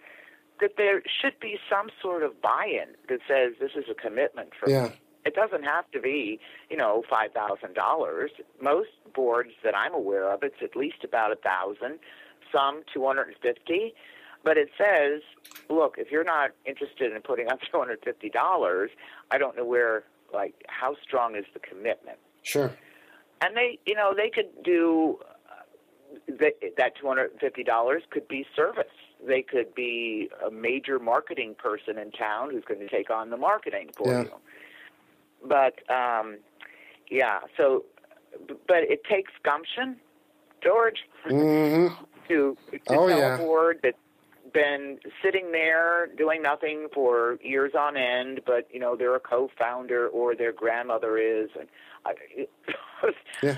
that 0.61 0.71
there 0.78 1.01
should 1.21 1.39
be 1.39 1.57
some 1.69 1.89
sort 2.01 2.24
of 2.24 2.39
buy-in 2.41 2.93
that 3.09 3.19
says 3.28 3.53
this 3.59 3.71
is 3.76 3.86
a 3.89 3.95
commitment 3.95 4.49
for 4.59 4.69
Yeah. 4.69 4.89
me. 4.89 4.99
It 5.26 5.36
doesn't 5.36 5.63
have 5.63 5.89
to 5.91 5.99
be, 6.01 6.39
you 6.69 6.78
know, 6.78 7.03
five 7.09 7.32
thousand 7.32 7.76
dollars. 7.76 8.32
Most 8.61 8.89
boards 9.15 9.51
that 9.63 9.76
I'm 9.76 9.93
aware 9.93 10.32
of, 10.32 10.43
it's 10.43 10.61
at 10.61 10.76
least 10.76 11.03
about 11.03 11.32
a 11.32 11.36
thousand. 11.36 11.99
Some 12.51 12.84
two 12.93 13.05
hundred 13.05 13.28
and 13.30 13.38
fifty. 13.41 13.93
But 14.43 14.57
it 14.57 14.69
says, 14.78 15.21
look, 15.69 15.95
if 15.97 16.11
you're 16.11 16.26
not 16.26 16.51
interested 16.65 17.13
in 17.13 17.21
putting 17.21 17.47
up 17.49 17.59
two 17.71 17.78
hundred 17.80 17.99
fifty 18.03 18.30
dollars, 18.30 18.91
I 19.32 19.38
don't 19.38 19.55
know 19.55 19.65
where, 19.65 20.03
like, 20.34 20.53
how 20.67 20.95
strong 21.01 21.36
is 21.36 21.45
the 21.53 21.59
commitment? 21.59 22.17
Sure. 22.43 22.71
and 23.41 23.55
they 23.55 23.80
you 23.86 23.95
know 23.95 24.13
they 24.15 24.30
could 24.30 24.49
do 24.65 25.17
uh, 25.49 26.26
that 26.39 26.53
that 26.78 26.97
two 26.99 27.07
hundred 27.07 27.32
and 27.32 27.39
fifty 27.39 27.63
dollars 27.63 28.03
could 28.09 28.28
be 28.28 28.45
service 28.53 28.84
they 29.26 29.41
could 29.41 29.74
be 29.74 30.30
a 30.45 30.51
major 30.51 30.99
marketing 30.99 31.55
person 31.57 31.97
in 31.97 32.11
town 32.11 32.51
who's 32.51 32.65
going 32.65 32.82
to 32.82 32.89
take 32.89 33.09
on 33.09 33.30
the 33.30 33.38
marketing 33.38 33.89
for 33.95 34.07
Yeah. 34.11 34.24
you 34.24 34.32
but 35.48 35.76
um 35.91 36.38
yeah 37.10 37.39
so 37.58 37.84
but 38.68 38.84
it 38.84 39.04
takes 39.04 39.32
gumption 39.44 39.98
george 40.64 41.00
hmm 41.24 41.88
to 42.28 42.58
to 42.72 42.80
Oh, 42.89 43.08
tell 43.08 43.20
yeah. 43.20 43.36
a 43.36 43.38
board 43.38 43.80
that's 43.84 43.98
been 44.54 45.00
sitting 45.24 45.52
there 45.52 46.08
doing 46.18 46.41
nothing 46.41 46.88
for 46.94 47.38
years 47.41 47.74
on 47.78 47.98
end, 47.98 48.41
but 48.46 48.68
you 48.72 48.80
know 48.80 48.96
they're 48.96 49.16
a 49.16 49.20
co-founder 49.20 50.08
or 50.10 50.36
their 50.36 50.52
grandmother 50.52 51.18
is, 51.18 51.50
and 51.60 51.68
I, 52.06 52.14
Yeah. 53.44 53.58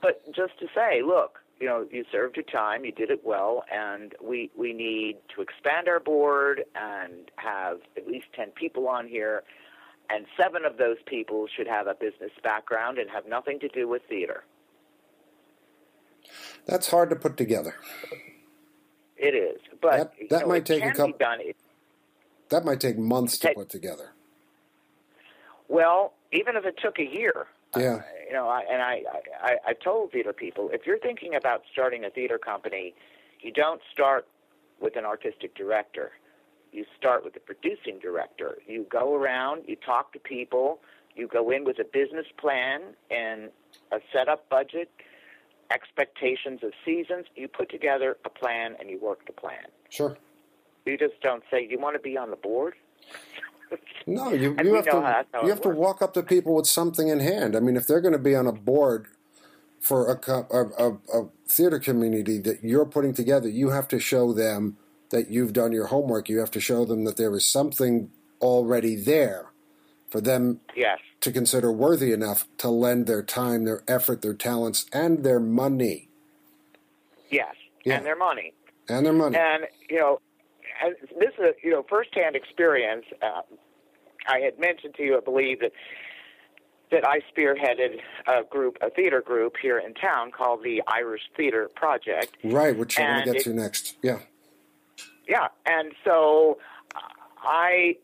but 0.00 0.24
just 0.32 0.58
to 0.60 0.66
say, 0.74 1.02
look, 1.02 1.40
you 1.60 1.66
know, 1.66 1.86
you 1.90 2.04
served 2.12 2.36
your 2.36 2.44
time, 2.44 2.84
you 2.84 2.92
did 2.92 3.10
it 3.10 3.22
well, 3.24 3.64
and 3.72 4.14
we 4.22 4.50
we 4.56 4.72
need 4.72 5.16
to 5.34 5.42
expand 5.42 5.88
our 5.88 6.00
board 6.00 6.64
and 6.74 7.30
have 7.36 7.78
at 7.96 8.06
least 8.06 8.26
ten 8.34 8.50
people 8.50 8.88
on 8.88 9.08
here, 9.08 9.42
and 10.10 10.26
seven 10.36 10.64
of 10.64 10.76
those 10.76 10.96
people 11.06 11.46
should 11.54 11.66
have 11.66 11.86
a 11.86 11.94
business 11.94 12.30
background 12.42 12.98
and 12.98 13.10
have 13.10 13.26
nothing 13.26 13.58
to 13.60 13.68
do 13.68 13.88
with 13.88 14.02
theater. 14.08 14.44
That's 16.66 16.88
hard 16.90 17.10
to 17.10 17.16
put 17.16 17.36
together. 17.36 17.74
It 19.16 19.34
is, 19.34 19.60
but 19.80 19.96
That- 19.96 20.28
that 20.30 20.40
know, 20.42 20.48
might 20.48 20.68
it 20.68 20.80
take 20.80 20.84
a 20.84 20.92
couple- 20.92 21.16
done. 21.18 21.40
It- 21.40 21.56
That 22.50 22.64
might 22.64 22.80
take 22.80 22.96
months 22.98 23.38
to 23.38 23.48
Take- 23.48 23.56
put 23.56 23.68
together. 23.68 24.12
Well, 25.68 26.14
even 26.32 26.56
if 26.56 26.64
it 26.64 26.76
took 26.76 26.98
a 27.00 27.04
year, 27.04 27.48
Yeah. 27.76 28.02
you 28.26 28.32
know, 28.32 28.48
I, 28.48 28.60
and 28.62 28.80
I, 28.82 29.02
I, 29.40 29.58
I 29.66 29.72
told 29.72 30.12
theater 30.12 30.32
people, 30.32 30.70
if 30.70 30.86
you're 30.86 30.98
thinking 30.98 31.34
about 31.34 31.64
starting 31.72 32.04
a 32.04 32.10
theater 32.10 32.38
company, 32.38 32.94
you 33.40 33.50
don't 33.50 33.82
start 33.90 34.28
with 34.78 34.94
an 34.96 35.04
artistic 35.04 35.54
director. 35.54 36.12
You 36.76 36.84
start 36.94 37.24
with 37.24 37.32
the 37.32 37.40
producing 37.40 37.98
director. 38.02 38.58
You 38.66 38.84
go 38.90 39.14
around, 39.14 39.62
you 39.66 39.76
talk 39.76 40.12
to 40.12 40.18
people, 40.18 40.80
you 41.14 41.26
go 41.26 41.50
in 41.50 41.64
with 41.64 41.78
a 41.78 41.84
business 41.84 42.26
plan 42.38 42.82
and 43.10 43.48
a 43.92 43.96
set 44.12 44.28
up 44.28 44.46
budget, 44.50 44.90
expectations 45.72 46.60
of 46.62 46.72
seasons. 46.84 47.24
You 47.34 47.48
put 47.48 47.70
together 47.70 48.18
a 48.26 48.28
plan 48.28 48.76
and 48.78 48.90
you 48.90 49.00
work 49.00 49.26
the 49.26 49.32
plan. 49.32 49.64
Sure. 49.88 50.18
You 50.84 50.98
just 50.98 51.18
don't 51.22 51.42
say, 51.50 51.66
you 51.66 51.78
want 51.78 51.96
to 51.96 51.98
be 51.98 52.18
on 52.18 52.28
the 52.28 52.36
board? 52.36 52.74
No, 54.08 54.30
you, 54.32 54.54
you 54.62 54.74
have 54.74 54.84
to 54.84 54.90
how 54.92 55.00
that's 55.00 55.28
how 55.32 55.42
you 55.42 55.48
have 55.48 55.60
to 55.62 55.68
walk 55.68 56.00
up 56.00 56.14
to 56.14 56.22
people 56.22 56.54
with 56.54 56.68
something 56.68 57.08
in 57.08 57.18
hand. 57.18 57.56
I 57.56 57.58
mean, 57.58 57.76
if 57.76 57.84
they're 57.84 58.00
going 58.00 58.12
to 58.12 58.18
be 58.20 58.36
on 58.36 58.46
a 58.46 58.52
board 58.52 59.08
for 59.80 60.12
a, 60.12 60.32
a, 60.32 60.66
a, 60.78 60.92
a 61.12 61.28
theater 61.48 61.80
community 61.80 62.38
that 62.38 62.62
you're 62.62 62.84
putting 62.84 63.12
together, 63.12 63.48
you 63.48 63.70
have 63.70 63.88
to 63.88 63.98
show 63.98 64.32
them 64.32 64.76
that 65.10 65.30
you've 65.30 65.52
done 65.52 65.72
your 65.72 65.86
homework. 65.86 66.28
You 66.28 66.38
have 66.38 66.50
to 66.52 66.60
show 66.60 66.84
them 66.84 67.04
that 67.04 67.16
there 67.16 67.34
is 67.34 67.44
something 67.44 68.10
already 68.40 68.96
there 68.96 69.52
for 70.10 70.20
them 70.20 70.60
yes. 70.74 70.98
to 71.20 71.32
consider 71.32 71.72
worthy 71.72 72.12
enough 72.12 72.46
to 72.58 72.68
lend 72.68 73.06
their 73.06 73.22
time, 73.22 73.64
their 73.64 73.82
effort, 73.88 74.22
their 74.22 74.34
talents, 74.34 74.86
and 74.92 75.24
their 75.24 75.40
money. 75.40 76.08
Yes. 77.30 77.54
Yeah. 77.84 77.96
And 77.96 78.06
their 78.06 78.16
money. 78.16 78.52
And 78.88 79.04
their 79.04 79.12
money. 79.12 79.36
And 79.36 79.64
you 79.90 79.98
know, 79.98 80.20
and 80.82 80.94
this 81.18 81.30
is 81.38 81.44
a 81.44 81.52
you 81.62 81.72
know 81.72 81.84
firsthand 81.88 82.36
experience. 82.36 83.04
Uh, 83.20 83.42
I 84.28 84.40
had 84.40 84.58
mentioned 84.58 84.94
to 84.96 85.02
you, 85.02 85.16
I 85.16 85.20
believe 85.20 85.60
that 85.60 85.72
that 86.92 87.06
I 87.06 87.20
spearheaded 87.36 87.98
a 88.28 88.44
group, 88.48 88.78
a 88.80 88.90
theater 88.90 89.20
group 89.20 89.54
here 89.60 89.78
in 89.78 89.94
town 89.94 90.30
called 90.30 90.62
the 90.62 90.82
Irish 90.86 91.22
Theater 91.36 91.68
Project. 91.74 92.36
right, 92.44 92.76
which 92.76 92.98
I'm 92.98 93.24
going 93.24 93.24
to 93.24 93.32
get 93.32 93.40
it- 93.40 93.44
to 93.44 93.54
next. 93.54 93.96
Yeah. 94.02 94.20
Yeah, 95.28 95.48
and 95.64 95.92
so 96.04 96.58
uh, 96.94 97.00
I, 97.42 97.96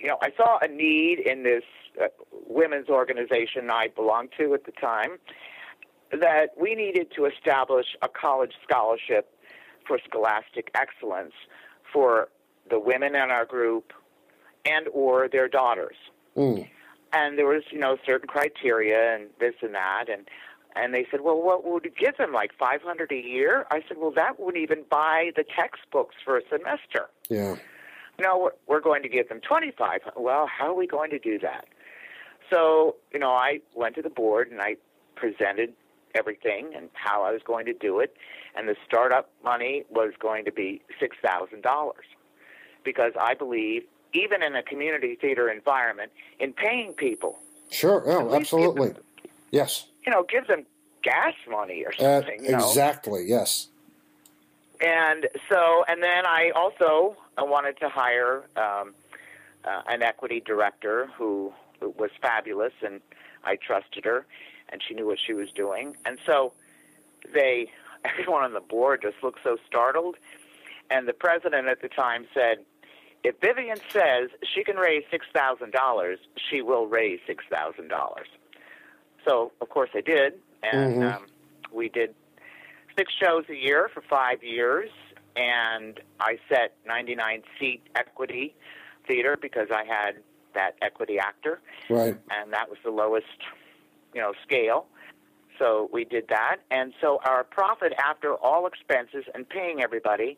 you 0.00 0.06
know, 0.08 0.18
I 0.22 0.30
saw 0.36 0.58
a 0.60 0.68
need 0.68 1.18
in 1.18 1.42
this 1.42 1.64
uh, 2.00 2.06
women's 2.46 2.88
organization 2.88 3.70
I 3.70 3.88
belonged 3.88 4.30
to 4.38 4.54
at 4.54 4.64
the 4.64 4.72
time 4.72 5.18
that 6.12 6.50
we 6.58 6.74
needed 6.74 7.08
to 7.16 7.26
establish 7.26 7.86
a 8.02 8.08
college 8.08 8.52
scholarship 8.62 9.30
for 9.86 9.98
scholastic 10.08 10.70
excellence 10.74 11.32
for 11.92 12.28
the 12.70 12.78
women 12.78 13.14
in 13.14 13.30
our 13.30 13.44
group 13.44 13.92
and 14.64 14.86
or 14.92 15.28
their 15.28 15.48
daughters. 15.48 15.96
Mm. 16.36 16.68
And 17.12 17.38
there 17.38 17.46
was, 17.46 17.62
you 17.70 17.78
know, 17.78 17.96
certain 18.04 18.28
criteria 18.28 19.14
and 19.14 19.28
this 19.38 19.54
and 19.62 19.74
that 19.74 20.06
and 20.10 20.26
and 20.76 20.92
they 20.94 21.06
said, 21.10 21.20
"Well, 21.20 21.40
what 21.40 21.64
would 21.64 21.86
it 21.86 21.96
give 21.96 22.16
them? 22.16 22.32
Like 22.32 22.52
500 22.58 23.12
a 23.12 23.14
year?" 23.14 23.66
I 23.70 23.82
said, 23.86 23.98
"Well, 23.98 24.12
that 24.12 24.38
wouldn't 24.38 24.62
even 24.62 24.84
buy 24.90 25.32
the 25.36 25.44
textbooks 25.44 26.16
for 26.24 26.36
a 26.36 26.42
semester." 26.48 27.08
Yeah. 27.28 27.56
No, 28.20 28.52
we're, 28.68 28.80
going 28.80 29.02
to 29.02 29.08
give 29.08 29.28
them 29.28 29.40
25. 29.40 30.02
Well, 30.16 30.46
how 30.46 30.68
are 30.68 30.74
we 30.74 30.86
going 30.86 31.10
to 31.10 31.18
do 31.18 31.36
that? 31.40 31.66
So, 32.48 32.94
you 33.12 33.18
know, 33.18 33.32
I 33.32 33.60
went 33.74 33.96
to 33.96 34.02
the 34.02 34.10
board 34.10 34.52
and 34.52 34.60
I 34.60 34.76
presented 35.16 35.72
everything 36.14 36.74
and 36.76 36.90
how 36.92 37.24
I 37.24 37.32
was 37.32 37.42
going 37.44 37.66
to 37.66 37.72
do 37.72 37.98
it, 37.98 38.16
and 38.54 38.68
the 38.68 38.76
startup 38.86 39.30
money 39.42 39.84
was 39.90 40.12
going 40.20 40.44
to 40.44 40.52
be 40.52 40.80
$6,000 41.02 41.90
because 42.84 43.12
I 43.20 43.34
believe, 43.34 43.82
even 44.12 44.44
in 44.44 44.54
a 44.54 44.62
community 44.62 45.16
theater 45.20 45.50
environment, 45.50 46.12
in 46.38 46.52
paying 46.52 46.92
people, 46.92 47.40
Sure. 47.70 48.02
Oh, 48.06 48.34
absolutely. 48.34 48.92
Yes. 49.54 49.86
you 50.04 50.10
know, 50.12 50.24
give 50.28 50.46
them 50.48 50.66
gas 51.02 51.34
money 51.48 51.84
or 51.84 51.92
Uh, 51.98 52.20
something. 52.22 52.42
know? 52.42 52.58
exactly. 52.58 53.24
Yes. 53.26 53.68
And 54.80 55.28
so, 55.48 55.84
and 55.88 56.02
then 56.02 56.26
I 56.26 56.50
also 56.56 57.16
uh, 57.40 57.44
wanted 57.44 57.78
to 57.78 57.88
hire 57.88 58.42
um, 58.56 58.94
uh, 59.64 59.82
an 59.86 60.02
equity 60.02 60.40
director 60.44 61.08
who 61.16 61.52
was 61.80 62.10
fabulous, 62.20 62.72
and 62.84 63.00
I 63.44 63.56
trusted 63.56 64.04
her, 64.04 64.26
and 64.70 64.82
she 64.86 64.94
knew 64.94 65.06
what 65.06 65.18
she 65.24 65.32
was 65.32 65.50
doing. 65.52 65.96
And 66.04 66.18
so, 66.26 66.52
they, 67.32 67.70
everyone 68.04 68.42
on 68.42 68.52
the 68.52 68.60
board 68.60 69.02
just 69.02 69.22
looked 69.22 69.42
so 69.44 69.56
startled. 69.66 70.16
And 70.90 71.06
the 71.08 71.12
president 71.14 71.68
at 71.68 71.80
the 71.80 71.88
time 71.88 72.26
said, 72.34 72.58
"If 73.22 73.40
Vivian 73.40 73.78
says 73.90 74.28
she 74.42 74.64
can 74.64 74.76
raise 74.76 75.04
six 75.10 75.26
thousand 75.32 75.72
dollars, 75.72 76.18
she 76.50 76.60
will 76.60 76.86
raise 76.86 77.20
six 77.26 77.44
thousand 77.48 77.88
dollars." 77.88 78.26
So 79.26 79.52
of 79.60 79.68
course 79.68 79.90
I 79.94 80.00
did, 80.00 80.34
and 80.62 81.02
Mhm. 81.02 81.14
um, 81.16 81.26
we 81.72 81.88
did 81.88 82.14
six 82.96 83.12
shows 83.14 83.48
a 83.48 83.54
year 83.56 83.88
for 83.88 84.02
five 84.02 84.42
years, 84.42 84.90
and 85.36 86.00
I 86.20 86.38
set 86.48 86.76
99 86.86 87.42
seat 87.58 87.82
equity 87.96 88.54
theater 89.06 89.36
because 89.36 89.70
I 89.70 89.84
had 89.84 90.22
that 90.54 90.76
equity 90.80 91.18
actor, 91.18 91.60
Right. 91.88 92.16
and 92.30 92.52
that 92.52 92.68
was 92.70 92.78
the 92.84 92.90
lowest, 92.90 93.26
you 94.14 94.20
know, 94.20 94.32
scale. 94.44 94.86
So 95.58 95.88
we 95.92 96.04
did 96.04 96.28
that, 96.28 96.58
and 96.70 96.92
so 97.00 97.20
our 97.24 97.44
profit 97.44 97.92
after 97.98 98.34
all 98.34 98.66
expenses 98.66 99.24
and 99.34 99.48
paying 99.48 99.82
everybody 99.82 100.36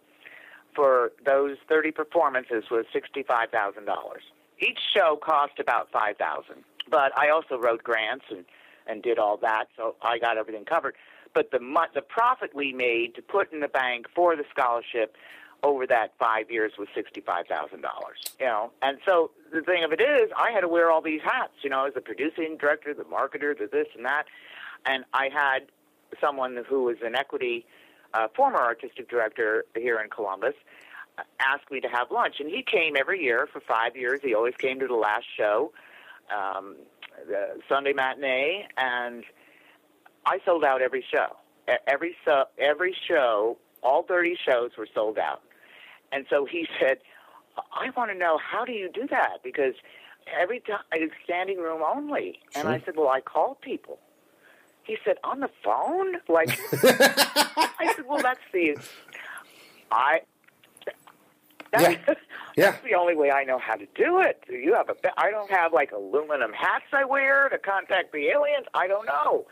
for 0.75 1.13
those 1.25 1.57
30 1.69 1.91
performances 1.91 2.71
was 2.71 2.87
$65,000. 2.93 4.23
Each 4.59 4.79
show 4.95 5.17
cost 5.17 5.59
about 5.59 5.91
5000 5.91 6.65
but 6.89 7.17
I 7.19 7.31
also 7.31 7.59
wrote 7.59 7.83
grants 7.83 8.25
and, 8.31 8.45
and 8.87 9.03
did 9.03 9.19
all 9.19 9.37
that, 9.39 9.67
so 9.77 9.97
I 10.03 10.19
got 10.19 10.39
everything 10.39 10.65
covered. 10.65 10.95
But 11.35 11.51
the 11.51 11.61
mo- 11.61 11.87
the 11.95 12.03
profit 12.03 12.55
we 12.55 12.73
made 12.73 13.15
to 13.17 13.23
put 13.23 13.53
in 13.53 13.61
the 13.61 13.69
bank 13.69 14.07
for 14.15 14.37
the 14.37 14.45
scholarship 14.51 15.17
over 15.63 15.87
that 15.87 16.13
five 16.19 16.51
years 16.51 16.73
was 16.79 16.89
sixty 16.95 17.21
five 17.21 17.47
thousand 17.47 17.83
dollars. 17.83 18.19
You 18.41 18.47
know, 18.47 18.71
and 18.83 18.99
so 19.05 19.31
the 19.53 19.63
thing 19.63 19.85
of 19.85 19.93
it 19.93 20.01
is, 20.01 20.31
I 20.37 20.51
had 20.53 20.61
to 20.61 20.69
wear 20.69 20.91
all 20.91 21.03
these 21.03 21.23
hats. 21.23 21.53
You 21.63 21.71
know, 21.71 21.87
as 21.87 21.95
the 21.95 22.01
producing 22.01 22.57
director, 22.57 22.95
the 22.95 23.05
marketer, 23.05 23.57
the 23.59 23.69
this 23.71 23.89
and 23.97 24.05
that, 24.07 24.25
and 24.85 25.05
I 25.13 25.29
had 25.33 25.67
someone 26.21 26.65
who 26.69 26.85
was 26.85 26.97
an 27.03 27.15
equity 27.15 27.67
uh, 28.15 28.29
former 28.35 28.59
artistic 28.59 29.09
director 29.11 29.65
here 29.75 30.01
in 30.01 30.09
Columbus 30.09 30.55
uh, 31.19 31.23
asked 31.41 31.71
me 31.71 31.81
to 31.81 31.89
have 31.89 32.11
lunch, 32.11 32.37
and 32.41 32.49
he 32.49 32.63
came 32.63 32.97
every 32.97 33.23
year 33.23 33.49
for 33.53 33.61
five 33.61 33.97
years. 33.97 34.21
He 34.23 34.35
always 34.35 34.55
came 34.57 34.79
to 34.81 34.87
the 34.87 34.95
last 34.95 35.27
show, 35.37 35.73
um, 36.35 36.77
the 37.27 37.61
Sunday 37.69 37.93
matinee, 37.93 38.67
and 38.77 39.25
I 40.25 40.39
sold 40.45 40.65
out 40.65 40.83
every 40.83 41.05
show. 41.11 41.37
Every 41.87 42.17
so, 42.25 42.45
every 42.59 42.97
show, 43.09 43.59
all 43.83 44.03
thirty 44.03 44.37
shows 44.37 44.71
were 44.79 44.89
sold 44.95 45.19
out. 45.19 45.43
And 46.13 46.27
so 46.31 46.45
he 46.45 46.69
said, 46.81 46.99
"I 47.73 47.91
want 47.97 48.11
to 48.11 48.17
know 48.17 48.39
how 48.39 48.65
do 48.65 48.73
you 48.73 48.91
do 48.93 49.07
that 49.09 49.43
because 49.43 49.75
every 50.41 50.61
time 50.61 50.81
it's 50.93 51.15
standing 51.25 51.59
room 51.59 51.83
only." 51.83 52.41
And 52.55 52.69
I 52.69 52.81
said, 52.85 52.97
"Well, 52.97 53.09
I 53.09 53.21
call 53.21 53.57
people." 53.57 53.99
He 54.85 54.97
said, 55.05 55.17
"On 55.25 55.41
the 55.41 55.51
phone?" 55.65 56.17
Like 56.29 56.51
I 56.73 57.93
said, 57.97 58.07
"Well, 58.07 58.23
that's 58.23 58.41
the 58.53 58.79
I." 59.91 60.21
Yeah. 61.73 61.91
Yeah. 61.91 62.15
That's 62.57 62.83
the 62.85 62.95
only 62.95 63.15
way 63.17 63.31
I 63.31 63.45
know 63.45 63.59
how 63.59 63.75
to 63.75 63.87
do 63.95 64.21
it. 64.21 64.43
Do 64.49 64.55
you 64.55 64.75
have 64.75 64.89
a? 64.89 64.95
I 65.21 65.31
don't 65.31 65.51
have 65.51 65.73
like 65.73 65.93
aluminum 65.93 66.53
hats 66.53 66.87
I 66.93 67.05
wear 67.05 67.49
to 67.49 67.59
contact 67.59 68.13
the 68.13 68.29
aliens. 68.29 68.67
I 68.75 68.87
don't 68.87 69.07
know. 69.07 69.47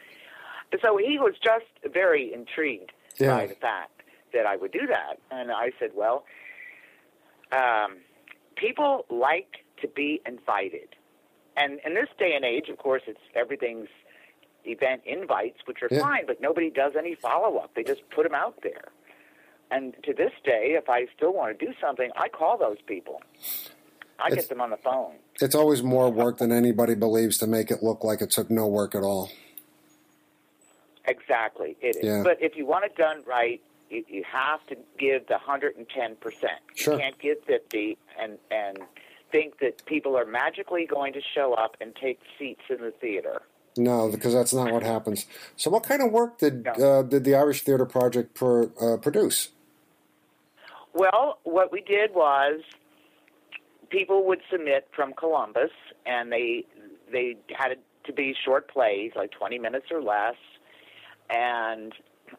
So 0.82 0.96
he 0.96 1.18
was 1.18 1.34
just 1.42 1.66
very 1.92 2.32
intrigued 2.32 2.92
Yeah. 3.18 3.36
by 3.36 3.46
the 3.46 3.54
fact 3.54 4.02
that 4.32 4.46
I 4.46 4.56
would 4.56 4.72
do 4.72 4.86
that, 4.88 5.18
and 5.30 5.52
I 5.52 5.70
said, 5.78 5.90
"Well, 5.94 6.24
um, 7.52 7.98
people 8.56 9.04
like 9.10 9.64
to 9.82 9.88
be 9.88 10.20
invited, 10.26 10.96
and 11.56 11.78
in 11.84 11.94
this 11.94 12.08
day 12.18 12.32
and 12.34 12.44
age, 12.44 12.68
of 12.68 12.78
course, 12.78 13.02
it's 13.06 13.20
everything's 13.34 13.88
event 14.64 15.02
invites, 15.04 15.58
which 15.66 15.82
are 15.82 15.88
Yeah. 15.90 16.00
fine, 16.00 16.26
but 16.26 16.40
nobody 16.40 16.70
does 16.70 16.96
any 16.96 17.14
follow 17.14 17.58
up. 17.58 17.74
They 17.74 17.84
just 17.84 18.08
put 18.10 18.24
them 18.24 18.34
out 18.34 18.60
there." 18.62 18.88
And 19.70 19.94
to 20.04 20.12
this 20.14 20.32
day, 20.44 20.74
if 20.78 20.88
I 20.88 21.06
still 21.16 21.32
want 21.32 21.58
to 21.58 21.66
do 21.66 21.72
something, 21.80 22.10
I 22.16 22.28
call 22.28 22.56
those 22.58 22.80
people. 22.86 23.22
I 24.18 24.26
It's- 24.28 24.42
get 24.42 24.48
them 24.48 24.60
on 24.60 24.70
the 24.70 24.76
phone. 24.76 25.16
It's 25.40 25.54
always 25.56 25.82
more 25.82 26.10
work 26.10 26.38
than 26.38 26.52
anybody 26.52 26.94
believes 26.94 27.38
to 27.38 27.46
make 27.48 27.70
it 27.72 27.82
look 27.82 28.04
like 28.04 28.20
it 28.22 28.30
took 28.30 28.50
no 28.50 28.66
work 28.68 28.94
at 28.94 29.02
all. 29.02 29.30
Exactly, 31.06 31.76
it 31.80 31.96
is. 31.96 32.04
Yeah. 32.04 32.22
But 32.22 32.40
if 32.40 32.56
you 32.56 32.64
want 32.66 32.84
it 32.84 32.96
done 32.96 33.22
right, 33.26 33.60
you, 33.90 34.04
you 34.08 34.24
have 34.24 34.64
to 34.68 34.76
give 34.98 35.26
the 35.26 35.38
hundred 35.38 35.76
and 35.76 35.86
ten 35.88 36.16
percent. 36.16 36.60
Sure. 36.74 36.94
You 36.94 37.00
can't 37.00 37.18
give 37.18 37.42
fifty 37.44 37.98
and 38.18 38.38
and 38.50 38.78
think 39.30 39.58
that 39.58 39.84
people 39.86 40.16
are 40.16 40.24
magically 40.24 40.86
going 40.86 41.12
to 41.12 41.20
show 41.20 41.52
up 41.54 41.76
and 41.80 41.94
take 41.96 42.20
seats 42.38 42.62
in 42.70 42.78
the 42.80 42.92
theater. 42.92 43.42
No, 43.76 44.08
because 44.10 44.32
that's 44.32 44.54
not 44.54 44.72
what 44.72 44.82
happens. 44.82 45.26
So, 45.56 45.70
what 45.70 45.82
kind 45.82 46.02
of 46.02 46.12
work 46.12 46.38
did 46.38 46.64
No. 46.64 46.72
uh, 46.72 47.02
did 47.02 47.24
the 47.24 47.34
Irish 47.34 47.62
Theatre 47.62 47.86
Project 47.86 48.34
pro, 48.34 48.70
uh, 48.80 48.96
produce? 48.98 49.50
Well, 50.92 51.38
what 51.42 51.72
we 51.72 51.80
did 51.80 52.14
was 52.14 52.60
people 53.90 54.24
would 54.26 54.40
submit 54.50 54.88
from 54.94 55.12
Columbus, 55.12 55.70
and 56.06 56.30
they 56.30 56.64
they 57.10 57.36
had 57.56 57.78
to 58.04 58.12
be 58.12 58.34
short 58.44 58.68
plays, 58.68 59.12
like 59.16 59.32
twenty 59.32 59.58
minutes 59.58 59.86
or 59.90 60.00
less, 60.02 60.36
and 61.30 61.92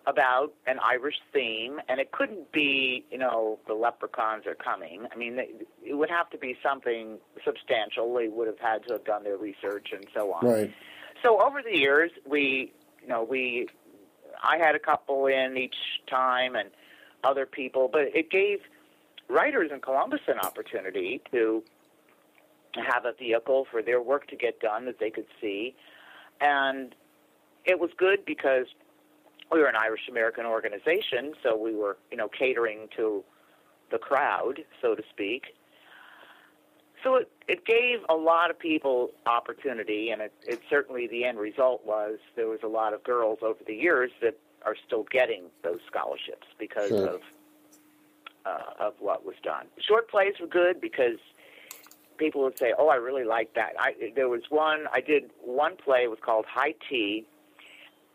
about 0.07 0.53
an 0.67 0.77
Irish 0.83 1.15
theme. 1.33 1.79
And 1.87 1.99
it 1.99 2.11
couldn't 2.11 2.51
be, 2.51 3.05
you 3.11 3.17
know, 3.17 3.59
the 3.67 3.73
leprechauns 3.73 4.45
are 4.45 4.55
coming. 4.55 5.05
I 5.11 5.15
mean, 5.15 5.37
it 5.83 5.93
would 5.93 6.09
have 6.09 6.29
to 6.31 6.37
be 6.37 6.57
something 6.63 7.17
substantial. 7.43 8.13
They 8.13 8.27
would 8.27 8.47
have 8.47 8.59
had 8.59 8.85
to 8.87 8.93
have 8.93 9.05
done 9.05 9.23
their 9.23 9.37
research 9.37 9.89
and 9.93 10.05
so 10.13 10.33
on. 10.33 10.45
Right. 10.45 10.73
So 11.25 11.41
over 11.41 11.63
the 11.63 11.75
years, 11.75 12.11
we, 12.29 12.71
you 13.01 13.07
know, 13.07 13.23
we, 13.23 13.67
I 14.43 14.57
had 14.57 14.75
a 14.75 14.79
couple 14.79 15.25
in 15.25 15.57
each 15.57 15.75
time, 16.07 16.55
and 16.55 16.69
other 17.23 17.47
people, 17.47 17.89
but 17.91 18.03
it 18.13 18.29
gave 18.29 18.59
writers 19.27 19.71
in 19.73 19.81
Columbus 19.81 20.19
an 20.27 20.37
opportunity 20.37 21.21
to 21.31 21.63
have 22.75 23.05
a 23.05 23.13
vehicle 23.13 23.65
for 23.71 23.81
their 23.81 23.99
work 23.99 24.27
to 24.27 24.35
get 24.35 24.59
done 24.59 24.85
that 24.85 24.99
they 24.99 25.09
could 25.09 25.25
see, 25.41 25.73
and 26.41 26.93
it 27.65 27.79
was 27.79 27.89
good 27.97 28.23
because 28.23 28.67
we 29.51 29.59
were 29.59 29.65
an 29.65 29.75
Irish 29.75 30.07
American 30.07 30.45
organization, 30.45 31.33
so 31.41 31.57
we 31.57 31.73
were, 31.73 31.97
you 32.11 32.17
know, 32.17 32.27
catering 32.27 32.87
to 32.97 33.23
the 33.89 33.97
crowd, 33.97 34.63
so 34.79 34.93
to 34.93 35.01
speak. 35.09 35.55
So 37.05 37.17
it, 37.17 37.31
it 37.47 37.65
gave 37.65 37.99
a 38.09 38.15
lot 38.15 38.49
of 38.49 38.57
people 38.57 39.11
opportunity, 39.27 40.09
and 40.09 40.23
it, 40.23 40.33
it 40.47 40.59
certainly 40.67 41.05
the 41.05 41.23
end 41.23 41.37
result 41.37 41.85
was 41.85 42.17
there 42.35 42.47
was 42.47 42.61
a 42.63 42.67
lot 42.67 42.95
of 42.95 43.03
girls 43.03 43.39
over 43.43 43.59
the 43.65 43.75
years 43.75 44.09
that 44.23 44.35
are 44.65 44.75
still 44.87 45.03
getting 45.11 45.43
those 45.63 45.79
scholarships 45.85 46.47
because 46.57 46.89
Sure. 46.89 47.07
of 47.07 47.21
uh, 48.47 48.73
of 48.87 48.93
what 48.99 49.23
was 49.25 49.35
done. 49.43 49.67
Short 49.79 50.09
plays 50.09 50.33
were 50.39 50.47
good 50.47 50.81
because 50.81 51.19
people 52.17 52.41
would 52.43 52.57
say, 52.57 52.73
"Oh, 52.75 52.87
I 52.87 52.95
really 52.95 53.23
like 53.23 53.53
that." 53.53 53.73
I, 53.79 54.11
there 54.15 54.27
was 54.29 54.41
one 54.49 54.87
I 54.91 55.01
did 55.01 55.29
one 55.43 55.75
play. 55.77 56.05
It 56.05 56.09
was 56.09 56.19
called 56.19 56.45
High 56.47 56.73
Tea, 56.89 57.25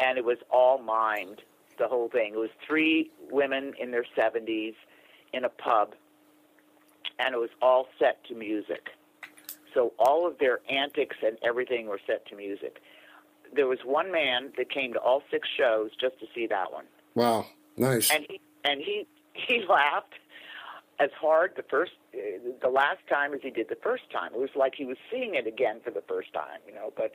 and 0.01 0.19
it 0.19 0.25
was 0.25 0.39
all 0.51 0.81
mimed. 0.81 1.39
The 1.79 1.87
whole 1.89 2.09
thing. 2.09 2.35
It 2.35 2.39
was 2.39 2.51
three 2.67 3.11
women 3.31 3.73
in 3.81 3.93
their 3.93 4.05
seventies 4.17 4.75
in 5.33 5.45
a 5.45 5.49
pub, 5.49 5.95
and 7.21 7.35
it 7.35 7.39
was 7.39 7.51
all 7.61 7.87
set 7.99 8.25
to 8.29 8.35
music. 8.35 8.89
So 9.75 9.93
all 9.99 10.27
of 10.27 10.39
their 10.39 10.61
antics 10.71 11.17
and 11.25 11.37
everything 11.45 11.87
were 11.87 12.01
set 12.07 12.27
to 12.29 12.37
music. 12.37 12.79
There 13.55 13.67
was 13.69 13.79
one 13.85 14.11
man 14.11 14.53
that 14.57 14.71
came 14.71 14.93
to 14.95 14.99
all 14.99 15.23
six 15.31 15.49
shows 15.57 15.91
just 16.01 16.19
to 16.21 16.27
see 16.35 16.47
that 16.49 16.73
one 16.73 16.87
Wow. 17.15 17.47
Nice. 17.77 18.11
and 18.11 18.27
he 18.29 18.41
and 18.65 18.81
he 18.81 19.07
he 19.35 19.65
laughed 19.69 20.15
as 20.99 21.11
hard 21.21 21.53
the 21.57 21.63
first 21.71 21.93
the 22.13 22.69
last 22.69 22.99
time 23.09 23.33
as 23.33 23.41
he 23.43 23.51
did 23.51 23.69
the 23.69 23.79
first 23.83 24.11
time. 24.11 24.33
It 24.35 24.41
was 24.41 24.51
like 24.57 24.75
he 24.77 24.85
was 24.85 24.97
seeing 25.11 25.35
it 25.35 25.47
again 25.47 25.81
for 25.85 25.91
the 25.91 26.03
first 26.09 26.33
time, 26.33 26.61
you 26.67 26.75
know. 26.75 26.93
But 26.97 27.13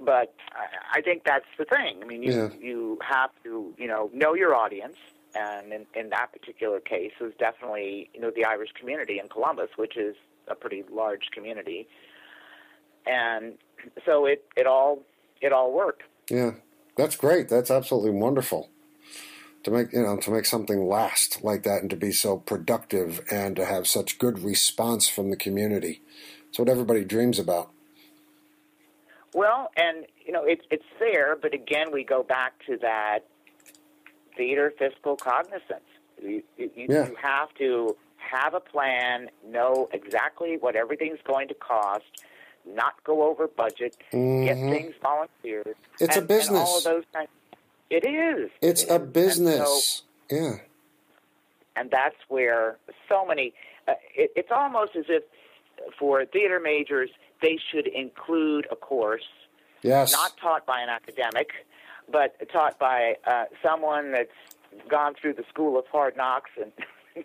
but 0.00 0.34
I, 0.52 0.98
I 0.98 1.02
think 1.02 1.22
that's 1.24 1.46
the 1.58 1.64
thing. 1.64 2.00
I 2.02 2.06
mean, 2.06 2.22
you 2.22 2.32
Yeah. 2.32 2.48
you 2.58 2.98
have 3.08 3.30
to 3.44 3.72
you 3.78 3.86
know 3.86 4.10
know 4.12 4.34
your 4.34 4.54
audience, 4.54 4.96
and 5.36 5.72
in, 5.72 5.86
in 5.94 6.10
that 6.10 6.32
particular 6.32 6.80
case, 6.80 7.12
was 7.20 7.32
definitely 7.38 8.10
you 8.14 8.20
know 8.20 8.30
the 8.34 8.44
Irish 8.44 8.70
community 8.78 9.18
in 9.18 9.28
Columbus, 9.28 9.70
which 9.76 9.96
is 9.96 10.14
a 10.48 10.54
pretty 10.54 10.84
large 10.90 11.28
community, 11.32 11.86
and 13.06 13.54
so 14.04 14.26
it 14.26 14.44
it 14.56 14.66
all 14.66 15.02
it 15.40 15.52
all 15.52 15.72
worked. 15.72 16.02
Yeah, 16.30 16.52
that's 16.96 17.16
great. 17.16 17.48
That's 17.48 17.70
absolutely 17.70 18.10
wonderful 18.10 18.70
to 19.66 19.70
make 19.72 19.92
you 19.92 20.02
know 20.02 20.16
to 20.16 20.30
make 20.30 20.46
something 20.46 20.86
last 20.86 21.42
like 21.42 21.64
that 21.64 21.82
and 21.82 21.90
to 21.90 21.96
be 21.96 22.12
so 22.12 22.38
productive 22.38 23.20
and 23.30 23.56
to 23.56 23.64
have 23.64 23.86
such 23.86 24.18
good 24.18 24.38
response 24.38 25.08
from 25.08 25.30
the 25.30 25.36
community. 25.36 26.00
It's 26.48 26.58
what 26.58 26.68
everybody 26.68 27.04
dreams 27.04 27.38
about. 27.38 27.70
Well, 29.34 29.70
and 29.76 30.06
you 30.24 30.32
know 30.32 30.44
it's 30.44 30.64
it's 30.70 30.84
there, 31.00 31.36
but 31.36 31.52
again, 31.52 31.88
we 31.92 32.04
go 32.04 32.22
back 32.22 32.54
to 32.66 32.76
that 32.80 33.26
theater 34.36 34.72
fiscal 34.78 35.16
cognizance. 35.16 35.84
You, 36.22 36.42
you, 36.56 36.70
Yeah. 36.76 37.08
you 37.08 37.16
have 37.20 37.52
to 37.54 37.96
have 38.16 38.54
a 38.54 38.60
plan, 38.60 39.30
know 39.46 39.88
exactly 39.92 40.56
what 40.58 40.74
everything's 40.76 41.20
going 41.24 41.48
to 41.48 41.54
cost, 41.54 42.04
not 42.66 42.94
go 43.04 43.22
over 43.28 43.46
budget, 43.46 43.96
get 44.10 44.56
Mhm. 44.56 44.70
things 44.72 44.94
volunteered. 45.02 45.76
It's 46.00 46.16
a 46.16 46.20
and, 46.20 46.30
all 46.30 46.36
business. 46.36 46.78
of 46.78 46.84
those 46.84 47.04
kinds. 47.12 47.28
It 47.90 48.04
is. 48.04 48.50
It's 48.60 48.82
It 48.82 48.90
a 48.90 48.94
is. 48.94 49.00
And 49.00 49.06
so- 49.06 49.12
business. 49.12 50.02
yeah. 50.30 50.52
and 51.78 51.90
that's 51.90 52.16
where 52.28 52.78
so 53.08 53.24
many 53.26 53.52
uh, 53.86 53.92
it, 54.14 54.32
it's 54.34 54.50
almost 54.50 54.96
as 54.96 55.04
if 55.08 55.22
for 55.98 56.24
theater 56.24 56.58
majors 56.58 57.10
they 57.42 57.58
should 57.70 57.86
include 57.86 58.66
a 58.70 58.76
course 58.76 59.28
Yes. 59.82 60.10
Not 60.12 60.36
taught 60.38 60.64
by 60.66 60.80
an 60.80 60.88
academic, 60.88 61.50
but 62.10 62.36
taught 62.52 62.78
by 62.78 63.14
uh, 63.26 63.44
someone 63.62 64.12
that's 64.12 64.30
gone 64.88 65.14
through 65.20 65.34
the 65.34 65.44
school 65.48 65.78
of 65.78 65.86
hard 65.86 66.16
knocks 66.16 66.50
and 66.60 66.72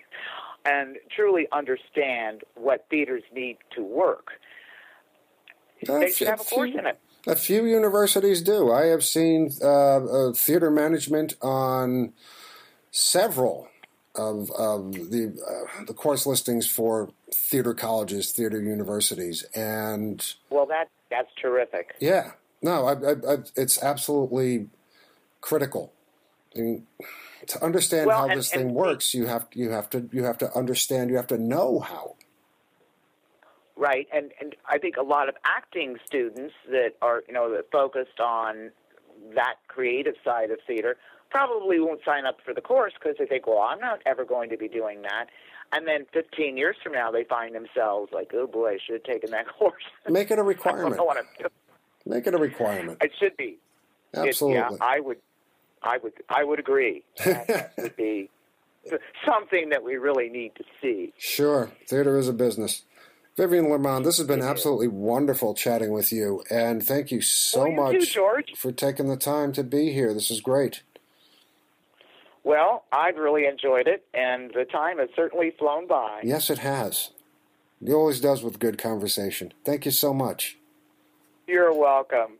and 0.65 0.97
truly 1.15 1.47
understand 1.51 2.41
what 2.55 2.85
theaters 2.89 3.23
need 3.33 3.57
to 3.75 3.83
work. 3.83 4.31
they 5.85 6.11
should 6.11 6.27
have 6.27 6.41
a 6.41 6.43
course 6.43 6.71
in 6.77 6.85
it. 6.85 6.99
A 7.27 7.35
few 7.35 7.65
universities 7.65 8.41
do. 8.41 8.71
I 8.71 8.85
have 8.85 9.03
seen 9.03 9.51
uh, 9.61 9.67
uh, 9.67 10.33
theater 10.33 10.71
management 10.71 11.35
on 11.41 12.13
several 12.89 13.67
of, 14.15 14.49
of 14.51 14.93
the 14.93 15.37
uh, 15.47 15.85
the 15.85 15.93
course 15.93 16.25
listings 16.25 16.67
for 16.67 17.09
theater 17.33 17.73
colleges, 17.73 18.31
theater 18.31 18.59
universities, 18.59 19.43
and 19.55 20.33
well, 20.49 20.65
that 20.65 20.89
that's 21.09 21.29
terrific. 21.39 21.95
Yeah, 21.99 22.31
no, 22.61 22.85
I, 22.85 22.93
I, 22.93 23.33
I, 23.33 23.37
it's 23.55 23.81
absolutely 23.81 24.67
critical. 25.41 25.93
I 26.55 26.59
mean, 26.59 26.87
to 27.47 27.63
understand 27.63 28.07
well, 28.07 28.19
how 28.19 28.27
and, 28.27 28.37
this 28.37 28.51
thing 28.51 28.73
works, 28.73 29.13
you 29.13 29.25
have 29.25 29.47
you 29.53 29.69
have 29.71 29.89
to 29.91 30.09
you 30.11 30.23
have 30.23 30.37
to 30.39 30.51
understand. 30.55 31.09
You 31.09 31.15
have 31.17 31.27
to 31.27 31.37
know 31.37 31.79
how. 31.79 32.15
Right, 33.75 34.07
and 34.13 34.31
and 34.39 34.55
I 34.67 34.77
think 34.77 34.97
a 34.97 35.03
lot 35.03 35.29
of 35.29 35.35
acting 35.43 35.97
students 36.05 36.53
that 36.69 36.91
are 37.01 37.23
you 37.27 37.33
know 37.33 37.51
that 37.51 37.71
focused 37.71 38.19
on 38.19 38.71
that 39.33 39.55
creative 39.67 40.15
side 40.23 40.51
of 40.51 40.59
theater 40.67 40.97
probably 41.29 41.79
won't 41.79 42.01
sign 42.05 42.25
up 42.25 42.37
for 42.43 42.53
the 42.53 42.61
course 42.61 42.93
because 42.99 43.15
they 43.17 43.25
think, 43.25 43.47
well, 43.47 43.59
I'm 43.59 43.79
not 43.79 44.01
ever 44.05 44.25
going 44.25 44.49
to 44.49 44.57
be 44.57 44.67
doing 44.67 45.01
that. 45.03 45.27
And 45.71 45.87
then 45.87 46.05
15 46.13 46.57
years 46.57 46.75
from 46.83 46.91
now, 46.91 47.11
they 47.11 47.23
find 47.23 47.55
themselves 47.55 48.11
like, 48.11 48.31
oh 48.33 48.45
boy, 48.45 48.71
I 48.71 48.77
should 48.85 48.95
have 48.95 49.03
taken 49.03 49.31
that 49.31 49.47
course. 49.59 49.83
Make 50.07 50.29
it 50.29 50.39
a 50.39 50.43
requirement. 50.55 50.99
Make 52.05 52.27
it 52.27 52.33
a 52.33 52.37
requirement. 52.37 52.97
It 53.01 53.11
should 53.19 53.37
be. 53.37 53.57
Absolutely. 54.15 54.59
It, 54.59 54.65
yeah, 54.71 54.77
I 54.81 54.99
would, 54.99 55.17
I 55.83 55.97
would, 55.97 56.13
I 56.29 56.43
would 56.43 56.59
agree. 56.59 57.03
That, 57.23 57.73
would 57.77 57.95
be 57.95 58.29
something 59.25 59.69
that 59.69 59.83
we 59.83 59.95
really 59.95 60.29
need 60.29 60.53
to 60.55 60.63
see. 60.81 61.13
Sure, 61.17 61.71
theater 61.87 62.17
is 62.17 62.27
a 62.27 62.33
business. 62.33 62.83
Vivian 63.37 63.65
Lermond, 63.69 64.05
this 64.05 64.17
has 64.17 64.27
been 64.27 64.41
absolutely 64.41 64.89
wonderful 64.89 65.53
chatting 65.53 65.91
with 65.91 66.11
you, 66.11 66.43
and 66.49 66.83
thank 66.83 67.11
you 67.11 67.21
so 67.21 67.61
well, 67.61 67.69
you 67.69 67.75
much 67.75 67.93
too, 67.93 68.05
George. 68.05 68.51
for 68.57 68.71
taking 68.71 69.07
the 69.07 69.15
time 69.15 69.53
to 69.53 69.63
be 69.63 69.93
here. 69.93 70.13
This 70.13 70.29
is 70.29 70.41
great. 70.41 70.83
Well, 72.43 72.83
I've 72.91 73.17
really 73.17 73.45
enjoyed 73.45 73.87
it, 73.87 74.03
and 74.13 74.51
the 74.53 74.65
time 74.65 74.97
has 74.97 75.09
certainly 75.15 75.53
flown 75.57 75.87
by. 75.87 76.21
Yes, 76.23 76.49
it 76.49 76.57
has. 76.59 77.11
It 77.81 77.93
always 77.93 78.19
does 78.19 78.43
with 78.43 78.59
good 78.59 78.77
conversation. 78.77 79.53
Thank 79.63 79.85
you 79.85 79.91
so 79.91 80.13
much. 80.13 80.57
You're 81.51 81.73
welcome. 81.73 82.37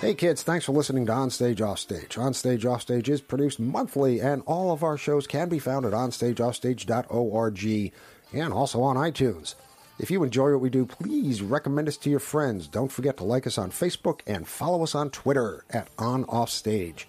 Hey 0.00 0.14
kids, 0.14 0.42
thanks 0.42 0.64
for 0.64 0.72
listening 0.72 1.04
to 1.04 1.12
On 1.12 1.28
Onstage 1.28 1.60
Offstage. 1.60 2.14
Onstage 2.14 2.64
Offstage 2.64 3.10
is 3.10 3.20
produced 3.20 3.60
monthly, 3.60 4.22
and 4.22 4.42
all 4.46 4.72
of 4.72 4.82
our 4.82 4.96
shows 4.96 5.26
can 5.26 5.50
be 5.50 5.58
found 5.58 5.84
at 5.84 5.92
onstageoffstage.org 5.92 7.92
and 8.32 8.52
also 8.54 8.80
on 8.80 8.96
iTunes. 8.96 9.54
If 9.98 10.10
you 10.10 10.24
enjoy 10.24 10.52
what 10.52 10.62
we 10.62 10.70
do, 10.70 10.86
please 10.86 11.42
recommend 11.42 11.88
us 11.88 11.98
to 11.98 12.08
your 12.08 12.20
friends. 12.20 12.66
Don't 12.66 12.90
forget 12.90 13.18
to 13.18 13.24
like 13.24 13.46
us 13.46 13.58
on 13.58 13.70
Facebook 13.70 14.20
and 14.26 14.48
follow 14.48 14.82
us 14.82 14.94
on 14.94 15.10
Twitter 15.10 15.62
at 15.68 15.94
OnOffStage. 15.98 17.04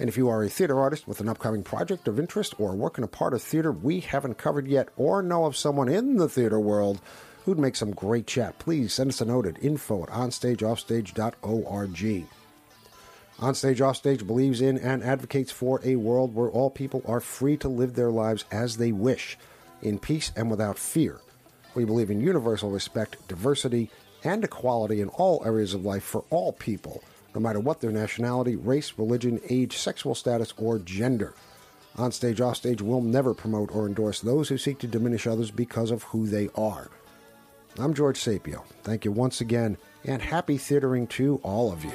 And 0.00 0.08
if 0.08 0.16
you 0.16 0.28
are 0.28 0.42
a 0.42 0.48
theater 0.48 0.80
artist 0.80 1.06
with 1.06 1.20
an 1.20 1.28
upcoming 1.28 1.62
project 1.62 2.08
of 2.08 2.18
interest 2.18 2.58
or 2.58 2.74
working 2.74 3.04
a 3.04 3.06
part 3.06 3.34
of 3.34 3.42
theater 3.42 3.70
we 3.70 4.00
haven't 4.00 4.36
covered 4.36 4.66
yet 4.66 4.88
or 4.96 5.22
know 5.22 5.44
of 5.44 5.56
someone 5.56 5.88
in 5.88 6.16
the 6.16 6.28
theater 6.28 6.58
world 6.58 7.00
who'd 7.44 7.58
make 7.58 7.76
some 7.76 7.92
great 7.92 8.26
chat, 8.26 8.58
please 8.58 8.92
send 8.92 9.10
us 9.10 9.20
a 9.20 9.24
note 9.24 9.46
at 9.46 9.62
info 9.62 10.04
at 10.04 10.08
onstageoffstage.org. 10.10 12.26
Onstage 13.38 13.80
Offstage 13.80 14.26
believes 14.26 14.60
in 14.60 14.78
and 14.78 15.02
advocates 15.02 15.50
for 15.50 15.80
a 15.82 15.96
world 15.96 16.34
where 16.34 16.50
all 16.50 16.70
people 16.70 17.02
are 17.06 17.20
free 17.20 17.56
to 17.56 17.68
live 17.68 17.94
their 17.94 18.10
lives 18.10 18.44
as 18.52 18.76
they 18.76 18.92
wish, 18.92 19.36
in 19.82 19.98
peace 19.98 20.30
and 20.36 20.50
without 20.50 20.78
fear. 20.78 21.20
We 21.74 21.84
believe 21.84 22.10
in 22.10 22.20
universal 22.20 22.70
respect, 22.70 23.16
diversity, 23.26 23.90
and 24.22 24.44
equality 24.44 25.00
in 25.00 25.08
all 25.08 25.42
areas 25.44 25.74
of 25.74 25.84
life 25.84 26.04
for 26.04 26.24
all 26.30 26.52
people, 26.52 27.02
no 27.34 27.40
matter 27.40 27.58
what 27.58 27.80
their 27.80 27.90
nationality, 27.90 28.54
race, 28.54 28.92
religion, 28.96 29.40
age, 29.48 29.76
sexual 29.76 30.14
status, 30.14 30.54
or 30.56 30.78
gender. 30.78 31.34
Onstage 31.96 32.40
Offstage 32.40 32.80
will 32.80 33.02
never 33.02 33.34
promote 33.34 33.74
or 33.74 33.86
endorse 33.86 34.20
those 34.20 34.48
who 34.48 34.58
seek 34.58 34.78
to 34.78 34.86
diminish 34.86 35.26
others 35.26 35.50
because 35.50 35.90
of 35.90 36.04
who 36.04 36.26
they 36.26 36.48
are. 36.54 36.90
I'm 37.78 37.94
George 37.94 38.18
Sapio. 38.18 38.64
Thank 38.82 39.04
you 39.04 39.12
once 39.12 39.40
again, 39.40 39.78
and 40.04 40.20
happy 40.20 40.58
theatering 40.58 41.06
to 41.08 41.40
all 41.42 41.72
of 41.72 41.84
you. 41.84 41.92